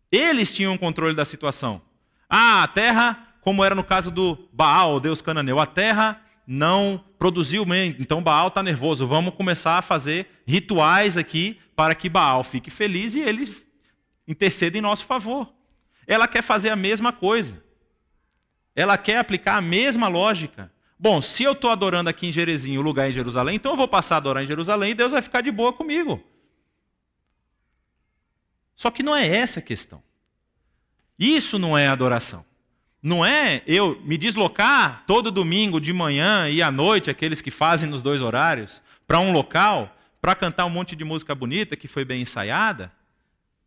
Eles 0.10 0.54
tinham 0.54 0.74
o 0.74 0.80
controle 0.80 1.14
da 1.14 1.26
situação. 1.26 1.82
Ah, 2.30 2.64
a 2.64 2.68
terra, 2.70 3.36
como 3.42 3.62
era 3.62 3.76
no 3.76 3.84
caso 3.84 4.10
do 4.10 4.48
Baal, 4.54 4.96
o 4.96 5.00
deus 5.02 5.22
cananeu, 5.22 5.60
a 5.60 5.66
terra 5.66 6.22
não 6.48 7.04
produziu 7.20 7.66
bem, 7.66 7.94
então 8.00 8.24
Baal 8.24 8.48
está 8.48 8.64
nervoso. 8.64 9.06
Vamos 9.06 9.34
começar 9.34 9.78
a 9.78 9.82
fazer 9.82 10.28
rituais 10.48 11.18
aqui 11.18 11.60
para 11.76 11.94
que 11.94 12.08
Baal 12.08 12.42
fique 12.42 12.70
feliz 12.70 13.16
e 13.16 13.20
ele 13.20 13.54
interceda 14.26 14.78
em 14.78 14.82
nosso 14.82 15.04
favor. 15.04 15.57
Ela 16.08 16.28
quer 16.28 16.42
fazer 16.42 16.70
a 16.70 16.76
mesma 16.76 17.12
coisa. 17.12 17.62
Ela 18.74 18.98
quer 18.98 19.18
aplicar 19.18 19.58
a 19.58 19.62
mesma 19.62 20.08
lógica. 20.08 20.72
Bom, 20.98 21.22
se 21.22 21.44
eu 21.44 21.52
estou 21.52 21.70
adorando 21.70 22.10
aqui 22.10 22.28
em 22.28 22.32
Jerezinho, 22.32 22.80
o 22.80 22.84
lugar 22.84 23.10
em 23.10 23.12
Jerusalém, 23.12 23.58
então 23.58 23.74
eu 23.74 23.78
vou 23.78 23.88
passar 23.88 24.16
a 24.16 24.18
adorar 24.18 24.44
em 24.44 24.48
Jerusalém 24.48 24.92
e 24.92 24.96
Deus 24.96 25.12
vai 25.12 25.22
ficar 25.22 25.42
de 25.42 25.52
boa 25.52 25.74
comigo. 25.74 26.24
Só 28.76 28.90
que 28.90 29.04
não 29.04 29.16
é 29.16 29.28
essa 29.28 29.60
a 29.60 29.64
questão. 29.64 30.02
Isso 31.20 31.60
não 31.60 31.78
é 31.78 31.88
adoração. 31.88 32.46
Não 33.02 33.26
é 33.26 33.62
eu 33.68 34.00
me 34.04 34.18
deslocar 34.18 35.04
todo 35.06 35.32
domingo 35.32 35.80
de 35.80 35.92
manhã 35.94 36.50
e 36.50 36.62
à 36.62 36.72
noite, 36.72 37.10
aqueles 37.10 37.42
que 37.42 37.52
fazem 37.52 37.90
nos 37.90 38.02
dois 38.02 38.22
horários, 38.22 38.82
para 39.06 39.20
um 39.20 39.32
local, 39.32 39.96
para 40.22 40.36
cantar 40.36 40.66
um 40.66 40.70
monte 40.70 40.96
de 40.96 41.04
música 41.04 41.34
bonita 41.34 41.76
que 41.76 41.88
foi 41.88 42.04
bem 42.04 42.22
ensaiada, 42.22 42.92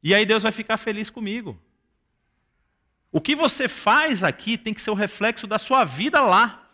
e 0.03 0.15
aí 0.15 0.25
Deus 0.27 0.43
vai 0.43 0.53
ficar 0.53 0.77
feliz 0.77 1.11
comigo. 1.11 1.61
O 3.13 3.21
que 3.21 3.35
você 3.35 3.67
faz 3.67 4.23
aqui 4.23 4.57
tem 4.57 4.73
que 4.73 4.81
ser 4.81 4.91
o 4.91 4.95
reflexo 4.95 5.47
da 5.47 5.59
sua 5.59 5.85
vida 5.85 6.21
lá. 6.21 6.69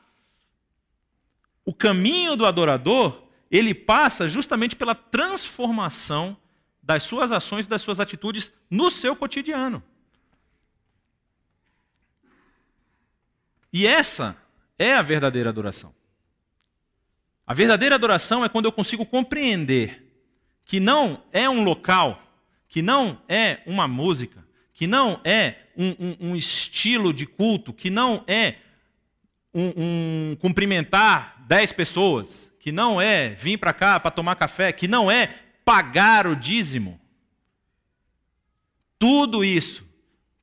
O 1.65 1.73
caminho 1.73 2.37
do 2.37 2.47
adorador, 2.47 3.23
ele 3.51 3.75
passa 3.75 4.29
justamente 4.29 4.77
pela 4.77 4.95
transformação 4.95 6.37
das 6.83 7.03
suas 7.03 7.33
ações, 7.33 7.67
das 7.67 7.83
suas 7.83 7.99
atitudes 7.99 8.53
no 8.71 8.91
seu 8.91 9.17
cotidiano. 9.17 9.83
E 13.73 13.87
essa 13.87 14.37
é 14.79 14.95
a 14.95 15.03
verdadeira 15.03 15.51
adoração. 15.51 15.95
A 17.47 17.55
verdadeira 17.55 17.95
adoração 17.95 18.45
é 18.45 18.49
quando 18.49 18.67
eu 18.67 18.73
consigo 18.73 19.07
compreender 19.07 20.03
que 20.65 20.81
não 20.81 21.23
é 21.33 21.49
um 21.49 21.65
local, 21.65 22.21
que 22.69 22.83
não 22.83 23.21
é 23.29 23.63
uma 23.67 23.89
música, 23.89 24.47
que 24.75 24.87
não 24.87 25.21
é 25.25 25.66
um, 25.77 25.95
um, 25.99 26.31
um 26.31 26.37
estilo 26.37 27.13
de 27.13 27.27
culto, 27.27 27.73
que 27.73 27.91
não 27.91 28.25
é 28.27 28.57
um, 29.55 29.73
um 30.33 30.37
cumprimentar 30.37 31.45
dez 31.47 31.73
pessoas, 31.73 32.51
que 32.59 32.73
não 32.73 33.01
é 33.01 33.31
vir 33.31 33.59
para 33.59 33.73
cá 33.73 34.01
para 34.01 34.11
tomar 34.11 34.35
café, 34.37 34.73
que 34.73 34.89
não 34.89 35.11
é 35.11 35.29
pagar 35.65 36.27
o 36.27 36.35
dízimo. 36.35 37.01
Tudo 38.99 39.45
isso 39.45 39.87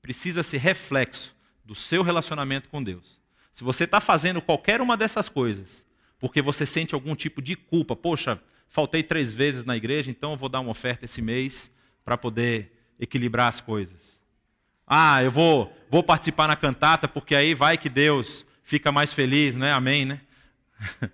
precisa 0.01 0.43
ser 0.43 0.57
reflexo 0.57 1.35
do 1.63 1.75
seu 1.75 2.03
relacionamento 2.03 2.69
com 2.69 2.83
Deus. 2.83 3.21
Se 3.51 3.63
você 3.63 3.83
está 3.85 4.01
fazendo 4.01 4.41
qualquer 4.41 4.81
uma 4.81 4.97
dessas 4.97 5.29
coisas, 5.29 5.83
porque 6.19 6.41
você 6.41 6.65
sente 6.65 6.95
algum 6.95 7.15
tipo 7.15 7.41
de 7.41 7.55
culpa, 7.55 7.95
poxa, 7.95 8.41
faltei 8.67 9.03
três 9.03 9.31
vezes 9.31 9.63
na 9.63 9.77
igreja, 9.77 10.09
então 10.09 10.31
eu 10.31 10.37
vou 10.37 10.49
dar 10.49 10.59
uma 10.59 10.71
oferta 10.71 11.05
esse 11.05 11.21
mês 11.21 11.69
para 12.03 12.17
poder 12.17 12.71
equilibrar 12.99 13.47
as 13.47 13.61
coisas. 13.61 14.19
Ah, 14.85 15.23
eu 15.23 15.31
vou, 15.31 15.75
vou 15.89 16.03
participar 16.03 16.47
na 16.47 16.55
cantata, 16.55 17.07
porque 17.07 17.35
aí 17.35 17.53
vai 17.53 17.77
que 17.77 17.89
Deus 17.89 18.45
fica 18.63 18.91
mais 18.91 19.13
feliz, 19.13 19.55
né? 19.55 19.71
Amém, 19.73 20.05
né? 20.05 20.21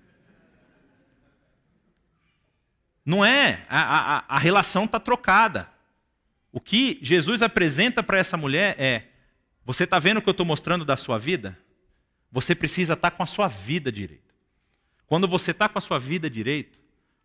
Não 3.06 3.24
é, 3.26 3.66
a, 3.70 4.18
a, 4.18 4.24
a 4.28 4.40
relação 4.40 4.86
está 4.86 5.00
trocada. 5.00 5.70
O 6.52 6.60
que 6.60 7.00
Jesus 7.02 7.42
apresenta 7.42 8.04
para 8.04 8.18
essa 8.18 8.38
mulher 8.38 8.76
é: 8.80 9.08
você 9.66 9.84
está 9.84 10.00
vendo 10.00 10.18
o 10.18 10.22
que 10.22 10.30
eu 10.30 10.32
estou 10.32 10.46
mostrando 10.46 10.84
da 10.86 10.98
sua 10.98 11.18
vida? 11.18 11.58
Você 12.32 12.54
precisa 12.54 12.94
estar 12.94 13.12
com 13.12 13.24
a 13.24 13.26
sua 13.26 13.48
vida 13.48 13.92
direito. 13.92 14.34
Quando 15.08 15.28
você 15.28 15.52
está 15.52 15.68
com 15.68 15.80
a 15.80 15.82
sua 15.82 15.98
vida 15.98 16.30
direito, 16.30 16.78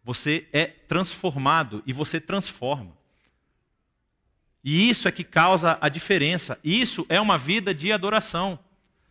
você 0.03 0.49
é 0.53 0.67
transformado 0.67 1.83
e 1.87 1.93
você 1.93 2.21
transforma. 2.21 2.97
E 4.65 4.89
isso 4.89 5.07
é 5.07 5.13
que 5.13 5.23
causa 5.23 5.77
a 5.79 5.91
diferença. 5.91 6.59
Isso 6.65 7.05
é 7.11 7.21
uma 7.21 7.37
vida 7.37 7.75
de 7.75 7.93
adoração. 7.93 8.59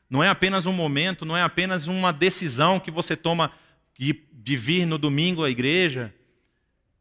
Não 0.09 0.23
é 0.23 0.27
apenas 0.27 0.65
um 0.65 0.73
momento, 0.73 1.25
não 1.25 1.37
é 1.37 1.43
apenas 1.43 1.85
uma 1.85 2.11
decisão 2.11 2.79
que 2.79 2.89
você 2.89 3.15
toma 3.15 3.51
de, 3.95 4.57
vir 4.57 4.87
no 4.87 4.97
domingo 4.97 5.43
à 5.43 5.51
igreja. 5.51 6.13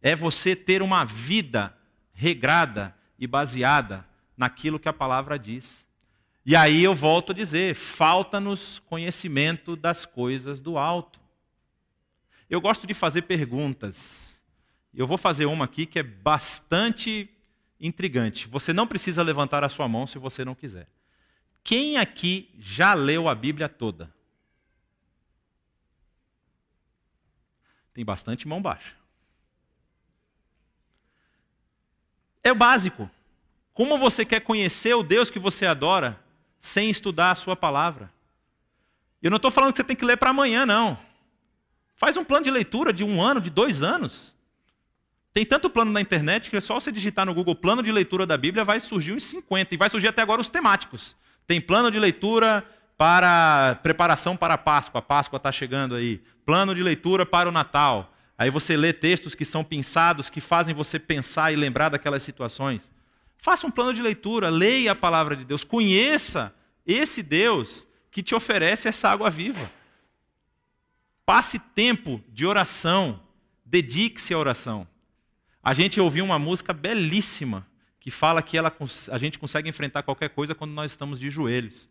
É 0.03 0.15
você 0.15 0.55
ter 0.55 0.83
uma 0.83 1.03
vida 1.03 1.75
regrada 2.13 2.95
e 3.19 3.27
baseada 3.27 4.07
naquilo 4.37 4.79
que 4.79 4.89
a 4.89 4.93
palavra 4.93 5.39
diz. 5.39 5.87
E 6.45 6.55
aí 6.55 6.85
eu 6.85 6.95
volto 6.95 7.33
a 7.33 7.35
dizer: 7.35 7.75
falta-nos 7.75 8.81
conhecimento 8.81 9.77
das 9.77 10.05
coisas 10.05 10.61
do 10.61 10.77
alto. 10.77 11.21
Eu 12.51 12.61
gosto 12.61 12.87
de 12.87 12.93
fazer 12.93 13.23
perguntas. 13.23 14.43
Eu 14.93 15.07
vou 15.07 15.17
fazer 15.17 15.47
uma 15.47 15.65
aqui 15.65 15.87
que 15.87 15.99
é 15.99 16.03
bastante 16.03 17.31
intrigante. 17.83 18.49
Você 18.49 18.73
não 18.73 18.87
precisa 18.87 19.23
levantar 19.23 19.63
a 19.63 19.69
sua 19.69 19.87
mão 19.87 20.07
se 20.07 20.19
você 20.19 20.45
não 20.45 20.55
quiser. 20.55 20.89
Quem 21.63 21.99
aqui 21.99 22.49
já 22.59 22.95
leu 22.95 23.29
a 23.29 23.35
Bíblia 23.35 23.69
toda? 23.69 24.11
Tem 27.93 28.03
bastante 28.05 28.49
mão 28.49 28.63
baixa. 28.63 29.03
é 32.43 32.51
o 32.51 32.57
básico. 32.57 33.09
Como 33.73 33.97
você 33.97 34.25
quer 34.25 34.41
conhecer 34.41 34.95
o 34.95 35.03
Deus 35.03 35.31
que 35.31 35.39
você 35.39 35.65
adora 35.65 36.21
sem 36.59 36.91
estudar 36.91 37.31
a 37.31 37.37
sua 37.37 37.57
palavra? 37.57 38.13
Eu 39.23 39.31
não 39.31 39.37
estou 39.37 39.51
falando 39.51 39.73
que 39.73 39.77
você 39.79 39.85
tem 39.85 39.97
que 39.97 40.05
ler 40.05 40.17
para 40.17 40.31
amanhã, 40.31 40.67
não. 40.67 40.99
Faz 41.95 42.17
um 42.17 42.25
plano 42.25 42.45
de 42.45 42.51
leitura 42.51 42.93
de 42.93 43.05
um 43.05 43.23
ano, 43.23 43.41
de 43.41 43.49
dois 43.49 43.83
anos. 43.83 44.35
Tem 45.33 45.47
tanto 45.47 45.71
plano 45.71 45.91
na 45.91 46.01
internet 46.01 46.51
que 46.51 46.57
é 46.57 46.61
só 46.61 46.75
você 46.75 46.93
digitar 46.93 47.25
no 47.25 47.33
Google 47.33 47.55
plano 47.55 47.83
de 47.83 47.91
leitura 47.91 48.27
da 48.27 48.37
Bíblia, 48.37 48.65
vai 48.65 48.81
surgir 48.81 49.13
uns 49.13 49.25
50. 49.25 49.75
E 49.75 49.79
vai 49.79 49.89
surgir 49.89 50.09
até 50.09 50.21
agora 50.21 50.41
os 50.41 50.49
temáticos. 50.49 51.17
Tem 51.47 51.61
plano 51.61 51.91
de 51.91 51.99
leitura 51.99 52.65
para 52.99 53.81
preparação 53.83 54.37
para 54.37 54.55
a 54.55 54.59
Páscoa. 54.59 54.99
A 54.99 55.03
Páscoa 55.03 55.39
está 55.39 55.51
chegando 55.51 55.95
aí. 55.95 56.21
Plano 56.45 56.75
de 56.75 56.83
leitura 56.83 57.25
para 57.25 57.49
o 57.49 57.53
Natal. 57.53 58.15
Aí 58.37 58.51
você 58.51 58.77
lê 58.77 58.93
textos 58.93 59.35
que 59.35 59.45
são 59.45 59.65
pensados, 59.65 60.29
que 60.29 60.41
fazem 60.41 60.75
você 60.75 60.99
pensar 60.99 61.53
e 61.53 61.57
lembrar 61.57 61.89
daquelas 61.89 62.23
situações. 62.23 62.91
Faça 63.39 63.67
um 63.67 63.71
plano 63.71 63.95
de 63.95 64.03
leitura, 64.03 64.51
leia 64.51 64.93
a 64.93 64.95
palavra 64.95 65.35
de 65.35 65.45
Deus, 65.45 65.65
conheça 65.65 66.55
esse 66.87 67.23
Deus 67.23 67.87
que 68.11 68.23
te 68.23 68.35
oferece 68.35 68.87
essa 68.87 69.09
água 69.09 69.31
viva. 69.31 69.71
Passe 71.25 71.59
tempo 71.59 72.23
de 72.29 72.45
oração, 72.47 73.21
dedique-se 73.65 74.35
à 74.35 74.39
oração. 74.39 74.87
A 75.63 75.75
gente 75.75 76.01
ouviu 76.01 76.25
uma 76.25 76.39
música 76.39 76.73
belíssima 76.73 77.67
que 78.01 78.11
fala 78.11 78.43
que 78.43 78.59
ela, 78.59 78.75
a 79.13 79.19
gente 79.19 79.39
consegue 79.39 79.69
enfrentar 79.69 80.03
qualquer 80.03 80.31
coisa 80.31 80.55
quando 80.57 80.73
nós 80.73 80.91
estamos 80.91 81.21
de 81.21 81.31
joelhos. 81.31 81.89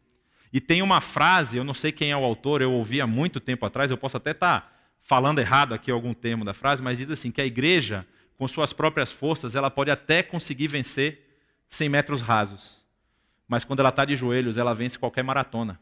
E 0.51 0.59
tem 0.59 0.81
uma 0.81 0.99
frase, 0.99 1.55
eu 1.55 1.63
não 1.63 1.73
sei 1.73 1.93
quem 1.93 2.11
é 2.11 2.17
o 2.17 2.25
autor, 2.25 2.61
eu 2.61 2.73
ouvi 2.73 2.99
há 2.99 3.07
muito 3.07 3.39
tempo 3.39 3.65
atrás, 3.65 3.89
eu 3.89 3.97
posso 3.97 4.17
até 4.17 4.31
estar 4.31 4.59
tá 4.59 4.71
falando 5.01 5.39
errado 5.39 5.73
aqui 5.73 5.89
algum 5.89 6.13
termo 6.13 6.43
da 6.43 6.53
frase, 6.53 6.83
mas 6.83 6.97
diz 6.97 7.09
assim 7.09 7.31
que 7.31 7.39
a 7.39 7.45
igreja, 7.45 8.05
com 8.37 8.45
suas 8.45 8.73
próprias 8.73 9.09
forças, 9.09 9.55
ela 9.55 9.71
pode 9.71 9.89
até 9.89 10.21
conseguir 10.21 10.67
vencer 10.67 11.39
100 11.69 11.87
metros 11.87 12.19
rasos. 12.19 12.85
Mas 13.47 13.63
quando 13.63 13.79
ela 13.79 13.89
está 13.89 14.03
de 14.03 14.17
joelhos, 14.17 14.57
ela 14.57 14.73
vence 14.73 14.99
qualquer 14.99 15.23
maratona. 15.23 15.79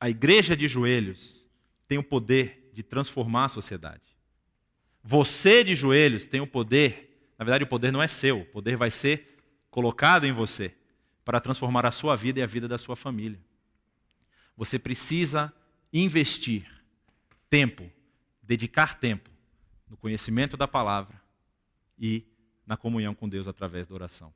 A 0.00 0.08
igreja 0.08 0.56
de 0.56 0.66
joelhos 0.66 1.46
tem 1.86 1.98
o 1.98 2.02
poder 2.02 2.70
de 2.72 2.82
transformar 2.82 3.44
a 3.44 3.48
sociedade. 3.50 4.09
Você 5.02 5.64
de 5.64 5.74
joelhos 5.74 6.26
tem 6.26 6.40
o 6.40 6.46
poder, 6.46 7.32
na 7.38 7.44
verdade 7.44 7.64
o 7.64 7.66
poder 7.66 7.90
não 7.90 8.02
é 8.02 8.08
seu, 8.08 8.40
o 8.40 8.46
poder 8.46 8.76
vai 8.76 8.90
ser 8.90 9.38
colocado 9.70 10.26
em 10.26 10.32
você 10.32 10.74
para 11.24 11.40
transformar 11.40 11.86
a 11.86 11.92
sua 11.92 12.16
vida 12.16 12.40
e 12.40 12.42
a 12.42 12.46
vida 12.46 12.68
da 12.68 12.78
sua 12.78 12.96
família. 12.96 13.38
Você 14.56 14.78
precisa 14.78 15.52
investir 15.92 16.66
tempo, 17.48 17.90
dedicar 18.42 18.98
tempo 18.98 19.30
no 19.88 19.96
conhecimento 19.96 20.56
da 20.56 20.68
palavra 20.68 21.20
e 21.98 22.24
na 22.66 22.76
comunhão 22.76 23.14
com 23.14 23.28
Deus 23.28 23.48
através 23.48 23.86
da 23.86 23.94
oração. 23.94 24.32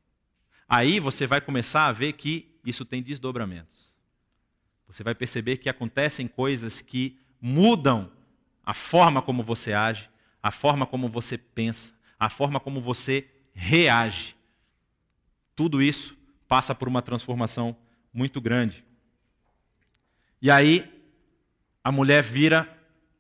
Aí 0.69 0.99
você 0.99 1.27
vai 1.27 1.41
começar 1.41 1.87
a 1.87 1.93
ver 1.93 2.15
que 2.15 2.59
isso 2.65 2.85
tem 2.85 3.03
desdobramentos. 3.03 3.95
Você 4.87 5.03
vai 5.03 5.15
perceber 5.15 5.59
que 5.59 5.69
acontecem 5.69 6.27
coisas 6.27 6.81
que 6.81 7.19
mudam 7.41 8.11
a 8.65 8.73
forma 8.73 9.21
como 9.21 9.43
você 9.43 9.73
age, 9.73 10.09
a 10.45 10.51
forma 10.51 10.85
como 10.85 11.09
você 11.09 11.39
pensa, 11.39 11.95
a 12.21 12.29
forma 12.29 12.61
como 12.61 12.79
você 12.79 13.27
reage. 13.55 14.37
Tudo 15.57 15.81
isso 15.81 16.15
passa 16.47 16.75
por 16.75 16.87
uma 16.87 17.01
transformação 17.01 17.75
muito 18.13 18.43
grande. 18.43 18.85
E 20.43 20.51
aí, 20.51 21.03
a 21.83 21.91
mulher 21.91 22.23
vira, 22.23 22.69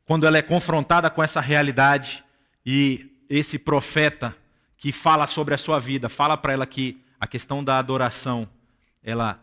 quando 0.04 0.26
ela 0.26 0.36
é 0.36 0.42
confrontada 0.42 1.08
com 1.08 1.22
essa 1.22 1.40
realidade, 1.40 2.22
e 2.66 3.10
esse 3.30 3.58
profeta 3.58 4.36
que 4.76 4.92
fala 4.92 5.26
sobre 5.26 5.54
a 5.54 5.58
sua 5.58 5.78
vida, 5.78 6.10
fala 6.10 6.36
para 6.36 6.52
ela 6.52 6.66
que 6.66 7.02
a 7.18 7.26
questão 7.26 7.64
da 7.64 7.78
adoração, 7.78 8.46
ela 9.02 9.42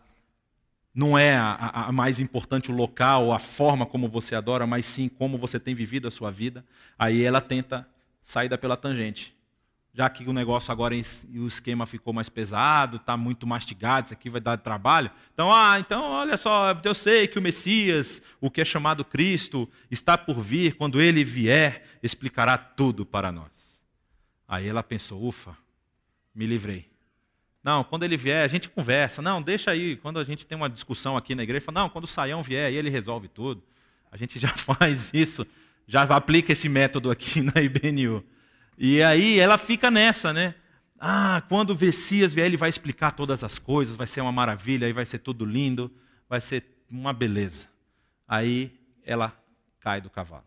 não 0.93 1.17
é 1.17 1.35
a, 1.35 1.87
a, 1.87 1.91
mais 1.91 2.19
importante 2.19 2.71
o 2.71 2.75
local, 2.75 3.31
a 3.31 3.39
forma 3.39 3.85
como 3.85 4.09
você 4.09 4.35
adora, 4.35 4.67
mas 4.67 4.85
sim 4.85 5.07
como 5.07 5.37
você 5.37 5.59
tem 5.59 5.73
vivido 5.73 6.07
a 6.07 6.11
sua 6.11 6.29
vida. 6.29 6.65
Aí 6.99 7.23
ela 7.23 7.39
tenta 7.39 7.87
sair 8.23 8.55
pela 8.57 8.75
tangente. 8.75 9.33
Já 9.93 10.09
que 10.09 10.23
o 10.23 10.31
negócio 10.31 10.71
agora 10.71 10.95
o 10.95 11.47
esquema 11.47 11.85
ficou 11.85 12.13
mais 12.13 12.29
pesado, 12.29 12.95
está 12.97 13.17
muito 13.17 13.45
mastigado, 13.45 14.05
isso 14.05 14.13
aqui 14.13 14.29
vai 14.29 14.39
dar 14.39 14.57
trabalho. 14.57 15.11
Então, 15.33 15.51
ah, 15.51 15.77
então 15.79 16.03
olha 16.03 16.37
só, 16.37 16.71
eu 16.83 16.93
sei 16.93 17.27
que 17.27 17.37
o 17.37 17.41
Messias, 17.41 18.21
o 18.39 18.49
que 18.49 18.61
é 18.61 18.65
chamado 18.65 19.03
Cristo, 19.03 19.69
está 19.89 20.17
por 20.17 20.41
vir, 20.41 20.75
quando 20.75 21.01
ele 21.01 21.25
vier, 21.25 21.83
explicará 22.01 22.57
tudo 22.57 23.05
para 23.05 23.33
nós. 23.33 23.49
Aí 24.47 24.67
ela 24.67 24.83
pensou, 24.83 25.25
ufa, 25.25 25.57
me 26.33 26.45
livrei. 26.45 26.90
Não, 27.63 27.83
quando 27.83 28.03
ele 28.03 28.17
vier, 28.17 28.43
a 28.43 28.47
gente 28.47 28.69
conversa. 28.69 29.21
Não, 29.21 29.41
deixa 29.41 29.71
aí. 29.71 29.95
Quando 29.95 30.19
a 30.19 30.23
gente 30.23 30.45
tem 30.47 30.57
uma 30.57 30.69
discussão 30.69 31.15
aqui 31.15 31.35
na 31.35 31.43
igreja, 31.43 31.65
fala, 31.65 31.81
não, 31.81 31.89
quando 31.89 32.05
o 32.05 32.07
Saião 32.07 32.41
vier, 32.41 32.67
aí 32.67 32.75
ele 32.75 32.89
resolve 32.89 33.27
tudo. 33.27 33.61
A 34.11 34.17
gente 34.17 34.39
já 34.39 34.49
faz 34.57 35.11
isso, 35.13 35.45
já 35.87 36.03
aplica 36.03 36.51
esse 36.51 36.67
método 36.67 37.11
aqui 37.11 37.41
na 37.41 37.61
IBNU. 37.61 38.23
E 38.77 39.01
aí 39.03 39.39
ela 39.39 39.57
fica 39.57 39.91
nessa, 39.91 40.33
né? 40.33 40.55
Ah, 40.99 41.43
quando 41.49 41.71
o 41.71 41.79
Messias 41.79 42.33
vier, 42.33 42.47
ele 42.47 42.57
vai 42.57 42.69
explicar 42.69 43.11
todas 43.11 43.43
as 43.43 43.57
coisas, 43.57 43.95
vai 43.95 44.07
ser 44.07 44.21
uma 44.21 44.31
maravilha, 44.31 44.87
aí 44.87 44.93
vai 44.93 45.05
ser 45.05 45.19
tudo 45.19 45.45
lindo, 45.45 45.91
vai 46.27 46.41
ser 46.41 46.65
uma 46.89 47.13
beleza. 47.13 47.67
Aí 48.27 48.71
ela 49.03 49.35
cai 49.79 49.99
do 50.01 50.09
cavalo. 50.09 50.45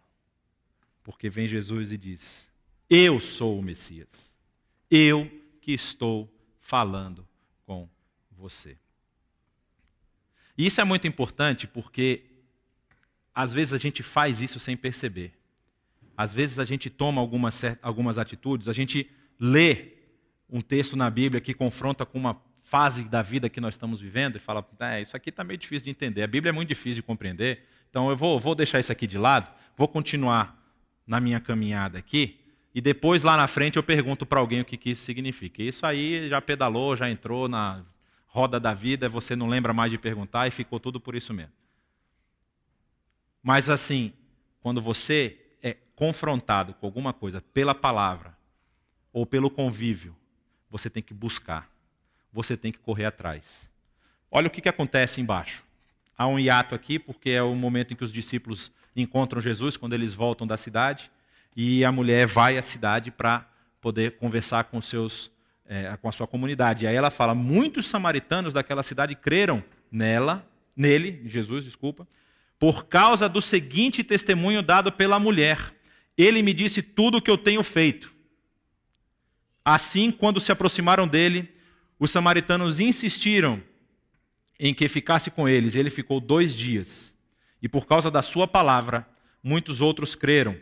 Porque 1.02 1.28
vem 1.28 1.46
Jesus 1.46 1.92
e 1.92 1.98
diz: 1.98 2.48
Eu 2.88 3.20
sou 3.20 3.58
o 3.58 3.62
Messias. 3.62 4.32
Eu 4.90 5.30
que 5.60 5.72
estou 5.72 6.34
falando 6.64 7.28
com 7.66 7.88
você. 8.32 8.76
E 10.56 10.66
isso 10.66 10.80
é 10.80 10.84
muito 10.84 11.06
importante 11.06 11.66
porque 11.66 12.22
às 13.34 13.52
vezes 13.52 13.74
a 13.74 13.78
gente 13.78 14.02
faz 14.02 14.40
isso 14.40 14.58
sem 14.58 14.76
perceber. 14.76 15.32
Às 16.16 16.32
vezes 16.32 16.58
a 16.58 16.64
gente 16.64 16.88
toma 16.88 17.20
algumas, 17.20 17.62
algumas 17.82 18.16
atitudes, 18.18 18.68
a 18.68 18.72
gente 18.72 19.10
lê 19.38 19.92
um 20.48 20.62
texto 20.62 20.96
na 20.96 21.10
Bíblia 21.10 21.40
que 21.40 21.52
confronta 21.52 22.06
com 22.06 22.18
uma 22.18 22.40
fase 22.62 23.04
da 23.04 23.20
vida 23.20 23.50
que 23.50 23.60
nós 23.60 23.74
estamos 23.74 24.00
vivendo 24.00 24.36
e 24.36 24.38
fala: 24.38 24.66
é, 24.80 25.02
Isso 25.02 25.16
aqui 25.16 25.28
está 25.28 25.44
meio 25.44 25.58
difícil 25.58 25.84
de 25.84 25.90
entender. 25.90 26.22
A 26.22 26.26
Bíblia 26.26 26.50
é 26.50 26.52
muito 26.52 26.68
difícil 26.68 26.96
de 26.96 27.02
compreender, 27.02 27.66
então 27.90 28.08
eu 28.08 28.16
vou, 28.16 28.40
vou 28.40 28.54
deixar 28.54 28.80
isso 28.80 28.92
aqui 28.92 29.06
de 29.06 29.18
lado, 29.18 29.52
vou 29.76 29.88
continuar 29.88 30.62
na 31.06 31.20
minha 31.20 31.40
caminhada 31.40 31.98
aqui 31.98 32.43
e 32.74 32.80
depois, 32.80 33.22
lá 33.22 33.36
na 33.36 33.46
frente, 33.46 33.76
eu 33.76 33.84
pergunto 33.84 34.26
para 34.26 34.40
alguém 34.40 34.60
o 34.60 34.64
que, 34.64 34.76
que 34.76 34.90
isso 34.90 35.04
significa. 35.04 35.62
Isso 35.62 35.86
aí 35.86 36.28
já 36.28 36.42
pedalou, 36.42 36.96
já 36.96 37.08
entrou 37.08 37.48
na 37.48 37.84
roda 38.26 38.58
da 38.58 38.74
vida, 38.74 39.08
você 39.08 39.36
não 39.36 39.46
lembra 39.46 39.72
mais 39.72 39.92
de 39.92 39.98
perguntar 39.98 40.48
e 40.48 40.50
ficou 40.50 40.80
tudo 40.80 40.98
por 40.98 41.14
isso 41.14 41.32
mesmo. 41.32 41.52
Mas 43.40 43.70
assim, 43.70 44.12
quando 44.60 44.82
você 44.82 45.38
é 45.62 45.76
confrontado 45.94 46.74
com 46.74 46.84
alguma 46.84 47.12
coisa 47.12 47.40
pela 47.40 47.76
palavra 47.76 48.36
ou 49.12 49.24
pelo 49.24 49.48
convívio, 49.48 50.16
você 50.68 50.90
tem 50.90 51.02
que 51.02 51.14
buscar, 51.14 51.70
você 52.32 52.56
tem 52.56 52.72
que 52.72 52.78
correr 52.80 53.04
atrás. 53.04 53.70
Olha 54.28 54.48
o 54.48 54.50
que, 54.50 54.60
que 54.60 54.68
acontece 54.68 55.20
embaixo. 55.20 55.62
Há 56.18 56.26
um 56.26 56.40
hiato 56.40 56.74
aqui, 56.74 56.98
porque 56.98 57.30
é 57.30 57.42
o 57.42 57.54
momento 57.54 57.92
em 57.92 57.96
que 57.96 58.04
os 58.04 58.12
discípulos 58.12 58.72
encontram 58.96 59.40
Jesus, 59.40 59.76
quando 59.76 59.92
eles 59.92 60.12
voltam 60.12 60.44
da 60.44 60.56
cidade 60.56 61.08
e 61.57 61.84
a 61.84 61.92
mulher 61.92 62.26
vai 62.26 62.59
à 62.59 62.62
cidade 62.62 63.11
para 63.11 63.48
poder 63.80 64.16
conversar 64.16 64.64
com, 64.64 64.80
seus, 64.80 65.30
é, 65.66 65.96
com 66.00 66.09
a 66.09 66.12
sua 66.12 66.26
comunidade. 66.26 66.84
E 66.84 66.88
aí 66.88 66.96
ela 66.96 67.11
fala: 67.11 67.34
muitos 67.34 67.86
samaritanos 67.86 68.52
daquela 68.52 68.82
cidade 68.82 69.14
creram 69.14 69.62
nela, 69.90 70.46
nele, 70.76 71.22
Jesus, 71.26 71.64
desculpa, 71.64 72.09
por 72.59 72.86
causa 72.86 73.28
do 73.28 73.40
seguinte 73.40 74.02
testemunho 74.02 74.62
dado 74.62 74.90
pela 74.90 75.18
mulher. 75.18 75.74
Ele 76.16 76.42
me 76.42 76.55
disse 76.55 76.82
tudo 76.82 77.18
o 77.18 77.22
que 77.22 77.30
eu 77.30 77.36
tenho 77.36 77.62
feito. 77.62 78.12
Assim, 79.64 80.11
quando 80.11 80.40
se 80.40 80.52
aproximaram 80.52 81.09
dele, 81.09 81.52
os 81.98 82.11
samaritanos 82.11 82.80
insistiram 82.80 83.62
em 84.59 84.72
que 84.72 84.86
ficasse 84.88 85.30
com 85.30 85.48
eles. 85.48 85.74
Ele 85.74 85.90
ficou 85.90 86.20
dois 86.20 86.55
dias. 86.55 87.16
E 87.61 87.68
por 87.68 87.86
causa 87.86 88.11
da 88.11 88.22
sua 88.22 88.46
palavra, 88.46 89.07
muitos 89.42 89.80
outros 89.80 90.14
creram 90.14 90.57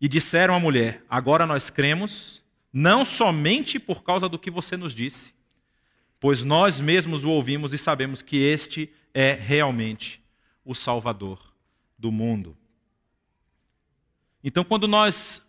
e 0.00 0.08
disseram 0.08 0.54
à 0.54 0.60
mulher: 0.60 1.04
Agora 1.08 1.46
nós 1.46 1.70
cremos, 1.70 2.42
não 2.72 3.04
somente 3.04 3.78
por 3.78 4.02
causa 4.02 4.28
do 4.28 4.38
que 4.38 4.50
você 4.50 4.76
nos 4.76 4.94
disse, 4.94 5.34
pois 6.20 6.42
nós 6.42 6.80
mesmos 6.80 7.24
o 7.24 7.30
ouvimos 7.30 7.72
e 7.72 7.78
sabemos 7.78 8.22
que 8.22 8.36
este 8.36 8.92
é 9.14 9.32
realmente 9.32 10.22
o 10.64 10.74
Salvador 10.74 11.40
do 11.98 12.12
mundo. 12.12 12.56
Então, 14.42 14.62
quando 14.62 14.86
nós 14.86 15.42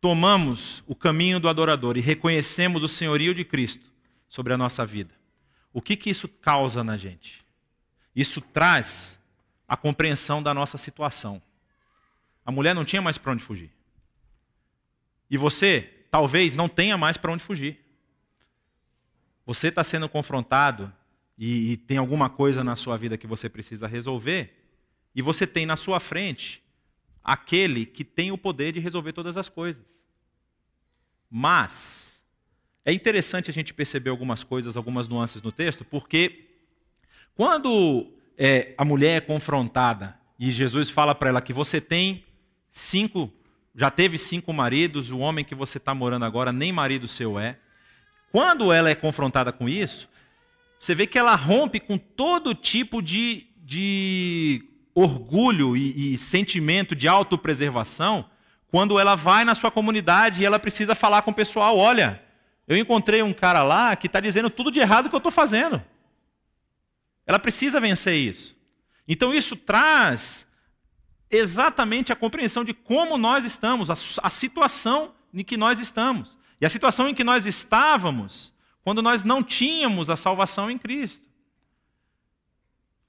tomamos 0.00 0.82
o 0.86 0.94
caminho 0.94 1.40
do 1.40 1.48
adorador 1.48 1.96
e 1.96 2.00
reconhecemos 2.00 2.82
o 2.82 2.88
senhorio 2.88 3.34
de 3.34 3.44
Cristo 3.44 3.84
sobre 4.28 4.52
a 4.52 4.56
nossa 4.56 4.84
vida, 4.84 5.14
o 5.72 5.80
que, 5.80 5.96
que 5.96 6.10
isso 6.10 6.28
causa 6.28 6.84
na 6.84 6.96
gente? 6.96 7.44
Isso 8.14 8.40
traz 8.40 9.18
a 9.68 9.76
compreensão 9.76 10.42
da 10.42 10.54
nossa 10.54 10.78
situação. 10.78 11.42
A 12.46 12.52
mulher 12.52 12.74
não 12.74 12.84
tinha 12.84 13.02
mais 13.02 13.18
para 13.18 13.32
onde 13.32 13.42
fugir. 13.42 13.72
E 15.28 15.36
você 15.36 15.92
talvez 16.10 16.54
não 16.54 16.68
tenha 16.68 16.96
mais 16.96 17.16
para 17.16 17.32
onde 17.32 17.42
fugir. 17.42 17.84
Você 19.44 19.68
está 19.68 19.82
sendo 19.82 20.08
confrontado 20.08 20.92
e, 21.36 21.72
e 21.72 21.76
tem 21.76 21.98
alguma 21.98 22.30
coisa 22.30 22.62
na 22.62 22.76
sua 22.76 22.96
vida 22.96 23.18
que 23.18 23.26
você 23.26 23.48
precisa 23.48 23.86
resolver, 23.86 24.52
e 25.14 25.22
você 25.22 25.46
tem 25.46 25.66
na 25.66 25.76
sua 25.76 25.98
frente 25.98 26.62
aquele 27.22 27.84
que 27.84 28.04
tem 28.04 28.30
o 28.30 28.38
poder 28.38 28.72
de 28.72 28.80
resolver 28.80 29.12
todas 29.12 29.36
as 29.36 29.48
coisas. 29.48 29.82
Mas 31.30 32.22
é 32.84 32.92
interessante 32.92 33.50
a 33.50 33.52
gente 33.52 33.74
perceber 33.74 34.10
algumas 34.10 34.44
coisas, 34.44 34.76
algumas 34.76 35.08
nuances 35.08 35.42
no 35.42 35.50
texto, 35.50 35.84
porque 35.84 36.50
quando 37.34 38.12
é, 38.38 38.74
a 38.78 38.84
mulher 38.84 39.16
é 39.16 39.20
confrontada 39.20 40.18
e 40.38 40.52
Jesus 40.52 40.90
fala 40.90 41.14
para 41.14 41.30
ela 41.30 41.40
que 41.40 41.52
você 41.52 41.80
tem 41.80 42.25
cinco, 42.76 43.32
já 43.74 43.90
teve 43.90 44.18
cinco 44.18 44.52
maridos, 44.52 45.10
o 45.10 45.18
homem 45.18 45.44
que 45.44 45.54
você 45.54 45.78
está 45.78 45.94
morando 45.94 46.26
agora 46.26 46.52
nem 46.52 46.70
marido 46.70 47.08
seu 47.08 47.38
é. 47.38 47.58
Quando 48.30 48.70
ela 48.70 48.90
é 48.90 48.94
confrontada 48.94 49.50
com 49.50 49.66
isso, 49.66 50.06
você 50.78 50.94
vê 50.94 51.06
que 51.06 51.18
ela 51.18 51.34
rompe 51.34 51.80
com 51.80 51.96
todo 51.96 52.54
tipo 52.54 53.00
de, 53.00 53.46
de 53.64 54.62
orgulho 54.94 55.74
e, 55.74 56.14
e 56.14 56.18
sentimento 56.18 56.94
de 56.94 57.08
autopreservação 57.08 58.28
quando 58.68 58.98
ela 58.98 59.14
vai 59.14 59.42
na 59.42 59.54
sua 59.54 59.70
comunidade 59.70 60.42
e 60.42 60.44
ela 60.44 60.58
precisa 60.58 60.94
falar 60.94 61.22
com 61.22 61.30
o 61.30 61.34
pessoal: 61.34 61.78
olha, 61.78 62.22
eu 62.68 62.76
encontrei 62.76 63.22
um 63.22 63.32
cara 63.32 63.62
lá 63.62 63.96
que 63.96 64.06
está 64.06 64.20
dizendo 64.20 64.50
tudo 64.50 64.70
de 64.70 64.80
errado 64.80 65.08
que 65.08 65.14
eu 65.14 65.18
estou 65.18 65.32
fazendo. 65.32 65.82
Ela 67.26 67.38
precisa 67.38 67.80
vencer 67.80 68.16
isso. 68.16 68.54
Então 69.08 69.34
isso 69.34 69.56
traz 69.56 70.46
exatamente 71.30 72.12
a 72.12 72.16
compreensão 72.16 72.64
de 72.64 72.72
como 72.72 73.18
nós 73.18 73.44
estamos, 73.44 73.90
a, 73.90 73.94
a 74.22 74.30
situação 74.30 75.14
em 75.32 75.44
que 75.44 75.56
nós 75.56 75.80
estamos. 75.80 76.36
E 76.60 76.66
a 76.66 76.70
situação 76.70 77.08
em 77.08 77.14
que 77.14 77.24
nós 77.24 77.46
estávamos 77.46 78.52
quando 78.82 79.02
nós 79.02 79.24
não 79.24 79.42
tínhamos 79.42 80.08
a 80.08 80.16
salvação 80.16 80.70
em 80.70 80.78
Cristo. 80.78 81.26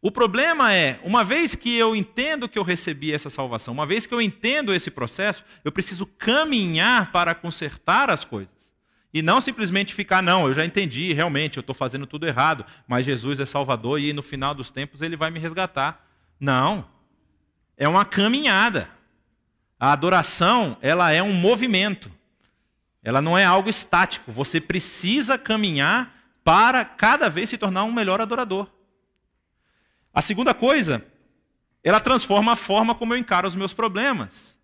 O 0.02 0.12
problema 0.12 0.74
é, 0.74 1.00
uma 1.04 1.24
vez 1.24 1.56
que 1.56 1.76
eu 1.76 1.96
entendo 1.96 2.48
que 2.50 2.58
eu 2.58 2.64
recebi 2.64 3.14
essa 3.14 3.30
salvação, 3.30 3.74
uma 3.74 3.86
vez 3.86 4.08
que 4.08 4.14
eu 4.14 4.22
entendo 4.22 4.74
esse 4.74 4.90
processo, 4.90 5.44
eu 5.64 5.72
preciso 5.72 6.06
caminhar 6.06 7.12
para 7.12 7.36
consertar 7.36 8.10
as 8.10 8.24
coisas. 8.24 8.56
E 9.14 9.22
não 9.22 9.42
simplesmente 9.42 9.94
ficar, 9.94 10.22
não, 10.22 10.48
eu 10.48 10.54
já 10.54 10.66
entendi, 10.66 11.14
realmente, 11.14 11.58
eu 11.58 11.62
estou 11.62 11.76
fazendo 11.76 12.06
tudo 12.06 12.28
errado, 12.28 12.66
mas 12.88 13.06
Jesus 13.06 13.40
é 13.40 13.46
Salvador 13.46 14.00
e 14.00 14.14
no 14.14 14.22
final 14.22 14.54
dos 14.54 14.70
tempos 14.70 15.02
ele 15.02 15.16
vai 15.16 15.32
me 15.32 15.40
resgatar. 15.40 16.06
Não. 16.40 16.88
É 17.78 17.88
uma 17.88 18.04
caminhada. 18.04 18.90
A 19.80 19.94
adoração, 19.94 20.78
ela 20.82 21.12
é 21.12 21.22
um 21.22 21.34
movimento. 21.34 22.12
Ela 23.04 23.22
não 23.22 23.38
é 23.38 23.46
algo 23.46 23.70
estático. 23.70 24.32
Você 24.32 24.60
precisa 24.60 25.38
caminhar 25.38 26.14
para 26.44 26.84
cada 26.84 27.30
vez 27.30 27.50
se 27.50 27.58
tornar 27.58 27.84
um 27.84 27.92
melhor 27.92 28.20
adorador. 28.20 28.68
A 30.14 30.22
segunda 30.22 30.54
coisa, 30.54 31.06
ela 31.84 32.00
transforma 32.00 32.54
a 32.54 32.56
forma 32.56 32.96
como 32.96 33.14
eu 33.14 33.18
encaro 33.18 33.48
os 33.48 33.56
meus 33.56 33.74
problemas. 33.74 34.58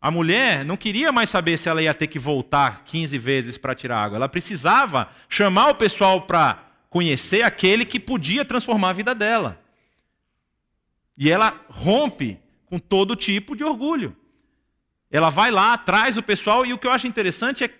A 0.00 0.10
mulher 0.10 0.64
não 0.64 0.76
queria 0.76 1.10
mais 1.10 1.30
saber 1.30 1.58
se 1.58 1.68
ela 1.68 1.82
ia 1.82 1.94
ter 1.94 2.06
que 2.06 2.18
voltar 2.18 2.84
15 2.84 3.16
vezes 3.18 3.58
para 3.58 3.74
tirar 3.74 4.04
água. 4.04 4.16
Ela 4.16 4.28
precisava 4.28 5.08
chamar 5.28 5.70
o 5.70 5.74
pessoal 5.74 6.22
para 6.22 6.62
conhecer 6.90 7.42
aquele 7.42 7.84
que 7.84 7.98
podia 7.98 8.44
transformar 8.44 8.90
a 8.90 8.92
vida 8.92 9.14
dela. 9.14 9.63
E 11.16 11.30
ela 11.30 11.60
rompe 11.68 12.40
com 12.66 12.78
todo 12.78 13.14
tipo 13.14 13.54
de 13.56 13.64
orgulho. 13.64 14.16
Ela 15.10 15.30
vai 15.30 15.50
lá, 15.50 15.78
traz 15.78 16.16
o 16.16 16.22
pessoal, 16.22 16.66
e 16.66 16.72
o 16.72 16.78
que 16.78 16.86
eu 16.86 16.92
acho 16.92 17.06
interessante 17.06 17.64
é 17.64 17.70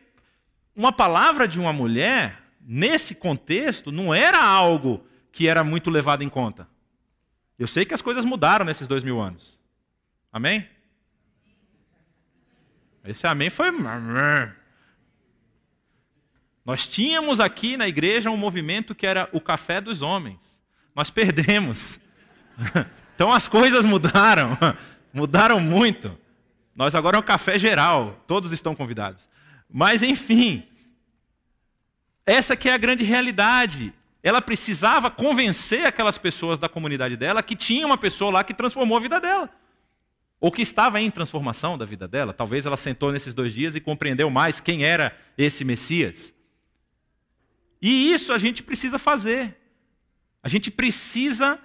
uma 0.76 0.93
palavra 0.93 1.49
de 1.49 1.59
uma 1.59 1.72
mulher, 1.72 2.43
nesse 2.61 3.14
contexto, 3.14 3.91
não 3.91 4.14
era 4.14 4.43
algo 4.43 5.07
que 5.32 5.49
era 5.49 5.64
muito 5.64 5.91
levado 5.91 6.22
em 6.22 6.28
conta. 6.28 6.68
Eu 7.59 7.66
sei 7.66 7.85
que 7.85 7.95
as 7.95 8.03
coisas 8.03 8.24
mudaram 8.24 8.64
nesses 8.64 8.87
dois 8.87 9.03
mil 9.03 9.20
anos. 9.20 9.59
Amém? 10.32 10.68
Esse 13.05 13.26
amém 13.26 13.51
foi. 13.51 13.70
Nós 16.64 16.87
tínhamos 16.87 17.41
aqui 17.41 17.76
na 17.76 17.87
igreja 17.87 18.30
um 18.30 18.37
movimento 18.37 18.95
que 18.95 19.07
era 19.07 19.28
o 19.32 19.41
café 19.41 19.80
dos 19.80 20.03
homens. 20.03 20.61
Nós 20.95 21.11
perdemos. 21.11 22.01
Então 23.14 23.32
as 23.32 23.46
coisas 23.46 23.84
mudaram. 23.84 24.56
Mudaram 25.12 25.60
muito. 25.60 26.18
Nós 26.74 26.92
agora 26.96 27.16
é 27.16 27.20
um 27.20 27.22
café 27.22 27.56
geral. 27.56 28.20
Todos 28.26 28.50
estão 28.50 28.74
convidados. 28.74 29.30
Mas, 29.70 30.02
enfim. 30.02 30.66
Essa 32.26 32.56
que 32.56 32.68
é 32.68 32.72
a 32.72 32.78
grande 32.78 33.04
realidade. 33.04 33.94
Ela 34.24 34.42
precisava 34.42 35.10
convencer 35.10 35.86
aquelas 35.86 36.18
pessoas 36.18 36.58
da 36.58 36.68
comunidade 36.68 37.16
dela 37.16 37.44
que 37.44 37.54
tinha 37.54 37.86
uma 37.86 37.96
pessoa 37.96 38.32
lá 38.32 38.42
que 38.42 38.52
transformou 38.52 38.96
a 38.96 39.00
vida 39.00 39.20
dela 39.20 39.48
ou 40.40 40.52
que 40.52 40.60
estava 40.60 41.00
em 41.00 41.10
transformação 41.10 41.78
da 41.78 41.84
vida 41.84 42.06
dela. 42.06 42.32
Talvez 42.32 42.66
ela 42.66 42.76
sentou 42.76 43.10
nesses 43.12 43.32
dois 43.32 43.52
dias 43.52 43.74
e 43.74 43.80
compreendeu 43.80 44.28
mais 44.28 44.60
quem 44.60 44.84
era 44.84 45.16
esse 45.38 45.64
Messias. 45.64 46.34
E 47.80 48.12
isso 48.12 48.32
a 48.32 48.36
gente 48.36 48.62
precisa 48.62 48.98
fazer. 48.98 49.56
A 50.42 50.48
gente 50.48 50.70
precisa 50.70 51.58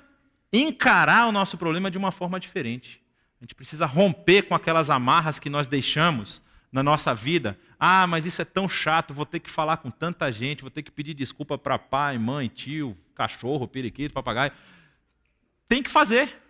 encarar 0.51 1.27
o 1.27 1.31
nosso 1.31 1.57
problema 1.57 1.91
de 1.91 1.97
uma 1.97 2.11
forma 2.11 2.39
diferente. 2.39 3.01
A 3.39 3.43
gente 3.43 3.55
precisa 3.55 3.85
romper 3.85 4.43
com 4.43 4.55
aquelas 4.55 4.89
amarras 4.89 5.39
que 5.39 5.49
nós 5.49 5.67
deixamos 5.67 6.41
na 6.71 6.83
nossa 6.83 7.13
vida. 7.13 7.57
Ah, 7.79 8.05
mas 8.05 8.25
isso 8.25 8.41
é 8.41 8.45
tão 8.45 8.67
chato, 8.67 9.13
vou 9.13 9.25
ter 9.25 9.39
que 9.39 9.49
falar 9.49 9.77
com 9.77 9.89
tanta 9.89 10.31
gente, 10.31 10.61
vou 10.61 10.71
ter 10.71 10.83
que 10.83 10.91
pedir 10.91 11.13
desculpa 11.13 11.57
para 11.57 11.79
pai, 11.79 12.17
mãe, 12.17 12.47
tio, 12.47 12.97
cachorro, 13.15 13.67
periquito, 13.67 14.13
papagaio. 14.13 14.51
Tem 15.67 15.81
que 15.83 15.89
fazer. 15.89 16.41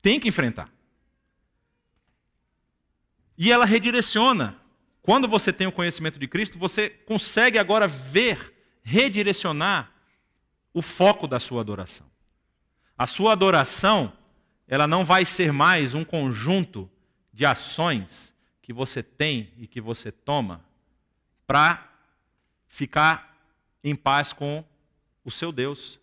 Tem 0.00 0.20
que 0.20 0.28
enfrentar. 0.28 0.70
E 3.36 3.50
ela 3.50 3.64
redireciona. 3.64 4.56
Quando 5.02 5.26
você 5.26 5.52
tem 5.52 5.66
o 5.66 5.72
conhecimento 5.72 6.18
de 6.18 6.28
Cristo, 6.28 6.58
você 6.58 6.90
consegue 6.90 7.58
agora 7.58 7.88
ver, 7.88 8.54
redirecionar 8.82 9.90
o 10.74 10.82
foco 10.82 11.26
da 11.26 11.40
sua 11.40 11.62
adoração. 11.62 12.09
A 13.00 13.06
sua 13.06 13.32
adoração, 13.32 14.12
ela 14.68 14.86
não 14.86 15.06
vai 15.06 15.24
ser 15.24 15.54
mais 15.54 15.94
um 15.94 16.04
conjunto 16.04 16.86
de 17.32 17.46
ações 17.46 18.30
que 18.60 18.74
você 18.74 19.02
tem 19.02 19.50
e 19.56 19.66
que 19.66 19.80
você 19.80 20.12
toma 20.12 20.62
para 21.46 21.90
ficar 22.68 23.38
em 23.82 23.96
paz 23.96 24.34
com 24.34 24.62
o 25.24 25.30
seu 25.30 25.50
Deus. 25.50 25.98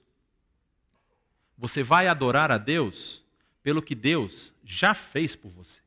Você 1.55 1.83
vai 1.83 2.07
adorar 2.07 2.51
a 2.51 2.57
Deus 2.57 3.23
pelo 3.61 3.79
que 3.79 3.93
Deus 3.93 4.51
já 4.63 4.95
fez 4.95 5.35
por 5.35 5.51
você. 5.51 5.79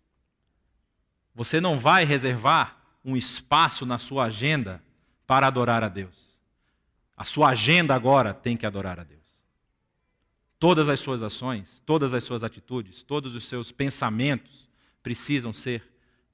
Você 1.35 1.61
não 1.61 1.77
vai 1.77 2.05
reservar 2.05 2.77
um 3.05 3.17
espaço 3.17 3.85
na 3.85 3.99
sua 3.99 4.27
agenda 4.27 4.81
para 5.27 5.49
adorar 5.49 5.83
a 5.83 5.89
Deus. 5.89 6.39
A 7.17 7.25
sua 7.25 7.49
agenda 7.49 7.97
agora 7.97 8.33
tem 8.33 8.57
que 8.57 8.65
adorar 8.65 9.01
a 9.01 9.03
Deus. 9.03 9.20
Todas 10.61 10.91
as 10.91 11.01
suas 11.01 11.23
ações, 11.23 11.83
todas 11.87 12.13
as 12.13 12.23
suas 12.23 12.45
atitudes, 12.45 13.03
todos 13.03 13.35
os 13.35 13.47
seus 13.47 13.73
pensamentos 13.73 14.69
precisam 15.03 15.55
ser 15.55 15.83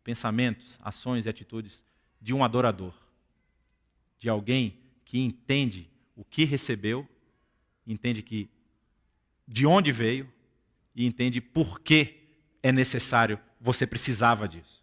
pensamentos, 0.02 0.78
ações 0.82 1.24
e 1.24 1.28
atitudes 1.28 1.82
de 2.20 2.34
um 2.34 2.42
adorador, 2.42 2.92
de 4.18 4.28
alguém 4.28 4.78
que 5.04 5.20
entende 5.20 5.88
o 6.16 6.24
que 6.24 6.44
recebeu, 6.44 7.08
entende 7.86 8.20
que 8.20 8.50
de 9.46 9.64
onde 9.64 9.92
veio 9.92 10.28
e 10.92 11.06
entende 11.06 11.40
por 11.40 11.78
que 11.78 12.24
é 12.62 12.72
necessário, 12.72 13.38
você 13.60 13.86
precisava 13.86 14.48
disso. 14.48 14.82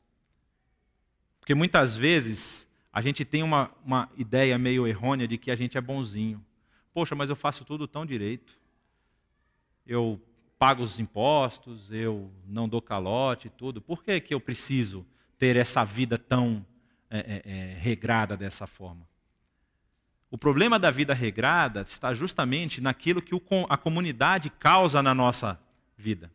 Porque 1.41 1.53
muitas 1.53 1.97
vezes 1.97 2.65
a 2.93 3.01
gente 3.01 3.25
tem 3.25 3.43
uma, 3.43 3.69
uma 3.83 4.09
ideia 4.15 4.57
meio 4.57 4.87
errônea 4.87 5.27
de 5.27 5.37
que 5.37 5.51
a 5.51 5.55
gente 5.55 5.77
é 5.77 5.81
bonzinho. 5.81 6.41
Poxa, 6.93 7.13
mas 7.13 7.29
eu 7.29 7.35
faço 7.35 7.65
tudo 7.65 7.89
tão 7.89 8.05
direito. 8.05 8.62
Eu 9.86 10.21
pago 10.57 10.81
os 10.81 10.99
impostos, 10.99 11.91
eu 11.91 12.31
não 12.47 12.69
dou 12.69 12.81
calote, 12.81 13.49
tudo. 13.49 13.81
Por 13.81 14.03
que, 14.03 14.19
que 14.21 14.34
eu 14.34 14.39
preciso 14.39 15.05
ter 15.38 15.55
essa 15.55 15.84
vida 15.84 16.17
tão 16.17 16.65
é, 17.09 17.19
é, 17.19 17.51
é, 17.51 17.77
regrada 17.79 18.38
dessa 18.38 18.65
forma? 18.65 19.05
O 20.31 20.38
problema 20.38 20.79
da 20.79 20.89
vida 20.89 21.13
regrada 21.13 21.81
está 21.81 22.13
justamente 22.13 22.81
naquilo 22.81 23.21
que 23.21 23.36
a 23.69 23.77
comunidade 23.77 24.49
causa 24.49 25.03
na 25.03 25.13
nossa 25.13 25.59
vida. 25.97 26.31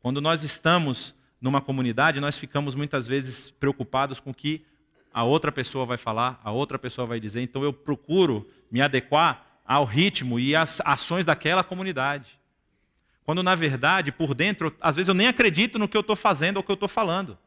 Quando 0.00 0.20
nós 0.20 0.44
estamos 0.44 1.14
numa 1.40 1.60
comunidade, 1.60 2.20
nós 2.20 2.38
ficamos 2.38 2.74
muitas 2.74 3.06
vezes 3.06 3.50
preocupados 3.50 4.20
com 4.20 4.30
o 4.30 4.34
que 4.34 4.64
a 5.12 5.24
outra 5.24 5.50
pessoa 5.50 5.84
vai 5.84 5.96
falar, 5.96 6.40
a 6.44 6.52
outra 6.52 6.78
pessoa 6.78 7.06
vai 7.06 7.18
dizer, 7.18 7.40
então 7.40 7.64
eu 7.64 7.72
procuro 7.72 8.48
me 8.70 8.80
adequar 8.80 9.44
ao 9.64 9.84
ritmo 9.84 10.38
e 10.38 10.54
às 10.54 10.80
ações 10.84 11.24
daquela 11.24 11.64
comunidade. 11.64 12.39
Quando, 13.24 13.42
na 13.42 13.54
verdade, 13.54 14.10
por 14.10 14.34
dentro, 14.34 14.74
às 14.80 14.96
vezes 14.96 15.08
eu 15.08 15.14
nem 15.14 15.28
acredito 15.28 15.78
no 15.78 15.88
que 15.88 15.96
eu 15.96 16.00
estou 16.00 16.16
fazendo 16.16 16.56
ou 16.56 16.62
que 16.62 16.70
eu 16.70 16.74
estou 16.74 16.88
falando. 16.88 17.38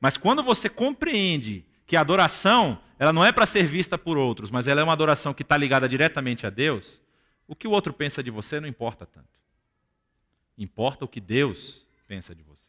Mas 0.00 0.16
quando 0.16 0.42
você 0.42 0.68
compreende 0.68 1.64
que 1.86 1.96
a 1.96 2.00
adoração, 2.00 2.80
ela 2.98 3.12
não 3.12 3.24
é 3.24 3.32
para 3.32 3.46
ser 3.46 3.64
vista 3.64 3.96
por 3.96 4.16
outros, 4.16 4.50
mas 4.50 4.66
ela 4.66 4.80
é 4.80 4.84
uma 4.84 4.92
adoração 4.92 5.32
que 5.32 5.42
está 5.42 5.56
ligada 5.56 5.88
diretamente 5.88 6.46
a 6.46 6.50
Deus, 6.50 7.00
o 7.46 7.54
que 7.54 7.68
o 7.68 7.70
outro 7.70 7.92
pensa 7.92 8.22
de 8.22 8.30
você 8.30 8.60
não 8.60 8.68
importa 8.68 9.06
tanto. 9.06 9.28
Importa 10.56 11.04
o 11.04 11.08
que 11.08 11.20
Deus 11.20 11.86
pensa 12.06 12.34
de 12.34 12.42
você. 12.42 12.68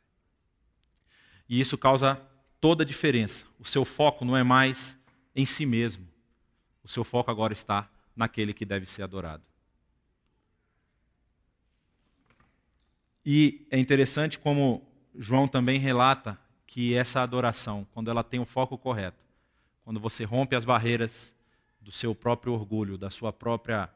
E 1.47 1.59
isso 1.59 1.77
causa 1.77 2.21
toda 2.59 2.83
a 2.83 2.85
diferença. 2.85 3.45
O 3.59 3.65
seu 3.65 3.85
foco 3.85 4.25
não 4.25 4.35
é 4.35 4.43
mais 4.43 4.97
em 5.35 5.45
si 5.45 5.65
mesmo. 5.65 6.07
O 6.83 6.89
seu 6.89 7.03
foco 7.03 7.29
agora 7.29 7.53
está 7.53 7.89
naquele 8.15 8.53
que 8.53 8.65
deve 8.65 8.85
ser 8.85 9.03
adorado. 9.03 9.43
E 13.25 13.65
é 13.71 13.79
interessante 13.79 14.37
como 14.37 14.85
João 15.17 15.47
também 15.47 15.79
relata 15.79 16.39
que 16.67 16.93
essa 16.93 17.21
adoração, 17.21 17.87
quando 17.93 18.11
ela 18.11 18.23
tem 18.23 18.39
o 18.39 18.45
foco 18.45 18.77
correto, 18.77 19.17
quando 19.83 19.99
você 19.99 20.23
rompe 20.23 20.55
as 20.55 20.65
barreiras 20.65 21.33
do 21.81 21.91
seu 21.91 22.13
próprio 22.13 22.53
orgulho, 22.53 22.97
da 22.97 23.09
sua 23.09 23.33
própria 23.33 23.89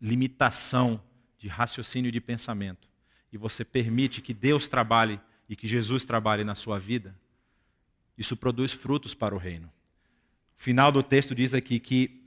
limitação 0.00 1.02
de 1.38 1.48
raciocínio 1.48 2.08
e 2.08 2.12
de 2.12 2.20
pensamento, 2.20 2.88
e 3.32 3.38
você 3.38 3.64
permite 3.64 4.20
que 4.20 4.34
Deus 4.34 4.68
trabalhe 4.68 5.20
e 5.48 5.56
que 5.56 5.66
Jesus 5.66 6.04
trabalhe 6.04 6.44
na 6.44 6.54
sua 6.54 6.78
vida, 6.78 7.16
isso 8.16 8.36
produz 8.36 8.72
frutos 8.72 9.14
para 9.14 9.34
o 9.34 9.38
reino. 9.38 9.66
O 10.58 10.62
final 10.62 10.92
do 10.92 11.02
texto 11.02 11.34
diz 11.34 11.54
aqui 11.54 11.80
que, 11.80 12.22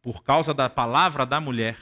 por 0.00 0.22
causa 0.22 0.54
da 0.54 0.70
palavra 0.70 1.26
da 1.26 1.40
mulher 1.40 1.76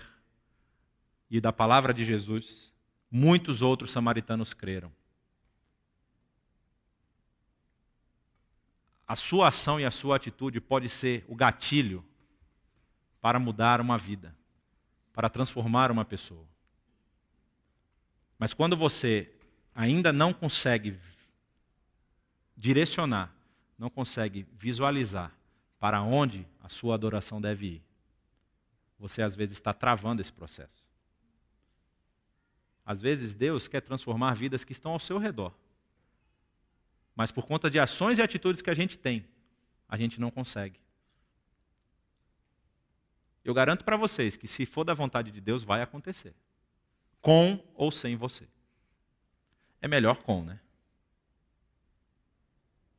e 1.31 1.41
da 1.41 1.53
palavra 1.53 1.93
de 1.93 2.05
Jesus, 2.05 2.72
muitos 3.13 3.61
outros 3.61 3.93
samaritanos 3.93 4.55
creram. 4.55 4.91
A 9.07 9.15
sua 9.15 9.49
ação 9.49 9.79
e 9.79 9.85
a 9.85 9.91
sua 9.91 10.17
atitude 10.17 10.59
pode 10.59 10.89
ser 10.89 11.23
o 11.29 11.35
gatilho 11.35 12.03
para 13.21 13.39
mudar 13.39 13.83
uma 13.83 13.99
vida, 13.99 14.35
para 15.13 15.29
transformar 15.29 15.91
uma 15.91 16.07
pessoa. 16.07 16.47
Mas 18.39 18.55
quando 18.55 18.75
você 18.75 19.31
ainda 19.75 20.11
não 20.11 20.33
consegue 20.33 20.99
direcionar, 22.57 23.31
não 23.79 23.91
consegue 23.91 24.47
visualizar 24.59 25.31
para 25.79 26.01
onde 26.01 26.47
a 26.63 26.71
sua 26.71 26.95
adoração 26.95 27.41
deve 27.41 27.67
ir, 27.67 27.83
você 28.99 29.21
às 29.21 29.35
vezes 29.35 29.59
está 29.59 29.75
travando 29.75 30.23
esse 30.23 30.33
processo. 30.33 30.82
Às 32.85 33.01
vezes 33.01 33.35
Deus 33.35 33.69
quer 33.69 33.81
transformar 33.81 34.35
vidas 34.35 34.65
que 34.65 34.73
estão 34.73 34.93
ao 34.93 34.99
seu 34.99 35.19
redor. 35.19 35.55
Mas 37.15 37.31
por 37.31 37.47
conta 37.47 37.71
de 37.71 37.79
ações 37.79 38.19
e 38.19 38.23
atitudes 38.23 38.63
que 38.63 38.71
a 38.71 38.75
gente 38.75 38.99
tem, 38.99 39.27
a 39.89 39.97
gente 39.97 40.21
não 40.21 40.31
consegue. 40.31 40.81
Eu 43.45 43.53
garanto 43.53 43.85
para 43.85 43.97
vocês 43.97 44.37
que 44.37 44.47
se 44.47 44.65
for 44.65 44.85
da 44.85 44.95
vontade 44.95 45.31
de 45.31 45.41
Deus, 45.41 45.63
vai 45.63 45.83
acontecer 45.83 46.35
com 47.21 47.63
ou 47.75 47.91
sem 47.91 48.17
você. 48.17 48.47
É 49.81 49.89
melhor 49.89 50.23
com, 50.23 50.43
né? 50.45 50.61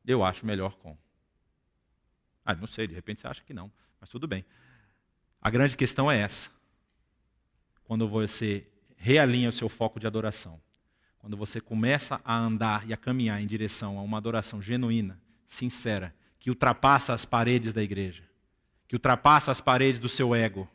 Eu 0.06 0.24
acho 0.24 0.44
melhor 0.44 0.76
com. 0.76 0.96
Ah, 2.44 2.54
não 2.54 2.66
sei, 2.66 2.86
de 2.86 2.94
repente 2.94 3.20
você 3.20 3.26
acha 3.26 3.42
que 3.42 3.54
não, 3.54 3.72
mas 4.00 4.10
tudo 4.10 4.26
bem. 4.26 4.44
A 5.40 5.50
grande 5.50 5.76
questão 5.76 6.10
é 6.10 6.18
essa. 6.18 6.50
Quando 7.84 8.08
você 8.08 8.66
realinha 9.04 9.50
o 9.50 9.52
seu 9.52 9.68
foco 9.68 10.00
de 10.00 10.06
adoração, 10.06 10.58
quando 11.18 11.36
você 11.36 11.60
começa 11.60 12.22
a 12.24 12.38
andar 12.38 12.88
e 12.88 12.92
a 12.94 12.96
caminhar 12.96 13.38
em 13.38 13.46
direção 13.46 13.98
a 13.98 14.02
uma 14.02 14.16
adoração 14.16 14.62
genuína, 14.62 15.20
sincera, 15.46 16.16
que 16.38 16.48
ultrapassa 16.48 17.12
as 17.12 17.26
paredes 17.26 17.74
da 17.74 17.82
igreja, 17.82 18.24
que 18.88 18.96
ultrapassa 18.96 19.52
as 19.52 19.60
paredes 19.60 20.00
do 20.00 20.08
seu 20.08 20.34
ego, 20.34 20.66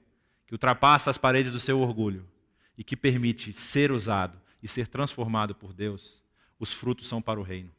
que 0.46 0.54
ultrapassa 0.54 1.10
as 1.10 1.18
paredes 1.18 1.52
do 1.52 1.60
seu 1.60 1.80
orgulho, 1.80 2.30
e 2.78 2.84
que 2.84 2.96
permite 2.96 3.52
ser 3.52 3.92
usado 3.92 4.40
e 4.62 4.68
ser 4.68 4.88
transformado 4.88 5.56
por 5.56 5.74
Deus, 5.74 6.24
os 6.60 6.72
frutos 6.72 7.08
são 7.08 7.24
para 7.24 7.40
o 7.40 7.44
reino. 7.44 7.72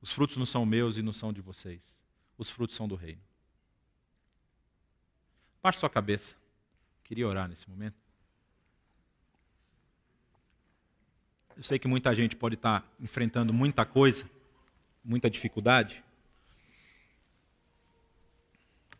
Os 0.00 0.12
frutos 0.12 0.36
não 0.36 0.46
são 0.46 0.64
meus 0.64 0.96
e 0.96 1.02
não 1.02 1.12
são 1.12 1.32
de 1.32 1.40
vocês. 1.40 1.98
Os 2.38 2.48
frutos 2.48 2.76
são 2.76 2.86
do 2.86 2.94
reino. 2.94 3.22
Baixe 5.60 5.80
sua 5.80 5.90
cabeça. 5.90 6.36
Queria 7.02 7.26
orar 7.26 7.48
nesse 7.48 7.68
momento. 7.68 8.03
Eu 11.56 11.62
sei 11.62 11.78
que 11.78 11.86
muita 11.86 12.14
gente 12.14 12.34
pode 12.34 12.56
estar 12.56 12.84
enfrentando 13.00 13.52
muita 13.52 13.84
coisa, 13.84 14.28
muita 15.04 15.30
dificuldade. 15.30 16.02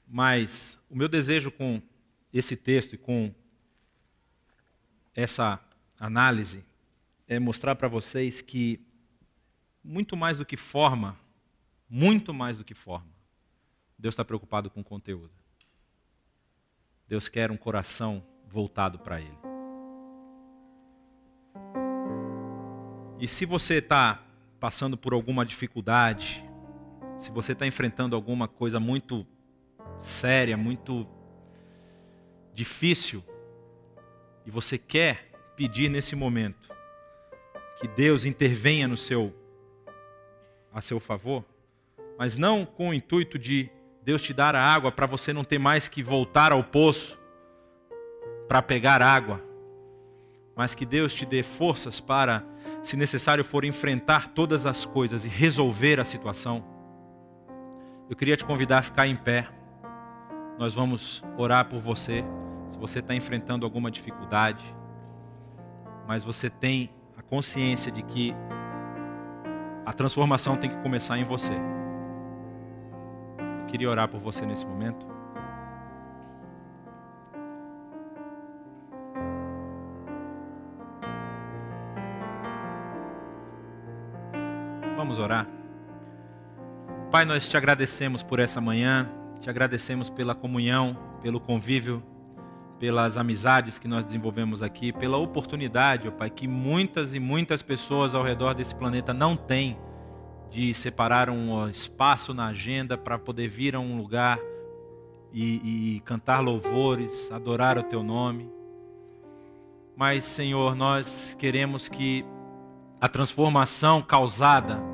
Mas 0.06 0.78
o 0.88 0.96
meu 0.96 1.08
desejo 1.08 1.50
com 1.50 1.82
esse 2.32 2.56
texto 2.56 2.94
e 2.94 2.98
com 2.98 3.34
essa 5.14 5.60
análise 5.98 6.62
é 7.26 7.38
mostrar 7.38 7.74
para 7.74 7.88
vocês 7.88 8.40
que, 8.40 8.80
muito 9.82 10.16
mais 10.16 10.38
do 10.38 10.44
que 10.44 10.56
forma, 10.56 11.18
muito 11.88 12.34
mais 12.34 12.58
do 12.58 12.64
que 12.64 12.74
forma, 12.74 13.08
Deus 13.98 14.12
está 14.12 14.24
preocupado 14.24 14.70
com 14.70 14.80
o 14.80 14.84
conteúdo. 14.84 15.32
Deus 17.08 17.28
quer 17.28 17.50
um 17.50 17.56
coração 17.56 18.24
voltado 18.46 18.98
para 18.98 19.20
Ele. 19.20 19.53
E 23.24 23.26
se 23.26 23.46
você 23.46 23.76
está 23.76 24.22
passando 24.60 24.98
por 24.98 25.14
alguma 25.14 25.46
dificuldade, 25.46 26.44
se 27.16 27.30
você 27.30 27.52
está 27.52 27.66
enfrentando 27.66 28.14
alguma 28.14 28.46
coisa 28.46 28.78
muito 28.78 29.26
séria, 29.98 30.58
muito 30.58 31.08
difícil, 32.52 33.24
e 34.44 34.50
você 34.50 34.76
quer 34.76 35.32
pedir 35.56 35.88
nesse 35.88 36.14
momento 36.14 36.68
que 37.80 37.88
Deus 37.88 38.26
intervenha 38.26 38.86
no 38.86 38.98
seu 38.98 39.34
a 40.70 40.82
seu 40.82 41.00
favor, 41.00 41.42
mas 42.18 42.36
não 42.36 42.66
com 42.66 42.90
o 42.90 42.94
intuito 42.94 43.38
de 43.38 43.70
Deus 44.02 44.22
te 44.22 44.34
dar 44.34 44.54
a 44.54 44.62
água 44.62 44.92
para 44.92 45.06
você 45.06 45.32
não 45.32 45.44
ter 45.44 45.58
mais 45.58 45.88
que 45.88 46.02
voltar 46.02 46.52
ao 46.52 46.62
poço 46.62 47.18
para 48.46 48.60
pegar 48.60 49.00
água, 49.00 49.42
mas 50.54 50.74
que 50.74 50.84
Deus 50.84 51.14
te 51.14 51.24
dê 51.24 51.42
forças 51.42 52.00
para, 52.00 52.52
se 52.84 52.96
necessário 52.96 53.42
for, 53.42 53.64
enfrentar 53.64 54.28
todas 54.28 54.66
as 54.66 54.84
coisas 54.84 55.24
e 55.24 55.28
resolver 55.28 55.98
a 55.98 56.04
situação. 56.04 56.62
Eu 58.08 58.14
queria 58.14 58.36
te 58.36 58.44
convidar 58.44 58.78
a 58.78 58.82
ficar 58.82 59.06
em 59.06 59.16
pé. 59.16 59.48
Nós 60.58 60.74
vamos 60.74 61.24
orar 61.38 61.64
por 61.64 61.80
você 61.80 62.22
se 62.70 62.78
você 62.78 62.98
está 62.98 63.14
enfrentando 63.14 63.64
alguma 63.64 63.90
dificuldade, 63.90 64.62
mas 66.06 66.22
você 66.22 66.50
tem 66.50 66.90
a 67.16 67.22
consciência 67.22 67.90
de 67.90 68.02
que 68.02 68.34
a 69.86 69.92
transformação 69.92 70.56
tem 70.56 70.68
que 70.68 70.76
começar 70.82 71.16
em 71.18 71.24
você. 71.24 71.54
Eu 73.60 73.66
queria 73.66 73.88
orar 73.88 74.08
por 74.08 74.20
você 74.20 74.44
nesse 74.44 74.66
momento. 74.66 75.06
Vamos 85.14 85.24
orar. 85.24 85.46
Pai, 87.12 87.24
nós 87.24 87.48
te 87.48 87.56
agradecemos 87.56 88.20
por 88.20 88.40
essa 88.40 88.60
manhã, 88.60 89.08
te 89.38 89.48
agradecemos 89.48 90.10
pela 90.10 90.34
comunhão, 90.34 90.98
pelo 91.22 91.38
convívio 91.38 92.02
pelas 92.80 93.16
amizades 93.16 93.78
que 93.78 93.86
nós 93.86 94.04
desenvolvemos 94.04 94.60
aqui, 94.60 94.92
pela 94.92 95.16
oportunidade, 95.16 96.08
ó 96.08 96.10
Pai, 96.10 96.28
que 96.28 96.48
muitas 96.48 97.14
e 97.14 97.20
muitas 97.20 97.62
pessoas 97.62 98.12
ao 98.12 98.24
redor 98.24 98.54
desse 98.54 98.74
planeta 98.74 99.14
não 99.14 99.36
têm 99.36 99.78
de 100.50 100.74
separar 100.74 101.30
um 101.30 101.68
espaço 101.68 102.34
na 102.34 102.48
agenda 102.48 102.98
para 102.98 103.16
poder 103.16 103.46
vir 103.46 103.76
a 103.76 103.80
um 103.80 103.96
lugar 103.96 104.40
e, 105.32 105.94
e 105.94 106.00
cantar 106.00 106.40
louvores, 106.40 107.30
adorar 107.30 107.78
o 107.78 107.84
Teu 107.84 108.02
nome. 108.02 108.50
Mas, 109.96 110.24
Senhor, 110.24 110.74
nós 110.74 111.36
queremos 111.38 111.88
que 111.88 112.26
a 113.00 113.08
transformação 113.08 114.02
causada 114.02 114.93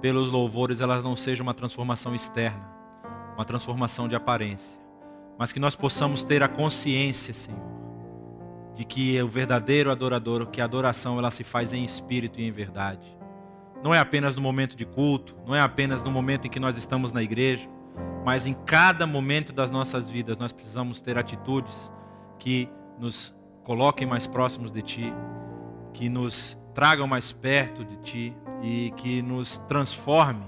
pelos 0.00 0.28
louvores 0.28 0.80
ela 0.80 1.00
não 1.02 1.16
seja 1.16 1.42
uma 1.42 1.54
transformação 1.54 2.14
externa, 2.14 2.68
uma 3.34 3.44
transformação 3.44 4.08
de 4.08 4.14
aparência 4.14 4.78
mas 5.38 5.52
que 5.52 5.60
nós 5.60 5.76
possamos 5.76 6.24
ter 6.24 6.42
a 6.42 6.48
consciência, 6.48 7.32
Senhor, 7.32 7.62
de 8.74 8.84
que 8.84 9.22
o 9.22 9.28
verdadeiro 9.28 9.90
adorador, 9.90 10.46
que 10.48 10.60
a 10.60 10.64
adoração 10.64 11.16
ela 11.16 11.30
se 11.30 11.44
faz 11.44 11.72
em 11.72 11.84
espírito 11.84 12.40
e 12.40 12.44
em 12.44 12.50
verdade. 12.50 13.16
Não 13.82 13.94
é 13.94 14.00
apenas 14.00 14.34
no 14.34 14.42
momento 14.42 14.74
de 14.74 14.84
culto, 14.84 15.36
não 15.46 15.54
é 15.54 15.60
apenas 15.60 16.02
no 16.02 16.10
momento 16.10 16.48
em 16.48 16.50
que 16.50 16.58
nós 16.58 16.76
estamos 16.76 17.12
na 17.12 17.22
igreja, 17.22 17.68
mas 18.24 18.46
em 18.46 18.52
cada 18.52 19.06
momento 19.06 19.52
das 19.52 19.70
nossas 19.70 20.10
vidas 20.10 20.36
nós 20.36 20.52
precisamos 20.52 21.00
ter 21.00 21.16
atitudes 21.16 21.92
que 22.40 22.68
nos 22.98 23.32
coloquem 23.62 24.08
mais 24.08 24.26
próximos 24.26 24.72
de 24.72 24.82
Ti, 24.82 25.14
que 25.94 26.08
nos 26.08 26.58
tragam 26.74 27.06
mais 27.06 27.30
perto 27.30 27.84
de 27.84 27.96
Ti 27.98 28.36
e 28.62 28.92
que 28.96 29.22
nos 29.22 29.58
transforme 29.68 30.44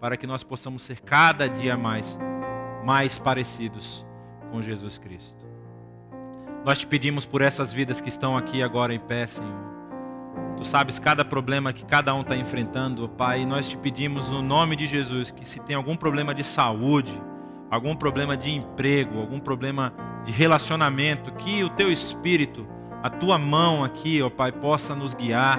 para 0.00 0.16
que 0.16 0.26
nós 0.26 0.42
possamos 0.42 0.82
ser 0.82 1.00
cada 1.00 1.48
dia 1.48 1.76
mais, 1.76 2.18
mais 2.84 3.18
parecidos 3.18 4.04
com 4.50 4.60
Jesus 4.60 4.98
Cristo. 4.98 5.46
Nós 6.64 6.80
te 6.80 6.86
pedimos 6.86 7.26
por 7.26 7.42
essas 7.42 7.72
vidas 7.72 8.00
que 8.00 8.08
estão 8.08 8.36
aqui 8.36 8.62
agora 8.62 8.94
em 8.94 8.98
pé, 8.98 9.26
Senhor. 9.26 9.72
Tu 10.56 10.64
sabes 10.64 10.98
cada 10.98 11.24
problema 11.24 11.72
que 11.72 11.84
cada 11.84 12.14
um 12.14 12.20
está 12.20 12.36
enfrentando, 12.36 13.08
Pai, 13.08 13.40
e 13.40 13.46
nós 13.46 13.68
te 13.68 13.76
pedimos 13.76 14.30
no 14.30 14.42
nome 14.42 14.76
de 14.76 14.86
Jesus 14.86 15.30
que 15.30 15.44
se 15.44 15.58
tem 15.60 15.74
algum 15.74 15.96
problema 15.96 16.34
de 16.34 16.44
saúde, 16.44 17.20
algum 17.70 17.96
problema 17.96 18.36
de 18.36 18.50
emprego, 18.50 19.18
algum 19.18 19.40
problema 19.40 19.92
de 20.24 20.30
relacionamento, 20.30 21.32
que 21.32 21.64
o 21.64 21.70
teu 21.70 21.90
espírito, 21.90 22.66
a 23.02 23.10
tua 23.10 23.38
mão 23.38 23.82
aqui, 23.82 24.22
ó 24.22 24.30
Pai, 24.30 24.52
possa 24.52 24.94
nos 24.94 25.14
guiar, 25.14 25.58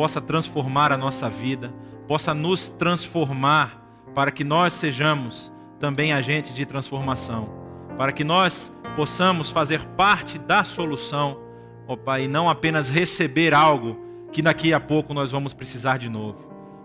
possa 0.00 0.18
transformar 0.18 0.92
a 0.92 0.96
nossa 0.96 1.28
vida, 1.28 1.74
possa 2.08 2.32
nos 2.32 2.70
transformar 2.70 3.84
para 4.14 4.30
que 4.30 4.42
nós 4.42 4.72
sejamos 4.72 5.52
também 5.78 6.14
agentes 6.14 6.54
de 6.54 6.64
transformação, 6.64 7.50
para 7.98 8.10
que 8.10 8.24
nós 8.24 8.72
possamos 8.96 9.50
fazer 9.50 9.84
parte 9.98 10.38
da 10.38 10.64
solução, 10.64 11.38
ó 11.86 11.96
Pai, 11.96 12.24
e 12.24 12.28
não 12.28 12.48
apenas 12.48 12.88
receber 12.88 13.52
algo 13.52 14.00
que 14.32 14.40
daqui 14.40 14.72
a 14.72 14.80
pouco 14.80 15.12
nós 15.12 15.30
vamos 15.30 15.52
precisar 15.52 15.98
de 15.98 16.08
novo. 16.08 16.38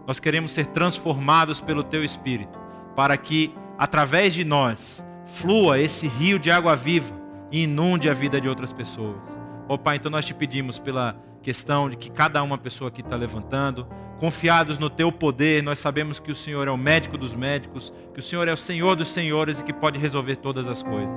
Nós 0.06 0.20
queremos 0.20 0.52
ser 0.52 0.66
transformados 0.66 1.62
pelo 1.62 1.86
Teu 1.86 2.04
Espírito, 2.04 2.60
para 2.98 3.16
que 3.16 3.56
através 3.78 4.34
de 4.34 4.44
nós 4.44 5.02
flua 5.26 5.80
esse 5.80 6.06
rio 6.06 6.38
de 6.38 6.52
água 6.52 6.76
viva 6.76 7.16
e 7.50 7.64
inunde 7.64 8.10
a 8.10 8.14
vida 8.14 8.42
de 8.42 8.50
outras 8.50 8.74
pessoas. 8.74 9.22
Ó 9.70 9.78
Pai, 9.78 9.96
então 9.96 10.12
nós 10.12 10.26
te 10.26 10.34
pedimos 10.34 10.80
pela 10.80 11.16
questão 11.46 11.88
de 11.88 11.96
que 11.96 12.10
cada 12.10 12.42
uma 12.42 12.58
pessoa 12.58 12.88
aqui 12.88 13.02
está 13.02 13.16
levantando, 13.16 13.88
confiados 14.18 14.80
no 14.80 14.90
teu 14.90 15.12
poder, 15.12 15.62
nós 15.62 15.78
sabemos 15.78 16.20
que 16.20 16.32
o 16.32 16.36
Senhor 16.36 16.68
é 16.68 16.72
o 16.72 16.78
médico 16.78 17.20
dos 17.20 17.36
médicos, 17.36 17.94
que 18.16 18.20
o 18.20 18.24
Senhor 18.24 18.48
é 18.48 18.54
o 18.54 18.58
Senhor 18.58 18.96
dos 18.96 19.10
senhores 19.10 19.60
e 19.60 19.64
que 19.64 19.72
pode 19.72 20.00
resolver 20.00 20.38
todas 20.38 20.68
as 20.68 20.82
coisas. 20.82 21.16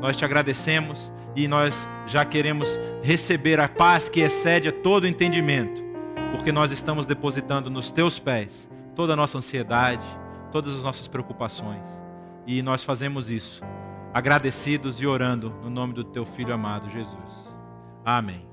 Nós 0.00 0.16
te 0.16 0.24
agradecemos 0.24 1.10
e 1.34 1.48
nós 1.48 1.88
já 2.06 2.24
queremos 2.24 2.78
receber 3.02 3.58
a 3.58 3.66
paz 3.66 4.08
que 4.08 4.20
excede 4.20 4.68
a 4.68 4.72
todo 4.72 5.08
entendimento, 5.08 5.82
porque 6.30 6.52
nós 6.52 6.70
estamos 6.70 7.04
depositando 7.04 7.68
nos 7.68 7.90
teus 7.90 8.20
pés 8.20 8.70
toda 8.94 9.14
a 9.14 9.16
nossa 9.16 9.38
ansiedade, 9.38 10.06
todas 10.52 10.72
as 10.72 10.84
nossas 10.84 11.08
preocupações. 11.08 11.82
E 12.46 12.62
nós 12.62 12.84
fazemos 12.84 13.28
isso 13.28 13.60
agradecidos 14.14 15.00
e 15.00 15.06
orando 15.06 15.50
no 15.62 15.68
nome 15.68 15.94
do 15.94 16.04
teu 16.04 16.24
filho 16.24 16.54
amado 16.54 16.88
Jesus. 16.90 17.56
Amém. 18.04 18.47